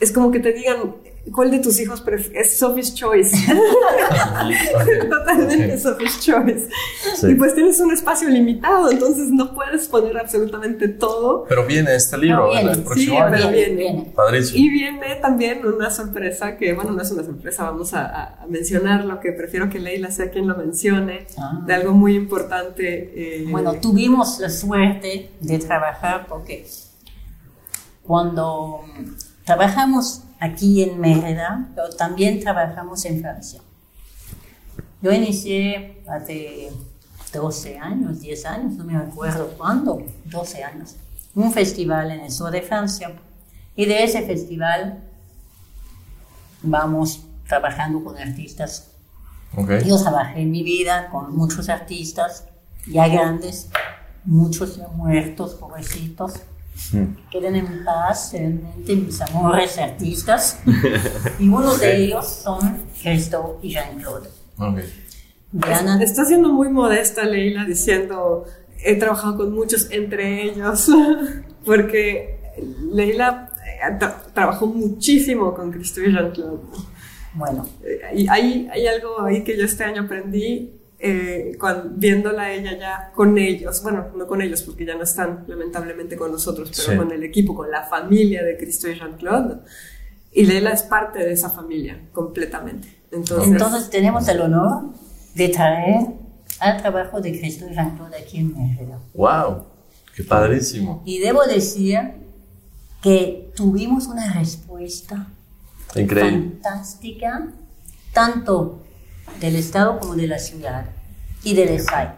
es 0.00 0.12
como 0.12 0.30
que 0.30 0.40
te 0.40 0.52
digan, 0.52 0.96
¿cuál 1.34 1.50
de 1.50 1.58
tus 1.60 1.78
hijos 1.80 2.02
es 2.34 2.58
Sophie's 2.58 2.94
Choice? 2.94 3.36
Totalmente 5.10 5.78
Sophie's 5.78 6.20
Choice. 6.20 6.68
Sí. 7.16 7.28
Y 7.28 7.34
pues 7.34 7.54
tienes 7.54 7.78
un 7.80 7.92
espacio 7.92 8.28
limitado, 8.28 8.90
entonces 8.90 9.28
no 9.30 9.54
puedes 9.54 9.88
poner 9.88 10.16
absolutamente 10.18 10.88
todo. 10.88 11.44
Pero 11.48 11.66
viene 11.66 11.94
este 11.94 12.18
libro 12.18 12.46
No, 12.46 12.52
viene. 12.52 12.72
el 12.72 12.82
próximo 12.82 13.14
Sí, 13.14 13.16
año. 13.20 13.30
pero 13.36 13.50
Viene, 13.50 13.74
viene. 13.76 14.12
Padrísimo. 14.14 14.58
Y 14.64 14.68
viene 14.70 15.14
también 15.16 15.64
una 15.66 15.90
sorpresa 15.90 16.56
que, 16.56 16.72
bueno, 16.74 16.92
no 16.92 17.02
es 17.02 17.10
una 17.10 17.22
sorpresa, 17.24 17.64
vamos 17.64 17.94
a, 17.94 18.06
a- 18.06 18.42
a 18.42 18.46
mencionarlo, 18.46 19.20
que 19.20 19.32
prefiero 19.32 19.68
que 19.70 19.78
Leila 19.78 20.10
sea 20.10 20.30
quien 20.30 20.46
lo 20.48 20.56
mencione, 20.56 21.26
Ah. 21.38 21.60
de 21.66 21.74
algo 21.74 21.92
muy 21.92 22.14
importante. 22.16 23.12
eh, 23.14 23.46
Bueno, 23.50 23.74
tuvimos 23.80 24.38
la 24.40 24.50
suerte 24.50 25.30
de 25.40 25.58
trabajar 25.58 26.26
porque 26.28 26.66
cuando 28.02 28.84
trabajamos 29.44 30.22
aquí 30.40 30.82
en 30.82 31.00
Mérida, 31.00 31.68
pero 31.74 31.90
también 31.90 32.40
trabajamos 32.40 33.04
en 33.04 33.20
Francia. 33.20 33.60
Yo 35.02 35.12
inicié 35.12 36.02
hace 36.08 36.70
12 37.32 37.78
años, 37.78 38.20
10 38.20 38.46
años, 38.46 38.72
no 38.74 38.84
me 38.84 38.96
acuerdo 38.96 39.48
cuándo, 39.56 40.02
12 40.24 40.64
años, 40.64 40.96
un 41.34 41.52
festival 41.52 42.10
en 42.10 42.20
el 42.20 42.30
sur 42.30 42.50
de 42.50 42.62
Francia. 42.62 43.12
Y 43.76 43.86
de 43.86 44.02
ese 44.04 44.22
festival 44.22 45.04
vamos 46.62 47.24
trabajando 47.46 48.02
con 48.04 48.18
artistas 48.18 48.90
Ok. 49.56 49.82
yo 49.84 50.00
trabajé 50.00 50.42
en 50.42 50.50
mi 50.50 50.62
vida 50.62 51.08
con 51.10 51.34
muchos 51.36 51.68
artistas, 51.68 52.44
ya 52.86 53.08
grandes, 53.08 53.68
muchos 54.24 54.76
ya 54.76 54.88
muertos, 54.88 55.54
pobrecitos. 55.54 56.34
Queden 57.30 57.56
en 57.56 57.84
paz, 57.84 58.30
realmente, 58.32 58.96
mis 58.96 59.20
amores 59.20 59.78
artistas. 59.78 60.58
y 61.38 61.48
uno 61.48 61.76
de 61.76 62.04
ellos 62.04 62.26
son 62.26 62.82
Cristo 63.02 63.58
y 63.62 63.70
Jean-Claude. 63.70 64.28
Ok. 64.58 64.78
Diana, 65.52 66.02
Está 66.02 66.24
siendo 66.24 66.48
muy 66.52 66.68
modesta 66.68 67.24
Leila 67.24 67.64
diciendo, 67.64 68.44
he 68.84 68.96
trabajado 68.96 69.36
con 69.36 69.52
muchos 69.52 69.90
entre 69.90 70.44
ellos, 70.44 70.88
porque 71.64 72.38
Leila 72.92 73.50
eh, 73.66 73.98
tra- 73.98 74.32
trabajó 74.32 74.66
muchísimo 74.66 75.54
con 75.54 75.70
Cristo 75.72 76.00
y 76.02 76.12
Jean-Claude. 76.12 76.60
bueno, 77.34 77.68
Eh, 77.84 78.00
Y 78.14 78.28
hay, 78.28 78.68
hay 78.72 78.86
algo 78.86 79.20
ahí 79.22 79.42
que 79.44 79.56
yo 79.56 79.64
este 79.64 79.84
año 79.84 80.02
aprendí 80.02 80.79
eh, 81.02 81.56
cuan- 81.58 81.98
viéndola 81.98 82.42
a 82.42 82.52
ella 82.52 82.78
ya 82.78 83.12
con 83.14 83.38
ellos, 83.38 83.82
bueno, 83.82 84.08
no 84.16 84.26
con 84.26 84.42
ellos 84.42 84.62
porque 84.62 84.84
ya 84.84 84.94
no 84.96 85.02
están 85.04 85.44
lamentablemente 85.48 86.16
con 86.16 86.30
nosotros, 86.30 86.70
pero 86.76 86.90
Sí. 86.92 86.96
con 86.96 87.10
el 87.12 87.22
equipo, 87.24 87.54
con 87.54 87.70
la 87.70 87.84
familia 87.84 88.44
de 88.44 88.56
Cristo 88.58 88.88
y 88.88 88.94
Jean-Claude. 88.98 89.56
Y 90.32 90.44
Leila 90.46 90.72
es 90.72 90.82
parte 90.82 91.18
de 91.20 91.32
esa 91.32 91.48
familia 91.50 91.98
completamente. 92.12 92.88
Entonces, 93.12 93.50
entonces 93.50 93.90
tenemos 93.90 94.28
el 94.28 94.40
honor 94.42 94.90
de 95.34 95.48
traer 95.48 96.06
al 96.60 96.76
trabajo 96.82 97.20
de 97.20 97.38
Cristo 97.38 97.64
y 97.70 97.74
Jean-Claude 97.74 98.16
aquí 98.18 98.38
en 98.38 98.54
Mérida. 98.56 98.98
Wow. 99.14 99.64
Qué 100.14 100.22
padrísimo. 100.22 101.02
Y 101.06 101.18
debo 101.20 101.44
decir 101.46 101.98
que 103.02 103.50
tuvimos 103.56 104.06
una 104.06 104.32
respuesta 104.34 105.26
Increíble. 105.96 106.58
fantástica, 106.62 107.48
tanto 108.12 108.82
del 109.38 109.56
Estado 109.56 109.98
como 109.98 110.14
de 110.14 110.26
la 110.26 110.38
ciudad 110.38 110.86
y 111.44 111.54
del 111.54 111.68
ESAI. 111.68 112.12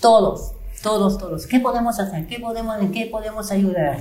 Todos, 0.00 0.52
todos, 0.82 1.18
todos. 1.18 1.46
¿Qué 1.46 1.60
podemos 1.60 1.98
hacer? 1.98 2.26
¿Qué 2.26 2.38
podemos, 2.38 2.80
¿En 2.80 2.92
qué 2.92 3.06
podemos 3.06 3.50
ayudar? 3.50 3.98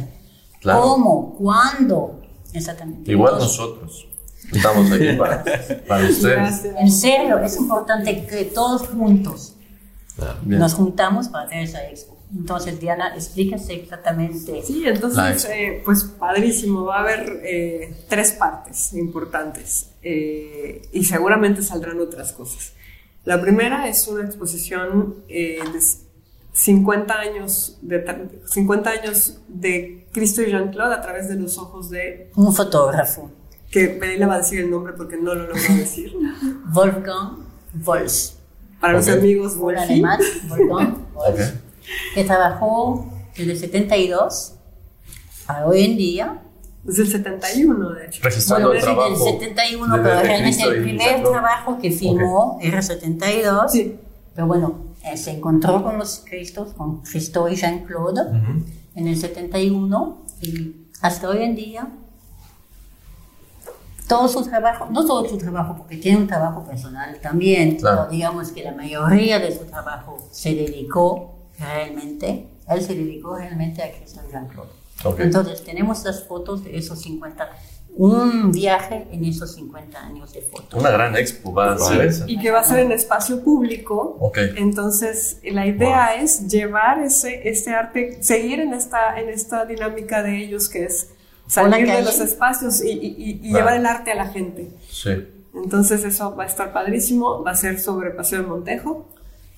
Claro. 0.59 0.81
¿Cómo? 0.81 1.35
¿Cuándo? 1.37 2.21
Exactamente. 2.53 3.11
Igual 3.11 3.35
nosotros. 3.35 4.07
Estamos 4.51 4.91
aquí 4.91 5.13
para, 5.13 5.43
para 5.87 6.03
ustedes. 6.03 6.23
gracias. 6.35 6.75
En 6.77 6.91
serio, 6.91 7.39
es 7.39 7.55
importante 7.57 8.25
que 8.25 8.45
todos 8.45 8.87
juntos 8.87 9.53
Bien. 10.43 10.59
nos 10.59 10.73
juntamos 10.73 11.29
para 11.29 11.45
hacer 11.45 11.59
esa 11.59 11.87
expo. 11.87 12.10
Entonces, 12.33 12.79
Diana, 12.79 13.13
explícase 13.15 13.73
exactamente. 13.73 14.61
Sí, 14.63 14.83
entonces, 14.85 15.45
eh, 15.51 15.81
pues 15.83 16.03
padrísimo. 16.05 16.85
Va 16.85 16.97
a 16.97 17.01
haber 17.01 17.41
eh, 17.43 17.93
tres 18.07 18.31
partes 18.31 18.93
importantes 18.93 19.91
eh, 20.01 20.81
y 20.93 21.03
seguramente 21.03 21.61
saldrán 21.61 21.99
otras 21.99 22.31
cosas. 22.31 22.73
La 23.25 23.39
primera 23.41 23.87
es 23.89 24.07
una 24.07 24.25
exposición 24.25 25.15
eh, 25.27 25.59
de 25.73 25.79
50 26.53 27.13
años 27.19 27.77
de, 27.81 28.05
tra- 28.05 28.29
50 28.45 28.89
años 28.89 29.39
de 29.47 30.07
Cristo 30.11 30.41
y 30.41 30.47
Jean-Claude 30.51 30.95
a 30.95 31.01
través 31.01 31.29
de 31.29 31.35
los 31.35 31.57
ojos 31.57 31.89
de, 31.89 32.31
Un 32.35 32.53
fotógrafo, 32.53 33.29
que 33.69 33.97
Leila 33.99 34.27
va 34.27 34.35
a 34.35 34.37
decir 34.39 34.59
el 34.61 34.69
nombre 34.71 34.93
porque 34.93 35.17
no 35.17 35.33
lo 35.35 35.47
logro 35.47 35.61
decir, 35.75 36.13
Wolfgang 36.73 37.37
Wolf. 37.73 38.31
para 38.79 38.93
los 38.93 39.07
amigos 39.07 39.53
un 39.53 39.59
Wolfi. 39.59 39.81
alemán, 39.83 40.19
Wolfgang 40.49 40.97
Wolf. 41.13 41.39
Que 42.15 42.23
trabajó 42.23 43.05
desde 43.37 43.51
el 43.53 43.57
72 43.59 44.53
a 45.47 45.65
hoy 45.65 45.83
en 45.85 45.97
día. 45.97 46.41
Desde 46.83 47.03
el 47.03 47.09
71, 47.11 47.89
de 47.91 48.05
hecho. 48.07 48.21
Registrando 48.23 48.69
Bueno, 48.69 48.79
el 48.79 48.85
desde 48.85 48.93
trabajo. 48.95 49.27
el 49.27 49.39
71, 49.39 49.97
de- 49.97 50.03
pero 50.03 50.21
realmente 50.21 50.63
el 50.63 50.81
primer 50.81 51.23
trabajo 51.23 51.77
que 51.79 51.91
filmó 51.91 52.57
era 52.61 52.81
72. 52.81 53.71
Sí. 53.71 53.99
Pero 54.33 54.47
bueno, 54.47 54.75
eh, 55.03 55.15
se 55.17 55.31
encontró 55.31 55.83
con 55.83 55.97
los 55.99 56.23
Cristos, 56.27 56.73
con 56.73 57.01
Cristo 57.01 57.47
y 57.49 57.55
Jean-Claude 57.55 58.21
en 58.95 59.07
el 59.07 59.15
71 59.17 60.23
y 60.41 60.87
hasta 61.01 61.29
hoy 61.29 61.43
en 61.43 61.55
día 61.55 61.87
todo 64.07 64.27
su 64.27 64.43
trabajo, 64.43 64.87
no 64.91 65.05
todo 65.05 65.27
su 65.27 65.37
trabajo, 65.37 65.75
porque 65.77 65.97
tiene 65.97 66.17
un 66.17 66.27
trabajo 66.27 66.65
personal 66.65 67.17
también, 67.21 67.77
Claro. 67.77 67.97
pero 68.01 68.11
digamos 68.11 68.51
que 68.51 68.63
la 68.63 68.73
mayoría 68.73 69.39
de 69.39 69.57
su 69.57 69.63
trabajo 69.65 70.17
se 70.31 70.53
dedicó 70.53 71.35
realmente, 71.61 72.47
él 72.69 72.81
se 72.81 72.95
dedicó 72.95 73.35
realmente 73.37 73.81
a 73.83 73.91
Cristo 73.91 74.21
y 74.27 74.31
Jean-Claude. 74.31 74.69
Ok. 75.03 75.19
Entonces 75.21 75.63
tenemos 75.63 76.03
las 76.03 76.23
fotos 76.27 76.63
de 76.63 76.77
esos 76.77 76.99
50, 77.01 77.49
un 77.97 78.51
viaje 78.51 79.07
en 79.11 79.25
esos 79.25 79.53
50 79.55 79.99
años 79.99 80.31
de 80.33 80.41
fotos. 80.41 80.79
Una 80.79 80.91
gran 80.91 81.15
expo 81.17 81.53
va 81.53 81.73
a 81.73 81.77
ser 81.77 82.01
esa. 82.05 82.25
y 82.29 82.39
que 82.39 82.51
va 82.51 82.59
a 82.61 82.63
ser 82.63 82.79
en 82.79 82.91
espacio 82.91 83.43
público. 83.43 84.15
Ok. 84.19 84.37
Entonces, 84.55 85.39
la 85.43 85.65
idea 85.65 86.15
es 86.15 86.47
llevar 86.47 86.99
ese, 87.01 87.49
este 87.49 87.71
arte, 87.71 88.21
seguir 88.23 88.59
en 88.61 88.73
esta, 88.73 89.19
en 89.19 89.29
esta 89.29 89.65
dinámica 89.65 90.23
de 90.23 90.37
ellos, 90.43 90.69
que 90.69 90.85
es 90.85 91.09
salir 91.47 91.85
de 91.85 92.01
los 92.01 92.19
espacios 92.21 92.81
y, 92.81 92.91
y- 92.91 92.93
y- 92.97 93.29
y 93.31 93.39
Claro. 93.49 93.57
llevar 93.57 93.73
el 93.75 93.85
arte 93.85 94.11
a 94.11 94.15
la 94.15 94.27
gente. 94.27 94.69
Sí. 94.89 95.11
Entonces, 95.53 96.05
eso 96.05 96.33
va 96.35 96.43
a 96.43 96.47
estar 96.47 96.71
padrísimo. 96.71 97.43
Va 97.43 97.51
a 97.51 97.55
ser 97.55 97.77
sobre 97.79 98.11
Paseo 98.11 98.41
de 98.43 98.47
Montejo. 98.47 99.09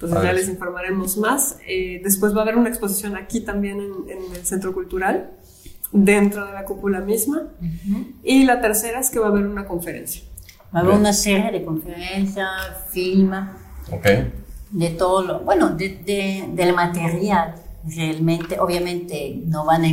Entonces, 0.06 0.24
ya 0.24 0.34
les 0.34 0.50
informaremos 0.50 1.18
más. 1.18 1.58
Eh, 1.68 2.02
después 2.04 2.34
va 2.36 2.40
a 2.40 2.42
haber 2.44 2.58
una 2.58 2.70
exposición 2.70 3.16
aquí 3.16 3.42
también 3.42 3.80
en, 3.80 3.92
en 4.10 4.36
el 4.36 4.46
Centro 4.46 4.74
Cultural, 4.74 5.32
dentro 5.92 6.46
de 6.46 6.54
la 6.54 6.66
cúpula 6.66 7.00
misma. 7.00 7.44
Y 8.24 8.46
la 8.46 8.60
tercera 8.62 9.00
es 9.00 9.10
que 9.10 9.20
va 9.20 9.28
a 9.28 9.30
haber 9.30 9.46
una 9.46 9.66
conferencia. 9.66 10.24
Va 10.76 10.80
a 10.80 10.82
haber 10.84 10.96
una 10.96 11.14
serie 11.14 11.52
de 11.52 11.64
conferencias, 11.64 12.50
filma, 12.90 13.58
Ok. 13.92 14.08
de 14.72 14.90
todo 14.90 15.22
lo, 15.24 15.40
bueno, 15.42 15.70
de, 15.70 15.90
de- 15.90 16.46
del 16.54 16.74
material 16.74 17.56
realmente, 17.86 18.60
obviamente 18.60 19.42
no 19.46 19.66
van 19.66 19.86
a, 19.86 19.92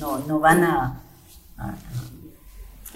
no, 0.00 0.18
no 0.26 0.38
van 0.40 0.64
a, 0.64 1.02
a- 1.56 1.74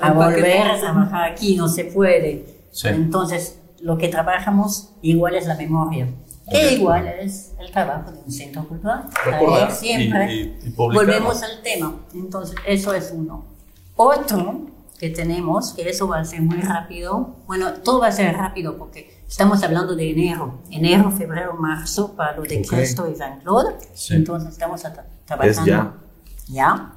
a 0.01 0.12
volver 0.12 0.62
a 0.62 0.78
trabajar 0.81 1.31
aquí, 1.33 1.57
no 1.57 1.68
se 1.68 1.85
puede. 1.85 2.45
Sí. 2.72 2.89
Entonces, 2.89 3.59
lo 3.83 3.97
que 3.99 4.09
trabajamos 4.09 4.91
igual 5.03 5.35
es 5.37 5.47
la 5.47 5.57
memoria. 5.57 6.09
Que 6.51 6.74
igual 6.74 7.07
es 7.07 7.53
el 7.61 7.70
trabajo 7.70 8.11
de 8.11 8.18
un 8.24 8.31
centro 8.33 8.66
cultural. 8.66 9.05
Recordar 9.24 9.70
siempre 9.72 10.35
y- 10.35 10.39
y- 10.41 10.66
y 10.66 10.70
volvemos 10.70 11.43
al 11.45 11.62
tema. 11.62 11.95
Entonces, 12.14 12.57
eso 12.66 12.93
es 12.93 13.12
uno. 13.14 13.45
Otro 13.97 14.66
que 14.99 15.11
tenemos, 15.11 15.72
que 15.74 15.89
eso 15.89 16.09
va 16.09 16.18
a 16.20 16.24
ser 16.24 16.43
muy 16.43 16.59
rápido, 16.61 17.37
bueno, 17.47 17.72
todo 17.74 18.01
va 18.01 18.09
a 18.09 18.12
ser 18.12 18.35
rápido 18.37 18.76
porque 18.76 19.22
estamos 19.28 19.62
hablando 19.62 19.95
de 19.95 20.11
enero, 20.11 20.59
enero, 20.70 21.11
febrero, 21.11 21.55
marzo, 21.55 22.14
para 22.16 22.37
lo 22.37 22.43
de 22.43 22.59
Ok. 22.59 22.66
Cristo 22.68 23.09
y 23.11 23.14
San 23.16 23.41
Claude. 23.41 23.76
Sí. 23.95 24.14
Entonces, 24.14 24.51
estamos 24.51 24.85
a- 24.85 25.05
trabajando. 25.24 25.64
ya. 25.66 25.95
Ya, 26.49 26.95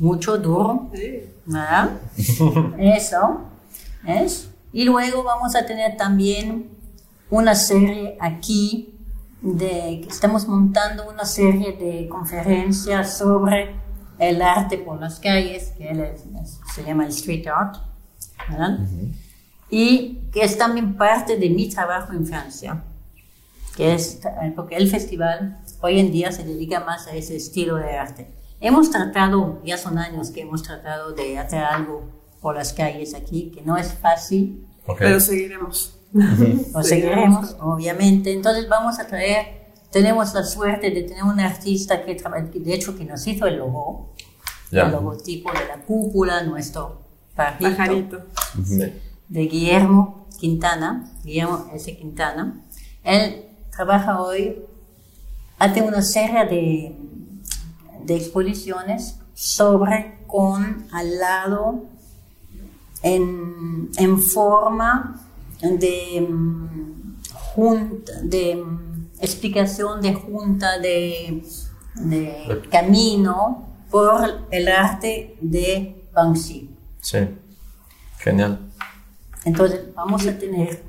mucho 0.00 0.36
duro, 0.36 0.90
¿verdad? 1.46 1.90
Eso 2.78 3.40
es. 4.06 4.48
Y 4.76 4.84
luego 4.84 5.22
vamos 5.24 5.56
a 5.56 5.64
tener 5.64 5.96
también 5.96 6.68
una 7.30 7.54
serie 7.54 8.18
aquí 8.20 8.94
de 9.40 10.02
estamos 10.02 10.46
montando 10.46 11.08
una 11.08 11.24
serie 11.24 11.72
de 11.72 12.06
conferencias 12.10 13.16
sobre 13.16 13.74
el 14.18 14.42
arte 14.42 14.76
por 14.76 15.00
las 15.00 15.18
calles, 15.18 15.72
que 15.78 15.90
es- 15.90 16.60
se 16.74 16.84
llama 16.84 17.04
el 17.04 17.08
street 17.08 17.46
art, 17.46 17.76
¿verdad? 18.50 18.78
Y 19.70 20.28
que 20.30 20.42
es 20.44 20.58
también 20.58 20.94
parte 20.98 21.38
de 21.38 21.48
mi 21.48 21.70
trabajo 21.70 22.12
en 22.12 22.26
Francia, 22.26 22.84
que 23.76 23.94
es 23.94 24.20
porque 24.54 24.76
el 24.76 24.90
festival 24.90 25.58
hoy 25.80 26.00
en 26.00 26.12
día 26.12 26.32
se 26.32 26.44
dedica 26.44 26.80
más 26.80 27.06
a 27.06 27.12
ese 27.14 27.34
estilo 27.36 27.76
de 27.76 27.96
arte. 27.96 28.30
Hemos 28.60 28.90
tratado, 28.90 29.62
ya 29.64 29.78
son 29.78 29.96
años 29.96 30.30
que 30.32 30.42
hemos 30.42 30.62
tratado 30.62 31.12
de 31.12 31.38
hacer 31.38 31.64
algo 31.64 32.10
por 32.42 32.54
las 32.56 32.74
calles 32.74 33.14
aquí, 33.14 33.50
que 33.54 33.62
no 33.62 33.76
es 33.78 33.92
fácil, 33.94 34.65
Ok. 34.86 34.98
Pero 34.98 35.20
seguiremos. 35.20 35.92
lo 36.12 36.82
seguiremos, 36.82 37.56
obviamente. 37.60 38.32
Entonces 38.32 38.68
vamos 38.68 38.98
a 38.98 39.06
traer, 39.06 39.66
tenemos 39.90 40.32
la 40.34 40.44
suerte 40.44 40.90
de 40.90 41.02
tener 41.02 41.24
un 41.24 41.40
artista 41.40 42.04
que, 42.04 42.14
de 42.60 42.74
hecho 42.74 42.96
que 42.96 43.04
nos 43.04 43.26
hizo 43.26 43.46
el 43.46 43.58
logo, 43.58 44.12
Ya. 44.70 44.82
el 44.86 44.92
logotipo 44.92 45.50
de 45.52 45.66
la 45.66 45.76
cúpula, 45.84 46.42
nuestro 46.42 47.02
pajarito, 47.34 47.76
Pajarito. 47.76 48.26
Sí. 48.64 48.92
de 49.28 49.40
Guillermo 49.42 50.26
Quintana, 50.38 51.10
Guillermo 51.24 51.66
S. 51.74 51.96
Quintana. 51.96 52.60
Él 53.04 53.46
trabaja 53.70 54.20
hoy, 54.22 54.62
hace 55.58 55.82
una 55.82 56.02
serie 56.02 56.44
de, 56.46 56.96
de 58.04 58.16
exposiciones 58.16 59.18
sobre 59.34 60.18
con 60.26 60.86
al 60.92 61.18
lado 61.18 61.84
en, 63.02 63.90
en 63.96 64.20
forma 64.20 65.20
de, 65.62 66.28
junta, 67.32 68.12
de 68.22 68.64
explicación 69.20 70.00
de 70.02 70.14
junta 70.14 70.78
de, 70.78 71.42
de 71.96 72.62
camino 72.70 73.66
por 73.90 74.46
el 74.50 74.68
arte 74.68 75.36
de 75.40 76.04
Banksy. 76.14 76.70
Sí. 77.00 77.18
Genial. 78.18 78.60
Entonces 79.44 79.94
vamos 79.94 80.26
a 80.26 80.36
tener 80.38 80.82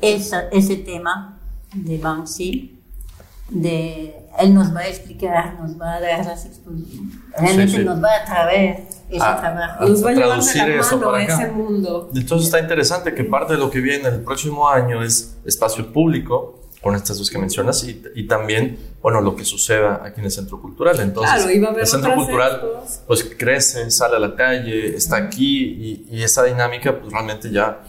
esa- 0.00 0.48
ese 0.48 0.76
tema 0.76 1.38
de 1.74 1.98
Banksy, 1.98 2.81
de 3.52 4.16
él 4.38 4.54
nos 4.54 4.74
va 4.74 4.80
a 4.80 4.88
explicar, 4.88 5.60
nos 5.60 5.78
va 5.80 5.94
a 5.94 6.00
dar 6.00 6.24
las 6.24 6.46
exposiciones, 6.46 7.14
realmente 7.38 7.72
Sí, 7.72 7.78
sí. 7.78 7.84
nos 7.84 8.02
va 8.02 8.08
a 8.16 8.24
traer 8.24 8.84
ese 9.10 9.20
Ah, 9.20 9.36
trabajo. 9.40 9.84
Nos 9.86 10.04
va 10.04 10.10
a 10.10 10.12
llevar 10.14 10.40
de 10.42 10.54
la 10.54 10.82
mano 10.82 11.00
para 11.02 11.18
a 11.18 11.22
acá. 11.22 11.34
ese 11.42 11.52
mundo. 11.52 12.10
Entonces 12.14 12.46
está 12.46 12.58
interesante 12.60 13.14
que 13.14 13.24
parte 13.24 13.52
de 13.54 13.58
lo 13.58 13.70
que 13.70 13.80
viene 13.80 14.08
el 14.08 14.20
próximo 14.22 14.68
año 14.68 15.02
es 15.02 15.36
espacio 15.44 15.92
público, 15.92 16.58
con 16.80 16.96
estas 16.96 17.16
dos 17.18 17.30
que 17.30 17.38
mencionas, 17.38 17.84
y, 17.84 18.02
y 18.16 18.26
también, 18.26 18.76
bueno, 19.02 19.20
lo 19.20 19.36
que 19.36 19.44
suceda 19.44 20.00
aquí 20.04 20.18
en 20.18 20.24
el 20.24 20.32
Centro 20.32 20.60
Cultural. 20.60 20.98
Entonces, 20.98 21.34
Claro, 21.36 21.50
y 21.52 21.60
va 21.60 21.68
a 21.68 21.70
haber 21.70 21.82
el 21.82 21.86
Centro 21.86 22.14
Cultural 22.14 22.52
expos. 22.54 23.00
pues 23.06 23.30
crece, 23.38 23.88
sale 23.92 24.16
a 24.16 24.18
la 24.18 24.34
calle, 24.34 24.96
está 24.96 25.16
aquí, 25.16 26.06
y, 26.10 26.16
y 26.16 26.22
esa 26.24 26.42
dinámica 26.42 26.98
pues 26.98 27.12
realmente 27.12 27.52
ya 27.52 27.82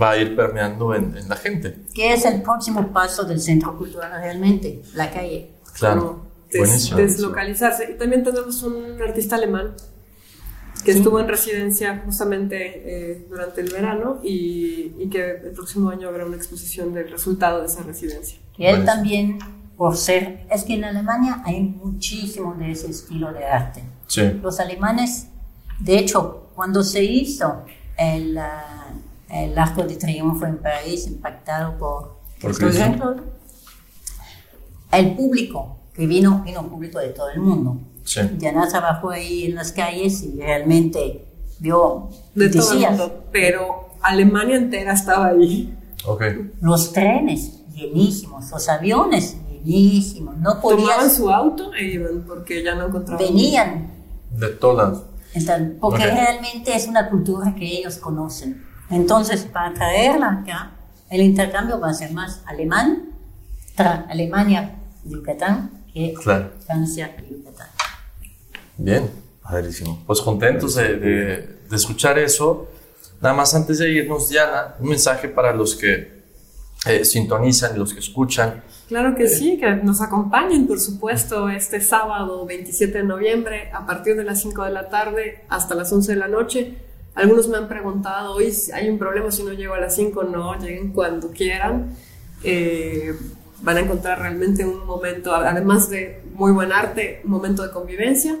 va 0.00 0.10
a 0.12 0.16
ir 0.18 0.34
permeando 0.36 0.94
en, 0.94 1.16
en 1.16 1.28
la 1.28 1.36
gente. 1.36 1.76
¿Qué 1.94 2.12
es 2.12 2.24
el 2.24 2.42
próximo 2.42 2.92
paso 2.92 3.24
del 3.24 3.40
centro 3.40 3.76
cultural 3.76 4.10
realmente? 4.20 4.82
La 4.94 5.10
calle. 5.10 5.50
Claro. 5.74 6.24
des- 6.52 6.94
deslocalizarse. 6.94 7.92
Y 7.94 7.98
también 7.98 8.22
tenemos 8.22 8.62
un 8.62 9.00
artista 9.02 9.36
alemán 9.36 9.74
que 10.84 10.90
estuvo 10.90 11.18
en 11.18 11.28
residencia 11.28 12.02
justamente 12.04 12.56
eh, 13.12 13.26
durante 13.30 13.60
el 13.62 13.70
verano 13.72 14.20
y, 14.22 14.92
y 14.98 15.08
que 15.10 15.30
el 15.44 15.52
próximo 15.52 15.88
año 15.88 16.08
habrá 16.08 16.26
una 16.26 16.36
exposición 16.36 16.92
del 16.92 17.10
resultado 17.10 17.60
de 17.60 17.66
esa 17.66 17.82
residencia. 17.82 18.38
Que 18.56 18.68
él 18.68 18.76
Buenísimo. 18.84 18.94
también, 18.94 19.38
por 19.78 19.96
ser, 19.96 20.46
es 20.50 20.64
que 20.64 20.74
en 20.74 20.84
Alemania 20.84 21.42
hay 21.46 21.60
muchísimo 21.62 22.54
de 22.54 22.70
ese 22.72 22.90
estilo 22.90 23.32
de 23.32 23.44
arte. 23.46 23.82
Sí. 24.06 24.22
Los 24.42 24.60
alemanes, 24.60 25.28
de 25.80 25.98
hecho, 25.98 26.50
cuando 26.54 26.82
se 26.84 27.02
hizo 27.02 27.64
el, 27.96 28.36
ah, 28.36 28.83
el 29.30 29.58
Arco 29.58 29.82
de 29.84 29.96
Triunfo 29.96 30.46
en 30.46 30.58
París, 30.58 31.06
impactado 31.06 31.76
por 31.78 32.18
Por. 32.40 32.58
Redentor, 32.58 33.24
el 34.92 35.14
público 35.16 35.78
que 35.94 36.06
vino, 36.06 36.42
vino 36.44 36.60
un 36.60 36.68
público 36.70 36.98
de 36.98 37.08
todo 37.10 37.30
el 37.30 37.40
mundo. 37.40 37.78
Sí. 38.04 38.20
Diana 38.36 38.68
trabajó 38.68 39.10
ahí 39.10 39.46
en 39.46 39.54
las 39.54 39.72
calles 39.72 40.22
y 40.22 40.38
realmente 40.38 41.24
vio, 41.58 42.10
De 42.34 42.48
todo 42.50 42.72
el 42.72 42.80
mundo. 42.80 43.24
Pero 43.32 43.88
Alemania 44.02 44.56
entera 44.56 44.92
estaba 44.92 45.26
ahí. 45.28 45.76
Ok. 46.06 46.22
los 46.60 46.92
trenes 46.92 47.62
llenísimos, 47.72 48.50
los 48.50 48.68
aviones 48.68 49.36
llenísimos, 49.64 50.36
no 50.36 50.58
Tomaban 50.60 50.76
podías, 50.98 51.16
su 51.16 51.30
auto 51.30 51.72
e 51.72 51.84
iban 51.86 52.24
porque 52.26 52.62
ya 52.62 52.74
no 52.74 52.88
encontraban. 52.88 53.24
venían 53.26 53.90
De 54.30 54.48
todas. 54.48 55.02
Entonces, 55.32 55.72
porque 55.80 56.02
Ok. 56.04 56.10
realmente 56.12 56.76
es 56.76 56.86
una 56.86 57.08
cultura 57.08 57.54
que 57.54 57.64
ellos 57.78 57.96
conocen. 57.96 58.62
Entonces, 58.90 59.44
para 59.44 59.72
traerla 59.74 60.40
acá, 60.42 60.70
el 61.10 61.22
intercambio 61.22 61.80
va 61.80 61.90
a 61.90 61.94
ser 61.94 62.12
más 62.12 62.42
alemán, 62.46 63.10
tra 63.76 64.06
Alemania, 64.08 64.76
Yucatán, 65.04 65.70
que 65.92 66.14
Claro. 66.14 66.50
Francia, 66.66 67.14
Yucatán. 67.30 67.68
Bien. 68.76 69.10
Padrísimo. 69.42 70.02
Pues 70.06 70.20
contentos 70.22 70.74
de, 70.76 70.96
de- 70.96 71.36
de 71.68 71.76
escuchar 71.76 72.18
eso. 72.18 72.66
Nada 73.20 73.34
más 73.34 73.54
antes 73.54 73.78
de 73.78 73.90
irnos, 73.90 74.28
Diana, 74.30 74.74
un 74.80 74.88
mensaje 74.88 75.28
para 75.28 75.52
los 75.54 75.74
que 75.74 76.22
eh, 76.86 77.04
sintonizan 77.04 77.76
y 77.76 77.78
los 77.78 77.92
que 77.92 78.00
escuchan. 78.00 78.62
Claro 78.88 79.14
que 79.14 79.28
sí, 79.28 79.58
que 79.58 79.76
nos 79.76 80.00
acompañen, 80.00 80.66
por 80.66 80.80
supuesto, 80.80 81.48
este 81.48 81.80
sábado 81.80 82.44
27 82.46 82.98
de 82.98 83.04
noviembre 83.04 83.70
a 83.72 83.86
partir 83.86 84.16
de 84.16 84.24
las 84.24 84.40
5 84.42 84.64
de 84.64 84.70
la 84.70 84.88
tarde 84.88 85.44
hasta 85.48 85.74
las 85.74 85.92
11 85.92 86.12
de 86.12 86.18
la 86.18 86.28
noche. 86.28 86.78
Algunos 87.14 87.48
me 87.48 87.56
han 87.58 87.68
preguntado, 87.68 88.34
hoy 88.34 88.52
hay 88.72 88.88
un 88.90 88.98
problema 88.98 89.30
si 89.30 89.42
no 89.44 89.52
llego 89.52 89.74
a 89.74 89.80
las 89.80 89.94
5, 89.94 90.24
no, 90.24 90.58
lleguen 90.58 90.92
cuando 90.92 91.30
quieran. 91.30 91.94
Eh, 92.42 93.14
van 93.62 93.76
a 93.76 93.80
encontrar 93.80 94.18
realmente 94.20 94.64
un 94.64 94.84
momento, 94.84 95.34
además 95.34 95.88
de 95.88 96.22
muy 96.34 96.52
buen 96.52 96.72
arte, 96.72 97.20
un 97.24 97.30
momento 97.30 97.62
de 97.62 97.70
convivencia. 97.70 98.36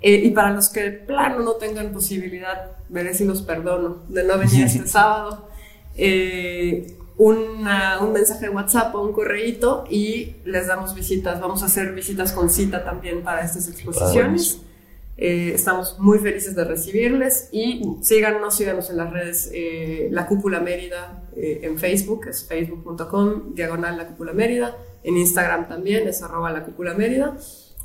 Eh, 0.00 0.22
y 0.24 0.30
para 0.30 0.50
los 0.50 0.68
que 0.70 0.82
de 0.82 0.90
plano 0.92 1.40
no 1.40 1.52
tengan 1.52 1.92
posibilidad, 1.92 2.72
veré 2.88 3.14
si 3.14 3.24
los 3.24 3.42
perdono, 3.42 4.02
de 4.08 4.24
no 4.24 4.38
venir 4.38 4.64
este 4.66 4.86
sábado, 4.88 5.48
eh, 5.94 6.96
una- 7.18 8.00
un 8.00 8.12
mensaje 8.12 8.46
de 8.46 8.50
WhatsApp 8.50 8.94
o 8.94 9.02
un 9.02 9.12
correíto 9.12 9.84
y 9.90 10.36
les 10.44 10.66
damos 10.66 10.94
visitas. 10.94 11.40
Vamos 11.40 11.62
a 11.62 11.66
hacer 11.66 11.92
visitas 11.94 12.32
con 12.32 12.50
cita 12.50 12.84
también 12.84 13.22
para 13.22 13.42
estas 13.44 13.68
exposiciones. 13.68 14.60
Eh, 15.18 15.52
estamos 15.54 15.98
muy 15.98 16.18
felices 16.18 16.54
de 16.54 16.64
recibirles 16.64 17.48
y 17.50 17.96
síganos, 18.02 18.54
síganos 18.54 18.90
en 18.90 18.98
las 18.98 19.10
redes 19.10 19.50
eh, 19.54 20.08
La 20.10 20.26
Cúpula 20.26 20.60
Mérida 20.60 21.22
eh, 21.34 21.60
en 21.62 21.78
Facebook, 21.78 22.26
es 22.28 22.46
facebook.com, 22.46 23.54
diagonal 23.54 23.96
La 23.96 24.08
Cúpula 24.08 24.34
Mérida, 24.34 24.76
en 25.02 25.16
Instagram 25.16 25.68
también 25.68 26.06
es 26.06 26.22
arroba 26.22 26.52
La 26.52 26.64
Cúpula 26.64 26.92
Mérida 26.92 27.34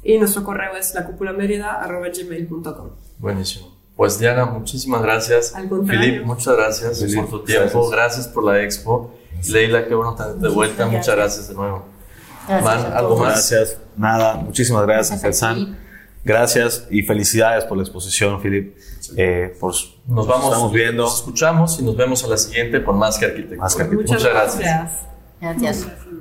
y 0.04 0.18
nuestro 0.18 0.44
correo 0.44 0.76
es 0.78 0.94
lacúpulamérida 0.94 1.82
arroba 1.82 2.08
gmail.com. 2.10 2.90
Buenísimo. 3.20 3.78
Pues 3.96 4.18
Diana, 4.18 4.46
muchísimas 4.46 5.02
gracias. 5.04 5.54
Al 5.54 5.70
contrario. 5.70 6.02
Filip, 6.02 6.26
muchas 6.26 6.56
gracias 6.56 7.04
por 7.14 7.30
tu 7.30 7.44
tiempo. 7.44 7.90
gracias. 7.90 7.92
Gracias. 7.92 8.28
por 8.30 8.44
la 8.44 8.64
expo. 8.64 9.14
Leila, 9.50 9.88
qué 9.88 9.94
bueno 9.94 10.16
tenerte 10.16 10.40
de 10.40 10.50
vuelta. 10.50 10.86
Muchas 10.86 11.00
Muchas 11.00 11.16
gracias 11.16 11.48
de 11.50 11.54
nuevo. 11.54 11.86
Gracias 12.48 12.64
Man, 12.64 12.94
¿algo 12.94 13.18
más? 13.18 13.52
Gracias. 13.52 13.78
Nada, 13.96 14.36
muchísimas 14.36 14.84
gracias, 14.84 15.22
Gracias. 15.22 15.40
Felsan. 15.40 15.91
Gracias 16.24 16.88
y 16.92 17.02
felicidades 17.02 17.66
por 17.66 17.78
la 17.78 17.84
exposición, 17.84 18.42
Filip. 18.42 18.76
Eh, 19.18 19.56
por, 19.60 19.74
Nos 20.08 20.28
vamos, 20.28 20.46
estamos 20.46 20.72
viendo. 20.72 21.04
Nos 21.04 21.16
escuchamos 21.18 21.80
y 21.80 21.84
nos 21.84 21.96
vemos 21.98 22.24
a 22.24 22.28
la 22.28 22.38
siguiente 22.38 22.84
con 22.84 22.98
más 22.98 23.18
que 23.18 23.26
arquitectura. 23.26 23.62
Más 23.62 23.76
que 23.76 23.84
arquitectura. 23.84 24.20
Muchas, 24.20 24.34
Muchas 24.34 24.56
gracias. 24.56 25.12
gracias. 25.42 25.86
Gracias. 25.86 26.21